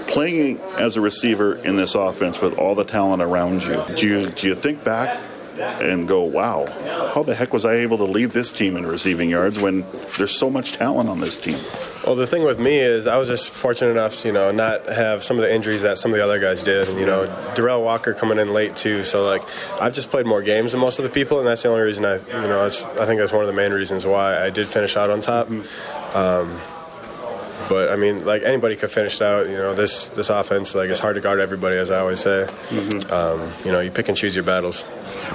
playing 0.08 0.60
as 0.78 0.96
a 0.96 1.02
receiver 1.02 1.56
in 1.56 1.76
this 1.76 1.96
offense 1.96 2.40
with 2.42 2.58
all 2.58 2.76
the 2.76 2.86
talent 2.86 3.22
around 3.22 3.64
you, 3.64 3.84
do 3.96 4.08
you, 4.08 4.30
do 4.30 4.48
you 4.48 4.56
think 4.56 4.84
back 4.84 5.20
and 5.60 6.08
go, 6.08 6.24
wow, 6.24 6.66
how 7.14 7.24
the 7.24 7.36
heck 7.36 7.52
was 7.52 7.66
I 7.66 7.76
able 7.76 7.98
to 7.98 8.06
lead 8.06 8.32
this 8.32 8.54
team 8.54 8.78
in 8.78 8.86
receiving 8.86 9.30
yards 9.30 9.60
when 9.60 9.86
there's 10.18 10.36
so 10.36 10.50
much 10.50 10.74
talent 10.74 11.10
on 11.10 11.20
this 11.20 11.40
team? 11.40 11.60
Well, 12.08 12.16
the 12.16 12.26
thing 12.26 12.44
with 12.44 12.58
me 12.58 12.80
is 12.80 13.06
I 13.06 13.18
was 13.18 13.28
just 13.28 13.52
fortunate 13.52 13.92
enough 13.92 14.22
to, 14.22 14.30
you 14.30 14.34
know, 14.34 14.50
not 14.50 14.86
have 14.86 15.26
some 15.26 15.36
of 15.36 15.44
the 15.44 15.54
injuries 15.54 15.82
that 15.82 15.98
some 15.98 16.12
of 16.12 16.18
the 16.18 16.24
other 16.24 16.40
guys 16.40 16.64
did. 16.64 16.88
And, 16.88 16.98
you 16.98 17.06
know, 17.06 17.28
Derel 17.54 17.84
Walker 17.84 18.14
coming 18.14 18.38
in 18.38 18.54
late, 18.54 18.78
too. 18.78 19.04
So, 19.04 19.26
like, 19.26 19.42
I've 19.82 19.92
just 19.92 20.10
played 20.10 20.26
more 20.26 20.42
games 20.42 20.72
than 20.72 20.80
most 20.80 21.00
of 21.00 21.04
the 21.04 21.10
people, 21.10 21.40
and 21.40 21.46
that's 21.46 21.64
the 21.64 21.68
only 21.68 21.82
reason 21.82 22.06
I, 22.06 22.16
you 22.16 22.48
know, 22.48 22.66
I 22.66 22.70
think 22.70 23.20
that's 23.20 23.34
one 23.34 23.42
of 23.42 23.48
the 23.48 23.54
main 23.54 23.74
reasons 23.74 24.06
why 24.06 24.42
I 24.42 24.50
did 24.50 24.70
finish 24.70 24.96
out 24.96 25.10
on 25.10 25.20
top. 25.20 25.50
Um, 26.16 26.58
but 27.68 27.90
I 27.90 27.98
mean, 27.98 28.24
like 28.26 28.44
anybody 28.44 28.78
could 28.78 28.90
finish 28.90 29.20
out. 29.20 29.50
You 29.50 29.58
know, 29.58 29.74
this 29.74 30.08
this 30.08 30.30
offense, 30.30 30.74
like 30.74 30.90
it's 30.90 31.02
hard 31.02 31.16
to 31.16 31.22
guard 31.22 31.42
everybody, 31.42 31.76
as 31.76 31.92
I 31.92 32.00
always 32.00 32.22
say. 32.22 32.46
Mm-hmm. 32.48 33.14
Um, 33.14 33.52
you 33.66 33.74
know, 33.74 33.82
you 33.82 33.92
pick 33.92 34.08
and 34.08 34.16
choose 34.16 34.34
your 34.34 34.46
battles. 34.46 34.86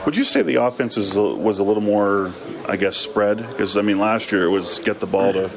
Would 0.07 0.17
you 0.17 0.25
say 0.25 0.41
the 0.41 0.55
offense 0.55 0.97
is, 0.97 1.15
was 1.15 1.59
a 1.59 1.65
little 1.65 1.83
more, 1.83 2.33
I 2.67 2.79
guess, 2.79 2.97
spread? 2.97 3.37
Because 3.37 3.77
I 3.77 3.83
mean, 3.83 3.99
last 3.99 4.33
year 4.33 4.45
it 4.45 4.51
was 4.51 4.79
get 4.79 5.01
the 5.01 5.07
ball 5.07 5.35
to 5.35 5.51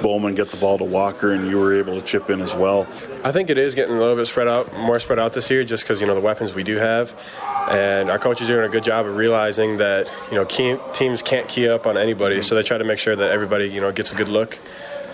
Bowman, 0.00 0.34
get 0.34 0.50
the 0.50 0.56
ball 0.56 0.78
to 0.78 0.84
Walker, 0.84 1.32
and 1.32 1.48
you 1.48 1.58
were 1.58 1.74
able 1.74 1.98
to 1.98 2.06
chip 2.06 2.30
in 2.30 2.40
as 2.40 2.54
well. 2.54 2.86
I 3.24 3.32
think 3.32 3.50
it 3.50 3.58
is 3.58 3.74
getting 3.74 3.94
a 3.94 3.98
little 3.98 4.16
bit 4.16 4.26
spread 4.26 4.48
out, 4.48 4.72
more 4.74 4.98
spread 4.98 5.18
out 5.18 5.32
this 5.32 5.50
year, 5.50 5.64
just 5.64 5.84
because 5.84 6.00
you 6.00 6.06
know 6.06 6.14
the 6.14 6.20
weapons 6.20 6.54
we 6.54 6.62
do 6.62 6.76
have, 6.76 7.14
and 7.70 8.10
our 8.10 8.18
coach 8.18 8.40
is 8.40 8.48
doing 8.48 8.64
a 8.64 8.68
good 8.68 8.84
job 8.84 9.06
of 9.06 9.16
realizing 9.16 9.78
that 9.78 10.10
you 10.30 10.36
know 10.36 10.44
teams 10.44 11.22
can't 11.22 11.48
key 11.48 11.68
up 11.68 11.86
on 11.86 11.96
anybody, 11.96 12.42
so 12.42 12.54
they 12.54 12.62
try 12.62 12.78
to 12.78 12.84
make 12.84 12.98
sure 12.98 13.16
that 13.16 13.30
everybody 13.30 13.68
you 13.68 13.80
know 13.80 13.92
gets 13.92 14.12
a 14.12 14.16
good 14.16 14.28
look. 14.28 14.58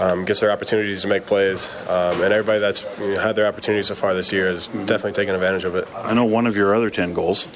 Um, 0.01 0.25
gets 0.25 0.40
their 0.40 0.51
opportunities 0.51 1.03
to 1.03 1.09
make 1.09 1.25
plays, 1.25 1.70
um, 1.88 2.20
and 2.20 2.33
everybody 2.33 2.59
that's 2.59 2.85
you 2.99 3.14
know, 3.14 3.20
had 3.20 3.37
their 3.37 3.47
opportunities 3.47 3.87
so 3.87 3.94
far 3.94 4.12
this 4.12 4.33
year 4.33 4.49
is 4.49 4.66
definitely 4.66 5.12
taking 5.12 5.35
advantage 5.35 5.62
of 5.62 5.77
it. 5.77 5.87
I 5.94 6.14
know 6.14 6.25
one 6.25 6.49
of 6.49 6.57
your 6.57 6.75
other 6.75 6.90
10 6.90 7.14
goals 7.14 7.47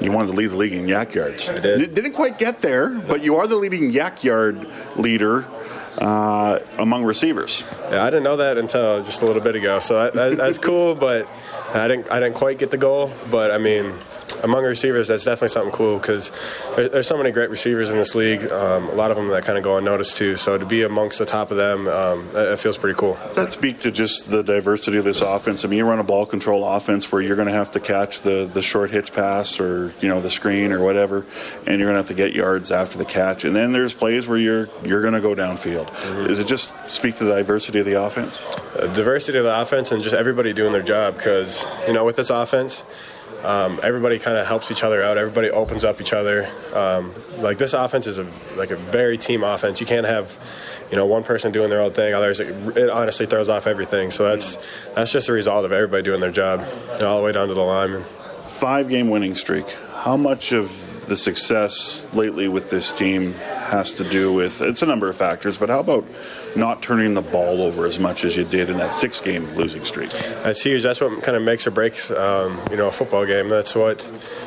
you 0.00 0.12
wanted 0.12 0.32
to 0.32 0.36
lead 0.36 0.48
the 0.48 0.56
league 0.56 0.74
in 0.74 0.86
YAC 0.86 1.14
yards. 1.14 1.48
I 1.48 1.58
did. 1.58 1.94
Didn't 1.94 2.12
quite 2.12 2.38
get 2.38 2.60
there, 2.60 2.90
but 2.90 3.22
you 3.22 3.36
are 3.36 3.46
the 3.46 3.56
leading 3.56 3.92
YAC 3.92 4.24
yard 4.24 4.66
leader 4.96 5.46
uh, 5.98 6.58
among 6.78 7.04
receivers. 7.04 7.62
Yeah, 7.90 8.04
I 8.04 8.10
didn't 8.10 8.24
know 8.24 8.36
that 8.36 8.58
until 8.58 9.02
just 9.02 9.22
a 9.22 9.26
little 9.26 9.42
bit 9.42 9.56
ago. 9.56 9.78
So 9.78 10.02
that, 10.02 10.14
that, 10.14 10.36
that's 10.36 10.58
cool, 10.58 10.94
but 10.94 11.28
I 11.74 11.88
didn't 11.88 12.10
I 12.10 12.20
didn't 12.20 12.36
quite 12.36 12.58
get 12.58 12.70
the 12.70 12.78
goal. 12.78 13.12
But 13.30 13.50
I 13.50 13.58
mean, 13.58 13.92
among 14.42 14.64
receivers, 14.64 15.08
that's 15.08 15.24
definitely 15.24 15.48
something 15.48 15.72
cool 15.72 15.98
because 15.98 16.30
there, 16.76 16.88
there's 16.88 17.06
so 17.06 17.16
many 17.16 17.30
great 17.30 17.50
receivers 17.50 17.90
in 17.90 17.96
this 17.96 18.14
league. 18.14 18.50
Um, 18.50 18.88
a 18.88 18.94
lot 18.94 19.10
of 19.10 19.16
them 19.16 19.28
that 19.28 19.44
kind 19.44 19.58
of 19.58 19.64
go 19.64 19.76
unnoticed 19.76 20.16
too. 20.16 20.36
So 20.36 20.58
to 20.58 20.66
be 20.66 20.82
amongst 20.82 21.18
the 21.18 21.26
top 21.26 21.50
of 21.50 21.56
them, 21.56 21.88
um, 21.88 22.28
it 22.34 22.58
feels 22.58 22.76
pretty 22.76 22.98
cool. 22.98 23.14
Does 23.14 23.36
that 23.36 23.52
speak 23.52 23.80
to 23.80 23.90
just 23.90 24.30
the 24.30 24.42
diversity 24.42 24.98
of 24.98 25.04
this 25.04 25.20
offense? 25.20 25.64
I 25.64 25.68
mean, 25.68 25.78
you 25.78 25.86
run 25.86 25.98
a 25.98 26.04
ball 26.04 26.26
control 26.26 26.66
offense 26.66 27.10
where 27.10 27.20
you're 27.20 27.36
going 27.36 27.48
to 27.48 27.54
have 27.54 27.70
to 27.72 27.80
catch 27.80 28.20
the, 28.20 28.50
the 28.52 28.62
short 28.62 28.90
hitch 28.90 29.12
pass 29.12 29.60
or 29.60 29.92
you 30.00 30.08
know 30.08 30.20
the 30.20 30.30
screen 30.30 30.72
or 30.72 30.82
whatever, 30.82 31.24
and 31.66 31.78
you're 31.78 31.88
going 31.88 31.94
to 31.94 32.00
have 32.00 32.08
to 32.08 32.14
get 32.14 32.34
yards 32.34 32.70
after 32.70 32.98
the 32.98 33.04
catch. 33.04 33.44
And 33.44 33.54
then 33.54 33.72
there's 33.72 33.94
plays 33.94 34.28
where 34.28 34.38
you're 34.38 34.68
you're 34.84 35.02
going 35.02 35.14
to 35.14 35.20
go 35.20 35.34
downfield. 35.34 35.86
Mm-hmm. 35.86 36.24
Does 36.24 36.40
it 36.40 36.46
just 36.46 36.74
speak 36.90 37.16
to 37.16 37.24
the 37.24 37.34
diversity 37.34 37.80
of 37.80 37.86
the 37.86 38.02
offense? 38.02 38.40
Uh, 38.78 38.92
diversity 38.94 39.38
of 39.38 39.44
the 39.44 39.60
offense 39.60 39.92
and 39.92 40.02
just 40.02 40.14
everybody 40.14 40.52
doing 40.52 40.72
their 40.72 40.82
job 40.82 41.16
because 41.16 41.64
you 41.86 41.92
know 41.92 42.04
with 42.04 42.16
this 42.16 42.30
offense 42.30 42.84
um, 43.46 43.78
everybody 43.82 44.18
kind 44.18 44.36
of 44.36 44.46
helps 44.46 44.72
each 44.72 44.82
other 44.82 45.02
out. 45.02 45.16
Everybody 45.16 45.50
opens 45.50 45.84
up 45.84 46.00
each 46.00 46.12
other. 46.12 46.50
Um, 46.74 47.14
like 47.38 47.58
this 47.58 47.74
offense 47.74 48.08
is 48.08 48.18
a 48.18 48.26
like 48.56 48.70
a 48.70 48.76
very 48.76 49.16
team 49.16 49.44
offense. 49.44 49.80
You 49.80 49.86
can't 49.86 50.06
have, 50.06 50.36
you 50.90 50.96
know, 50.96 51.06
one 51.06 51.22
person 51.22 51.52
doing 51.52 51.70
their 51.70 51.80
own 51.80 51.92
thing. 51.92 52.12
Others, 52.12 52.40
it, 52.40 52.76
it 52.76 52.90
honestly 52.90 53.24
throws 53.24 53.48
off 53.48 53.68
everything. 53.68 54.10
So 54.10 54.24
that's 54.24 54.58
that's 54.94 55.12
just 55.12 55.28
a 55.28 55.32
result 55.32 55.64
of 55.64 55.70
everybody 55.70 56.02
doing 56.02 56.20
their 56.20 56.32
job, 56.32 56.66
you 56.94 56.98
know, 56.98 57.08
all 57.08 57.18
the 57.18 57.24
way 57.24 57.32
down 57.32 57.46
to 57.46 57.54
the 57.54 57.62
line. 57.62 58.02
Five 58.48 58.88
game 58.88 59.10
winning 59.10 59.36
streak. 59.36 59.70
How 59.94 60.16
much 60.16 60.50
of 60.50 61.06
the 61.06 61.16
success 61.16 62.08
lately 62.14 62.48
with 62.48 62.70
this 62.70 62.92
team 62.92 63.32
has 63.34 63.94
to 63.94 64.04
do 64.04 64.32
with 64.32 64.60
it's 64.60 64.82
a 64.82 64.86
number 64.86 65.08
of 65.08 65.14
factors, 65.14 65.56
but 65.56 65.68
how 65.68 65.80
about 65.80 66.04
not 66.56 66.82
turning 66.82 67.14
the 67.14 67.22
ball 67.22 67.62
over 67.62 67.84
as 67.84 67.98
much 67.98 68.24
as 68.24 68.36
you 68.36 68.44
did 68.44 68.70
in 68.70 68.78
that 68.78 68.92
six 68.92 69.20
game 69.20 69.44
losing 69.54 69.84
streak? 69.84 70.10
That's 70.42 70.62
huge. 70.62 70.82
That's 70.82 71.00
what 71.00 71.22
kind 71.22 71.36
of 71.36 71.42
makes 71.42 71.66
or 71.66 71.70
breaks 71.70 72.10
um, 72.10 72.60
you 72.70 72.76
know 72.76 72.88
a 72.88 72.92
football 72.92 73.26
game. 73.26 73.48
That's 73.48 73.74
what 73.74 73.98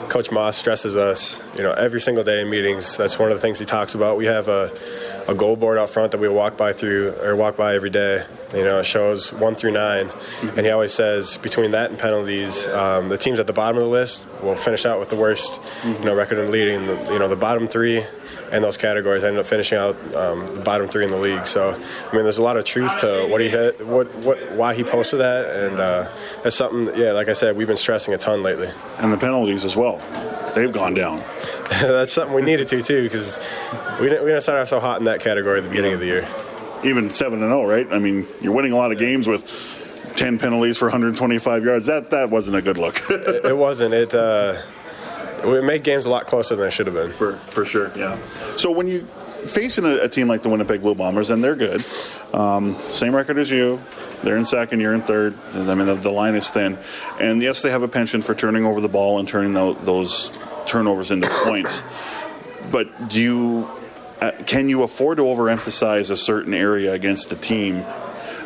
Coach 0.09 0.31
Maas 0.31 0.57
stresses 0.57 0.97
us. 0.97 1.41
You 1.57 1.63
know 1.63 1.73
every 1.73 2.01
single 2.01 2.23
day 2.23 2.41
in 2.41 2.49
meetings. 2.49 2.97
That's 2.97 3.19
one 3.19 3.31
of 3.31 3.37
the 3.37 3.41
things 3.41 3.59
he 3.59 3.65
talks 3.65 3.95
about. 3.95 4.17
We 4.17 4.25
have 4.25 4.47
a 4.47 4.71
a 5.29 5.35
goal 5.35 5.55
board 5.55 5.77
out 5.77 5.89
front 5.89 6.11
that 6.11 6.19
we 6.19 6.27
walk 6.27 6.57
by 6.57 6.73
through 6.73 7.13
or 7.21 7.35
walk 7.35 7.55
by 7.55 7.75
every 7.75 7.91
day. 7.91 8.25
You 8.53 8.63
know, 8.63 8.79
it 8.79 8.85
shows 8.85 9.31
one 9.31 9.53
through 9.53 9.71
9 9.71 10.07
mm-hmm. 10.07 10.47
and 10.49 10.59
he 10.65 10.71
always 10.71 10.91
says 10.91 11.37
between 11.37 11.71
that 11.71 11.91
and 11.91 11.99
penalties, 11.99 12.65
um, 12.67 13.09
the 13.09 13.17
teams 13.17 13.39
at 13.39 13.45
the 13.45 13.53
bottom 13.53 13.77
of 13.77 13.83
the 13.83 13.89
list 13.89 14.23
will 14.41 14.55
finish 14.55 14.87
out 14.87 14.99
with 14.99 15.09
the 15.09 15.15
worst, 15.15 15.53
mm-hmm. 15.53 15.93
you 16.01 16.05
know, 16.05 16.15
record 16.15 16.39
in 16.39 16.49
leading. 16.49 16.87
The, 16.87 17.13
you 17.13 17.19
know, 17.19 17.27
the 17.27 17.35
bottom 17.35 17.67
three 17.67 18.03
in 18.51 18.63
those 18.63 18.77
categories 18.77 19.23
ended 19.23 19.39
up 19.39 19.45
finishing 19.45 19.77
out 19.77 19.95
um, 20.15 20.55
the 20.55 20.61
bottom 20.61 20.87
three 20.87 21.05
in 21.05 21.11
the 21.11 21.17
league. 21.17 21.45
So, 21.45 21.71
I 21.71 22.15
mean, 22.15 22.23
there's 22.23 22.39
a 22.39 22.41
lot 22.41 22.57
of 22.57 22.65
truth 22.65 22.99
to 23.01 23.27
what 23.29 23.39
he 23.41 23.49
had, 23.49 23.79
what, 23.85 24.13
what, 24.15 24.39
why 24.53 24.73
he 24.73 24.83
posted 24.83 25.19
that, 25.19 25.45
and 25.45 25.79
uh, 25.79 26.09
it's 26.43 26.55
something. 26.55 26.99
Yeah, 26.99 27.11
like 27.11 27.29
I 27.29 27.33
said, 27.33 27.55
we've 27.55 27.67
been 27.67 27.77
stressing 27.77 28.15
a 28.15 28.17
ton 28.17 28.41
lately. 28.41 28.69
And 28.97 29.13
the 29.13 29.17
penalties 29.17 29.63
as 29.63 29.77
well, 29.77 29.97
they've 30.55 30.71
gone 30.71 30.95
down. 30.95 31.23
That's 31.81 32.11
something 32.11 32.35
we 32.35 32.41
needed 32.41 32.67
to 32.69 32.81
too, 32.81 33.03
because 33.03 33.39
we 34.01 34.09
didn't, 34.09 34.23
we 34.23 34.31
didn't 34.31 34.41
start 34.41 34.59
out 34.59 34.67
so 34.67 34.81
hot 34.81 34.99
in 34.99 35.05
that 35.05 35.21
category 35.21 35.59
at 35.59 35.63
the 35.63 35.69
beginning 35.69 35.93
of 35.93 36.01
the 36.01 36.07
year. 36.07 36.27
Even 36.83 37.09
seven 37.09 37.41
and 37.41 37.51
zero, 37.51 37.65
right? 37.65 37.87
I 37.89 37.99
mean, 37.99 38.27
you're 38.41 38.53
winning 38.53 38.73
a 38.73 38.75
lot 38.75 38.91
of 38.91 38.97
games 38.97 39.29
with 39.29 39.45
10 40.17 40.39
penalties 40.39 40.77
for 40.77 40.85
125 40.85 41.63
yards. 41.63 41.85
That 41.85 42.09
that 42.09 42.29
wasn't 42.29 42.57
a 42.57 42.61
good 42.61 42.77
look. 42.77 43.01
it, 43.09 43.45
it, 43.45 43.57
wasn't. 43.57 43.93
It. 43.93 44.13
Uh, 44.13 44.61
it 45.41 45.63
made 45.63 45.85
games 45.85 46.05
a 46.05 46.09
lot 46.09 46.27
closer 46.27 46.55
than 46.55 46.65
they 46.65 46.69
should 46.69 46.87
have 46.87 46.95
been. 46.95 47.13
For 47.13 47.37
for 47.37 47.63
sure, 47.63 47.91
yeah. 47.95 48.17
So 48.57 48.71
when 48.71 48.87
you 48.87 49.01
facing 49.45 49.85
a, 49.85 50.03
a 50.03 50.09
team 50.09 50.27
like 50.27 50.43
the 50.43 50.49
Winnipeg 50.49 50.81
Blue 50.81 50.95
Bombers, 50.95 51.29
and 51.29 51.41
they're 51.41 51.55
good, 51.55 51.85
um, 52.33 52.75
same 52.91 53.15
record 53.15 53.37
as 53.37 53.49
you. 53.49 53.81
They're 54.21 54.35
in 54.35 54.43
second, 54.43 54.81
you're 54.81 54.93
in 54.93 55.01
third. 55.01 55.33
I 55.53 55.75
mean, 55.75 55.85
the, 55.85 55.95
the, 55.95 56.11
line 56.11 56.35
is 56.35 56.49
thin. 56.49 56.77
And 57.21 57.41
yes, 57.41 57.61
they 57.61 57.69
have 57.69 57.83
a 57.83 57.87
penchant 57.87 58.25
for 58.25 58.35
turning 58.35 58.65
over 58.65 58.81
the 58.81 58.89
ball 58.89 59.17
and 59.17 59.25
turning 59.25 59.53
the, 59.53 59.73
those 59.75 60.29
turnovers 60.69 61.11
into 61.11 61.27
points. 61.43 61.83
But 62.71 63.09
do 63.09 63.19
you, 63.19 63.69
uh, 64.21 64.31
can 64.45 64.69
you 64.69 64.83
afford 64.83 65.17
to 65.17 65.23
overemphasize 65.23 66.11
a 66.11 66.17
certain 66.17 66.53
area 66.53 66.93
against 66.93 67.31
a 67.31 67.35
team 67.35 67.83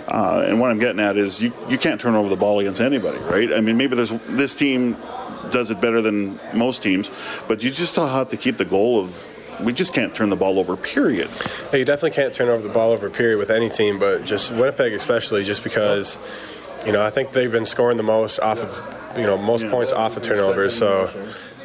uh, 0.08 0.46
and 0.48 0.60
what 0.60 0.70
I'm 0.70 0.80
getting 0.80 1.00
at 1.00 1.18
is 1.18 1.42
you, 1.42 1.54
you 1.70 1.78
can't 1.78 2.00
turn 2.00 2.16
over 2.16 2.30
the 2.30 2.36
ball 2.36 2.60
against 2.60 2.82
anybody, 2.82 3.20
right? 3.20 3.54
I 3.54 3.62
mean, 3.62 3.78
maybe 3.78 3.96
there's 3.96 4.12
this 4.28 4.56
team 4.56 4.98
does 5.52 5.72
it 5.72 5.80
better 5.82 6.02
than 6.02 6.40
most 6.54 6.84
teams, 6.84 7.12
but 7.48 7.64
you 7.64 7.72
just 7.72 7.96
have 7.96 8.30
to 8.30 8.38
keep 8.38 8.58
the 8.58 8.66
goal 8.66 9.00
of 9.00 9.28
we 9.62 9.72
just 9.72 9.94
can't 9.94 10.14
turn 10.14 10.30
the 10.30 10.36
ball 10.36 10.60
over, 10.60 10.76
period. 10.76 11.30
Yeah, 11.72 11.80
you 11.80 11.86
definitely 11.86 12.12
can't 12.12 12.34
turn 12.34 12.50
over 12.50 12.62
the 12.62 12.74
ball 12.74 12.92
over, 12.92 13.10
period, 13.10 13.38
with 13.38 13.50
any 13.50 13.70
team, 13.70 14.00
but 14.00 14.26
just 14.26 14.52
Winnipeg 14.52 14.94
especially, 14.94 15.44
just 15.44 15.64
because, 15.64 16.18
you 16.86 16.92
know, 16.92 17.06
I 17.06 17.10
think 17.10 17.32
they've 17.32 17.52
been 17.52 17.66
scoring 17.66 17.98
the 17.98 18.04
most 18.04 18.40
off 18.40 18.62
of, 18.62 19.18
you 19.18 19.26
know, 19.26 19.38
most 19.38 19.66
yeah. 19.66 19.72
points 19.72 19.94
off 19.94 20.18
of 20.18 20.24
turnovers. 20.24 20.76
So, 20.76 21.08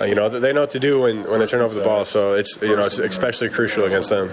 you 0.01 0.15
know, 0.15 0.29
they 0.29 0.53
know 0.53 0.63
what 0.63 0.71
to 0.71 0.81
do 0.81 1.01
when, 1.01 1.25
when 1.25 1.41
they 1.41 1.47
turn 1.47 1.61
over 1.61 1.75
the 1.75 1.83
ball. 1.83 2.05
So 2.05 2.35
it's, 2.35 2.61
you 2.63 2.77
know, 2.77 2.87
it's 2.87 2.99
especially 2.99 3.49
crucial 3.49 3.85
against 3.85 4.11
them. 4.11 4.31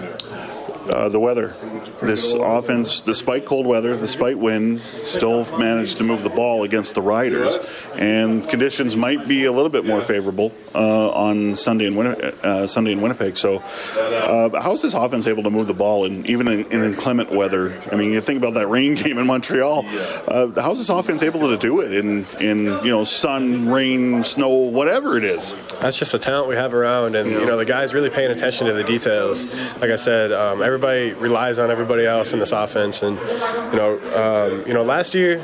Uh, 0.88 1.08
the 1.08 1.18
weather. 1.18 1.54
This 2.00 2.34
offense, 2.34 3.00
despite 3.00 3.44
cold 3.44 3.66
weather, 3.66 3.96
despite 3.96 4.38
wind, 4.38 4.80
still 5.02 5.44
managed 5.58 5.98
to 5.98 6.04
move 6.04 6.22
the 6.22 6.30
ball 6.30 6.62
against 6.62 6.94
the 6.94 7.02
Riders. 7.02 7.58
And 7.94 8.46
conditions 8.48 8.96
might 8.96 9.26
be 9.26 9.46
a 9.46 9.52
little 9.52 9.70
bit 9.70 9.84
more 9.84 10.00
favorable 10.00 10.52
uh, 10.74 11.10
on 11.10 11.56
Sunday 11.56 11.86
in, 11.86 11.96
Win- 11.96 12.20
uh, 12.42 12.66
Sunday 12.66 12.92
in 12.92 13.00
Winnipeg. 13.00 13.36
So, 13.36 13.56
uh, 13.96 14.60
how 14.60 14.72
is 14.72 14.82
this 14.82 14.94
offense 14.94 15.26
able 15.26 15.42
to 15.44 15.50
move 15.50 15.66
the 15.66 15.74
ball, 15.74 16.04
in, 16.04 16.24
even 16.26 16.46
in, 16.48 16.66
in, 16.66 16.84
inclement 16.84 17.30
weather? 17.30 17.80
I 17.90 17.96
mean, 17.96 18.12
you 18.12 18.20
think 18.20 18.38
about 18.38 18.54
that 18.54 18.68
rain 18.68 18.94
game 19.02 19.18
in 19.18 19.26
Montreal. 19.26 19.84
Uh, 20.28 20.60
how 20.60 20.72
is 20.72 20.78
this 20.78 20.88
offense 20.88 21.22
able 21.22 21.40
to 21.48 21.56
do 21.56 21.80
it 21.80 21.92
in, 21.92 22.24
in 22.40 22.64
you 22.84 22.90
know 22.90 23.04
sun, 23.04 23.68
rain, 23.68 24.22
snow, 24.22 24.48
whatever 24.50 25.16
it 25.16 25.24
is? 25.24 25.56
That's 25.80 25.98
just 25.98 26.12
the 26.12 26.18
talent 26.18 26.48
we 26.48 26.56
have 26.56 26.74
around, 26.74 27.16
and 27.16 27.30
you 27.30 27.46
know 27.46 27.56
the 27.56 27.64
guys 27.64 27.94
really 27.94 28.10
paying 28.10 28.30
attention 28.30 28.66
to 28.66 28.72
the 28.72 28.84
details. 28.84 29.52
Like 29.80 29.90
I 29.90 29.96
said, 29.96 30.32
um, 30.32 30.62
every 30.62 30.75
everybody 30.76 31.14
relies 31.14 31.58
on 31.58 31.70
everybody 31.70 32.04
else 32.04 32.34
in 32.34 32.38
this 32.38 32.52
offense. 32.52 33.02
And 33.02 33.16
you 33.72 33.78
know, 33.78 33.98
um, 34.14 34.66
you 34.66 34.74
know, 34.74 34.82
last 34.82 35.14
year, 35.14 35.38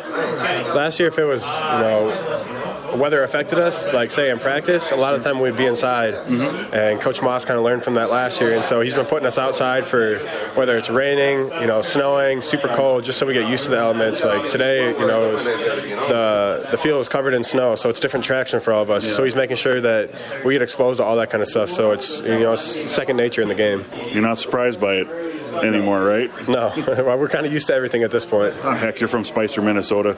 last 0.74 1.00
year 1.00 1.08
if 1.08 1.18
it 1.18 1.24
was 1.24 1.58
you 1.58 1.64
know 1.64 2.51
weather 2.96 3.22
affected 3.22 3.58
us, 3.58 3.86
like 3.92 4.10
say 4.10 4.30
in 4.30 4.38
practice, 4.38 4.90
a 4.90 4.96
lot 4.96 5.14
of 5.14 5.22
the 5.22 5.28
time 5.28 5.40
we'd 5.40 5.56
be 5.56 5.66
inside. 5.66 6.14
Mm-hmm. 6.14 6.74
And 6.74 7.00
Coach 7.00 7.22
Maas 7.22 7.44
kind 7.44 7.58
of 7.58 7.64
learned 7.64 7.84
from 7.84 7.94
that 7.94 8.10
last 8.10 8.40
year, 8.40 8.54
and 8.54 8.64
so 8.64 8.80
he's 8.80 8.94
been 8.94 9.06
putting 9.06 9.26
us 9.26 9.38
outside 9.38 9.84
for 9.84 10.18
whether 10.54 10.76
it's 10.76 10.90
raining, 10.90 11.50
you 11.60 11.66
know, 11.66 11.80
snowing, 11.80 12.42
super 12.42 12.68
cold, 12.68 13.04
just 13.04 13.18
so 13.18 13.26
we 13.26 13.34
get 13.34 13.48
used 13.48 13.64
to 13.64 13.70
the 13.70 13.78
elements. 13.78 14.24
Like 14.24 14.50
today, 14.50 14.90
you 14.98 15.06
know, 15.06 15.36
the 15.36 16.66
the 16.70 16.76
field 16.76 16.98
was 16.98 17.08
covered 17.08 17.34
in 17.34 17.44
snow, 17.44 17.74
so 17.74 17.88
it's 17.88 18.00
different 18.00 18.24
traction 18.24 18.60
for 18.60 18.72
all 18.72 18.82
of 18.82 18.90
us. 18.90 19.06
Yeah. 19.06 19.14
So 19.14 19.24
he's 19.24 19.36
making 19.36 19.56
sure 19.56 19.80
that 19.80 20.10
we 20.44 20.54
get 20.54 20.62
exposed 20.62 20.98
to 20.98 21.04
all 21.04 21.16
that 21.16 21.30
kind 21.30 21.42
of 21.42 21.48
stuff. 21.48 21.68
So 21.68 21.92
it's 21.92 22.20
you 22.20 22.40
know 22.40 22.52
it's 22.52 22.92
second 22.92 23.16
nature 23.16 23.42
in 23.42 23.48
the 23.48 23.54
game. 23.54 23.84
You're 24.10 24.22
not 24.22 24.38
surprised 24.38 24.80
by 24.80 24.94
it 24.94 25.31
anymore, 25.54 26.04
right? 26.04 26.30
No, 26.48 26.72
we're 27.16 27.28
kind 27.28 27.46
of 27.46 27.52
used 27.52 27.66
to 27.68 27.74
everything 27.74 28.02
at 28.02 28.10
this 28.10 28.24
point. 28.24 28.54
Oh, 28.62 28.72
heck, 28.72 29.00
you're 29.00 29.08
from 29.08 29.24
Spicer, 29.24 29.62
Minnesota. 29.62 30.16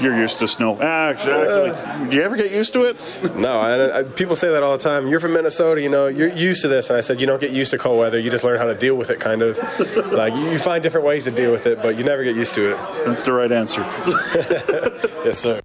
You're 0.00 0.16
used 0.16 0.38
to 0.40 0.48
snow. 0.48 0.78
Ah, 0.80 1.08
actually, 1.08 1.32
uh, 1.32 2.04
do 2.04 2.16
you 2.16 2.22
ever 2.22 2.36
get 2.36 2.50
used 2.50 2.74
to 2.74 2.84
it? 2.84 3.36
No, 3.36 3.58
I, 3.58 4.00
I, 4.00 4.02
people 4.02 4.36
say 4.36 4.50
that 4.50 4.62
all 4.62 4.76
the 4.76 4.82
time. 4.82 5.08
You're 5.08 5.20
from 5.20 5.32
Minnesota, 5.32 5.80
you 5.80 5.88
know, 5.88 6.06
you're 6.06 6.28
used 6.28 6.62
to 6.62 6.68
this. 6.68 6.90
And 6.90 6.98
I 6.98 7.00
said, 7.00 7.20
you 7.20 7.26
don't 7.26 7.40
get 7.40 7.52
used 7.52 7.70
to 7.70 7.78
cold 7.78 7.98
weather. 7.98 8.18
You 8.18 8.30
just 8.30 8.44
learn 8.44 8.58
how 8.58 8.66
to 8.66 8.74
deal 8.74 8.96
with 8.96 9.10
it, 9.10 9.20
kind 9.20 9.42
of. 9.42 9.58
like 10.12 10.34
you 10.34 10.58
find 10.58 10.82
different 10.82 11.06
ways 11.06 11.24
to 11.24 11.30
deal 11.30 11.50
with 11.50 11.66
it, 11.66 11.80
but 11.80 11.96
you 11.96 12.04
never 12.04 12.24
get 12.24 12.36
used 12.36 12.54
to 12.54 12.72
it. 12.72 12.76
That's 13.06 13.22
the 13.22 13.32
right 13.32 13.50
answer. 13.50 13.80
yes, 15.24 15.38
sir. 15.38 15.62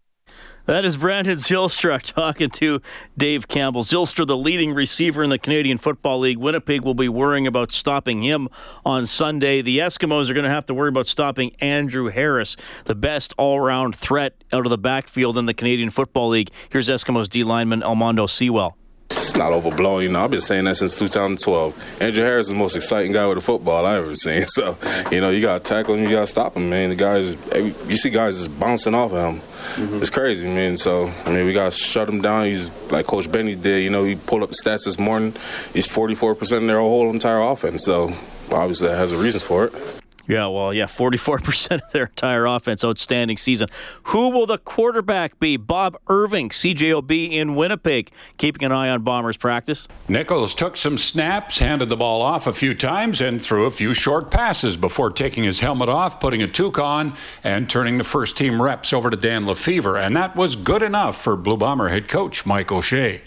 That 0.72 0.86
is 0.86 0.96
Brandon 0.96 1.36
Zylstra 1.36 2.02
talking 2.16 2.50
to 2.52 2.82
Dave 3.18 3.50
Campbell. 3.50 3.84
Zylstra, 3.84 4.26
the 4.26 4.38
leading 4.38 4.74
receiver 4.74 5.22
in 5.22 5.30
the 5.30 5.38
Canadian 5.38 5.78
Football 5.78 6.20
League. 6.20 6.38
Winnipeg 6.38 6.84
will 6.86 6.94
be 6.94 7.10
worrying 7.10 7.46
about 7.46 7.74
stopping 7.74 8.24
him 8.24 8.48
on 8.86 9.06
Sunday. 9.06 9.62
The 9.62 9.80
Eskimos 9.80 10.30
are 10.30 10.34
going 10.34 10.46
to 10.46 10.50
have 10.50 10.66
to 10.68 10.74
worry 10.74 10.88
about 10.88 11.08
stopping 11.08 11.54
Andrew 11.60 12.08
Harris, 12.08 12.56
the 12.86 12.96
best 12.96 13.34
all 13.38 13.60
round 13.60 13.98
threat 13.98 14.46
out 14.54 14.66
of 14.66 14.70
the 14.70 14.78
backfield 14.78 15.38
in 15.38 15.46
the 15.46 15.54
Canadian 15.54 15.90
Football 15.90 16.30
League. 16.30 16.52
Here's 16.70 16.88
Eskimos 16.88 17.28
D 17.28 17.44
lineman 17.44 17.82
Almondo 17.82 18.30
Sewell. 18.30 18.78
It's 19.12 19.36
not 19.36 19.52
overblown, 19.52 20.04
you 20.04 20.10
know. 20.10 20.24
I've 20.24 20.32
been 20.32 20.40
saying 20.40 20.64
that 20.66 20.76
since 20.76 20.98
2012. 20.98 22.02
Andrew 22.02 22.24
Harris 22.24 22.48
is 22.48 22.54
the 22.54 22.58
most 22.58 22.78
exciting 22.78 23.12
guy 23.12 23.28
with 23.28 23.38
a 23.38 23.42
football 23.42 23.86
I've 23.86 24.04
ever 24.04 24.16
seen. 24.16 24.46
So, 24.52 24.78
you 25.12 25.22
know, 25.22 25.30
you 25.30 25.42
got 25.42 25.64
to 25.64 25.74
tackle 25.74 25.96
him, 25.96 26.04
you 26.04 26.12
got 26.12 26.22
to 26.22 26.28
stop 26.28 26.56
him, 26.56 26.70
man. 26.70 26.90
The 26.90 26.96
guys, 26.96 27.36
you 27.54 27.96
see 27.96 28.10
guys 28.10 28.38
just 28.38 28.60
bouncing 28.60 28.96
off 28.96 29.12
of 29.14 29.36
him. 29.36 29.42
Mm-hmm. 29.42 29.98
It's 29.98 30.10
crazy, 30.10 30.48
man. 30.48 30.78
So, 30.78 31.12
I 31.26 31.30
mean, 31.30 31.46
we 31.46 31.54
got 31.54 31.72
to 31.72 31.78
shut 31.78 32.08
him 32.08 32.22
down. 32.22 32.46
He's 32.46 32.72
like 32.92 33.06
Coach 33.06 33.32
Benny 33.32 33.56
did. 33.56 33.84
You 33.84 33.90
know, 33.90 34.04
he 34.04 34.16
pulled 34.16 34.44
up 34.44 34.50
the 34.50 34.56
stats 34.56 34.86
this 34.86 35.00
morning. 35.00 35.34
He's 35.74 35.88
44% 35.88 36.58
in 36.58 36.68
their 36.68 36.80
whole 36.80 37.10
entire 37.10 37.40
offense. 37.40 37.84
So, 37.84 38.14
obviously, 38.52 38.88
that 38.88 38.98
has 38.98 39.12
a 39.12 39.18
reason 39.18 39.42
for 39.42 39.66
it. 39.66 40.01
Yeah, 40.28 40.48
well, 40.48 40.74
yeah, 40.74 40.86
44% 40.86 41.84
of 41.84 41.92
their 41.92 42.06
entire 42.06 42.46
offense, 42.46 42.84
outstanding 42.84 43.38
season. 43.38 43.70
Who 44.06 44.30
will 44.30 44.46
the 44.46 44.58
quarterback 44.58 45.40
be? 45.40 45.58
Bob 45.58 45.98
Irving, 46.08 46.50
CJOB 46.50 47.32
in 47.32 47.56
Winnipeg, 47.56 48.12
keeping 48.38 48.64
an 48.64 48.72
eye 48.72 48.90
on 48.90 49.02
Bombers 49.04 49.38
practice. 49.38 49.88
Nichols 50.08 50.56
took 50.56 50.78
some 50.78 50.98
snaps, 50.98 51.60
handed 51.60 51.90
the 51.90 51.98
ball 51.98 52.22
off 52.22 52.48
a 52.48 52.54
few 52.54 52.74
times, 52.74 53.20
and 53.22 53.42
threw 53.42 53.66
a 53.66 53.72
few 53.72 53.94
short 53.94 54.32
passes 54.32 54.78
before 54.78 55.10
taking 55.10 55.44
his 55.44 55.60
helmet 55.60 55.90
off, 55.90 56.20
putting 56.20 56.42
a 56.42 56.48
toque 56.48 56.80
on, 56.80 57.14
and 57.44 57.70
turning 57.70 57.98
the 57.98 58.04
first 58.04 58.38
team 58.38 58.62
reps 58.62 58.94
over 58.94 59.10
to 59.10 59.18
Dan 59.18 59.46
Lefebvre. 59.46 59.98
And 59.98 60.16
that 60.16 60.36
was 60.36 60.56
good 60.56 60.82
enough 60.82 61.20
for 61.20 61.36
Blue 61.36 61.58
Bomber 61.58 61.90
head 61.90 62.08
coach 62.08 62.46
Mike 62.46 62.72
O'Shea. 62.72 63.22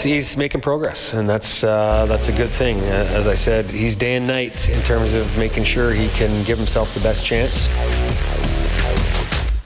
He's 0.00 0.36
making 0.36 0.60
progress, 0.60 1.12
and 1.12 1.28
that's 1.28 1.64
uh, 1.64 2.06
that's 2.06 2.28
a 2.28 2.32
good 2.32 2.50
thing. 2.50 2.78
Uh, 2.78 3.10
as 3.16 3.26
I 3.26 3.34
said, 3.34 3.72
he's 3.72 3.96
day 3.96 4.14
and 4.14 4.28
night 4.28 4.68
in 4.68 4.80
terms 4.82 5.12
of 5.14 5.36
making 5.36 5.64
sure 5.64 5.90
he 5.92 6.08
can 6.10 6.44
give 6.44 6.56
himself 6.56 6.94
the 6.94 7.00
best 7.00 7.24
chance. 7.24 7.66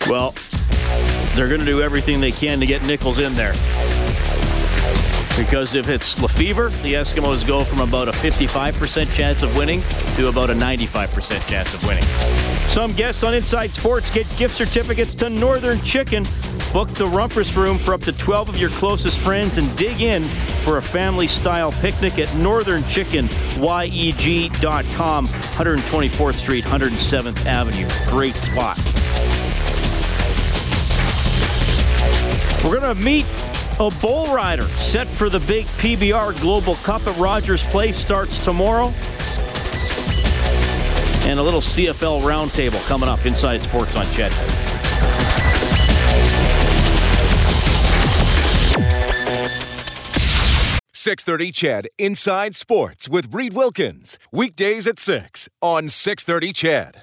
Well, 0.08 0.32
they're 1.36 1.48
going 1.48 1.60
to 1.60 1.66
do 1.66 1.82
everything 1.82 2.18
they 2.18 2.32
can 2.32 2.60
to 2.60 2.66
get 2.66 2.82
Nichols 2.86 3.18
in 3.18 3.34
there. 3.34 3.52
Because 5.38 5.74
if 5.74 5.88
it's 5.88 6.20
Lefebvre, 6.20 6.68
the 6.82 6.94
Eskimos 6.94 7.46
go 7.46 7.62
from 7.62 7.80
about 7.80 8.06
a 8.06 8.10
55% 8.10 9.14
chance 9.16 9.42
of 9.42 9.56
winning 9.56 9.80
to 10.16 10.28
about 10.28 10.50
a 10.50 10.52
95% 10.52 11.48
chance 11.48 11.72
of 11.72 11.82
winning. 11.86 12.04
Some 12.68 12.92
guests 12.92 13.22
on 13.22 13.34
Inside 13.34 13.70
Sports 13.70 14.10
get 14.10 14.26
gift 14.36 14.54
certificates 14.54 15.14
to 15.14 15.30
Northern 15.30 15.80
Chicken. 15.80 16.24
Book 16.72 16.88
the 16.90 17.06
Rumpus 17.06 17.56
Room 17.56 17.78
for 17.78 17.94
up 17.94 18.00
to 18.02 18.12
12 18.12 18.50
of 18.50 18.56
your 18.58 18.68
closest 18.70 19.18
friends 19.18 19.56
and 19.56 19.74
dig 19.76 20.02
in 20.02 20.22
for 20.64 20.76
a 20.76 20.82
family 20.82 21.26
style 21.26 21.72
picnic 21.72 22.18
at 22.18 22.34
Northern 22.36 22.84
Chicken, 22.84 23.26
YEG.com, 23.56 25.26
124th 25.26 26.34
Street, 26.34 26.64
107th 26.64 27.46
Avenue. 27.46 27.88
Great 28.10 28.34
spot. 28.34 28.78
We're 32.64 32.78
going 32.78 32.96
to 32.96 33.02
meet 33.02 33.26
a 33.82 33.90
bull 34.00 34.32
rider 34.32 34.62
set 34.62 35.08
for 35.08 35.28
the 35.28 35.40
big 35.40 35.66
PBR 35.66 36.40
Global 36.40 36.76
Cup 36.76 37.04
at 37.06 37.16
Rogers 37.16 37.66
Place 37.66 37.96
starts 37.96 38.42
tomorrow. 38.44 38.92
And 41.28 41.38
a 41.38 41.42
little 41.42 41.60
CFL 41.60 42.22
roundtable 42.22 42.80
coming 42.86 43.08
up 43.08 43.26
inside 43.26 43.60
Sports 43.60 43.96
on 43.96 44.06
CHED. 44.06 44.32
Six 50.92 51.24
thirty 51.24 51.50
CHED. 51.50 51.88
Inside 51.98 52.54
Sports 52.54 53.08
with 53.08 53.34
Reid 53.34 53.54
Wilkins 53.54 54.16
weekdays 54.30 54.86
at 54.86 55.00
six 55.00 55.48
on 55.60 55.88
six 55.88 56.22
thirty 56.22 56.52
CHED. 56.52 57.00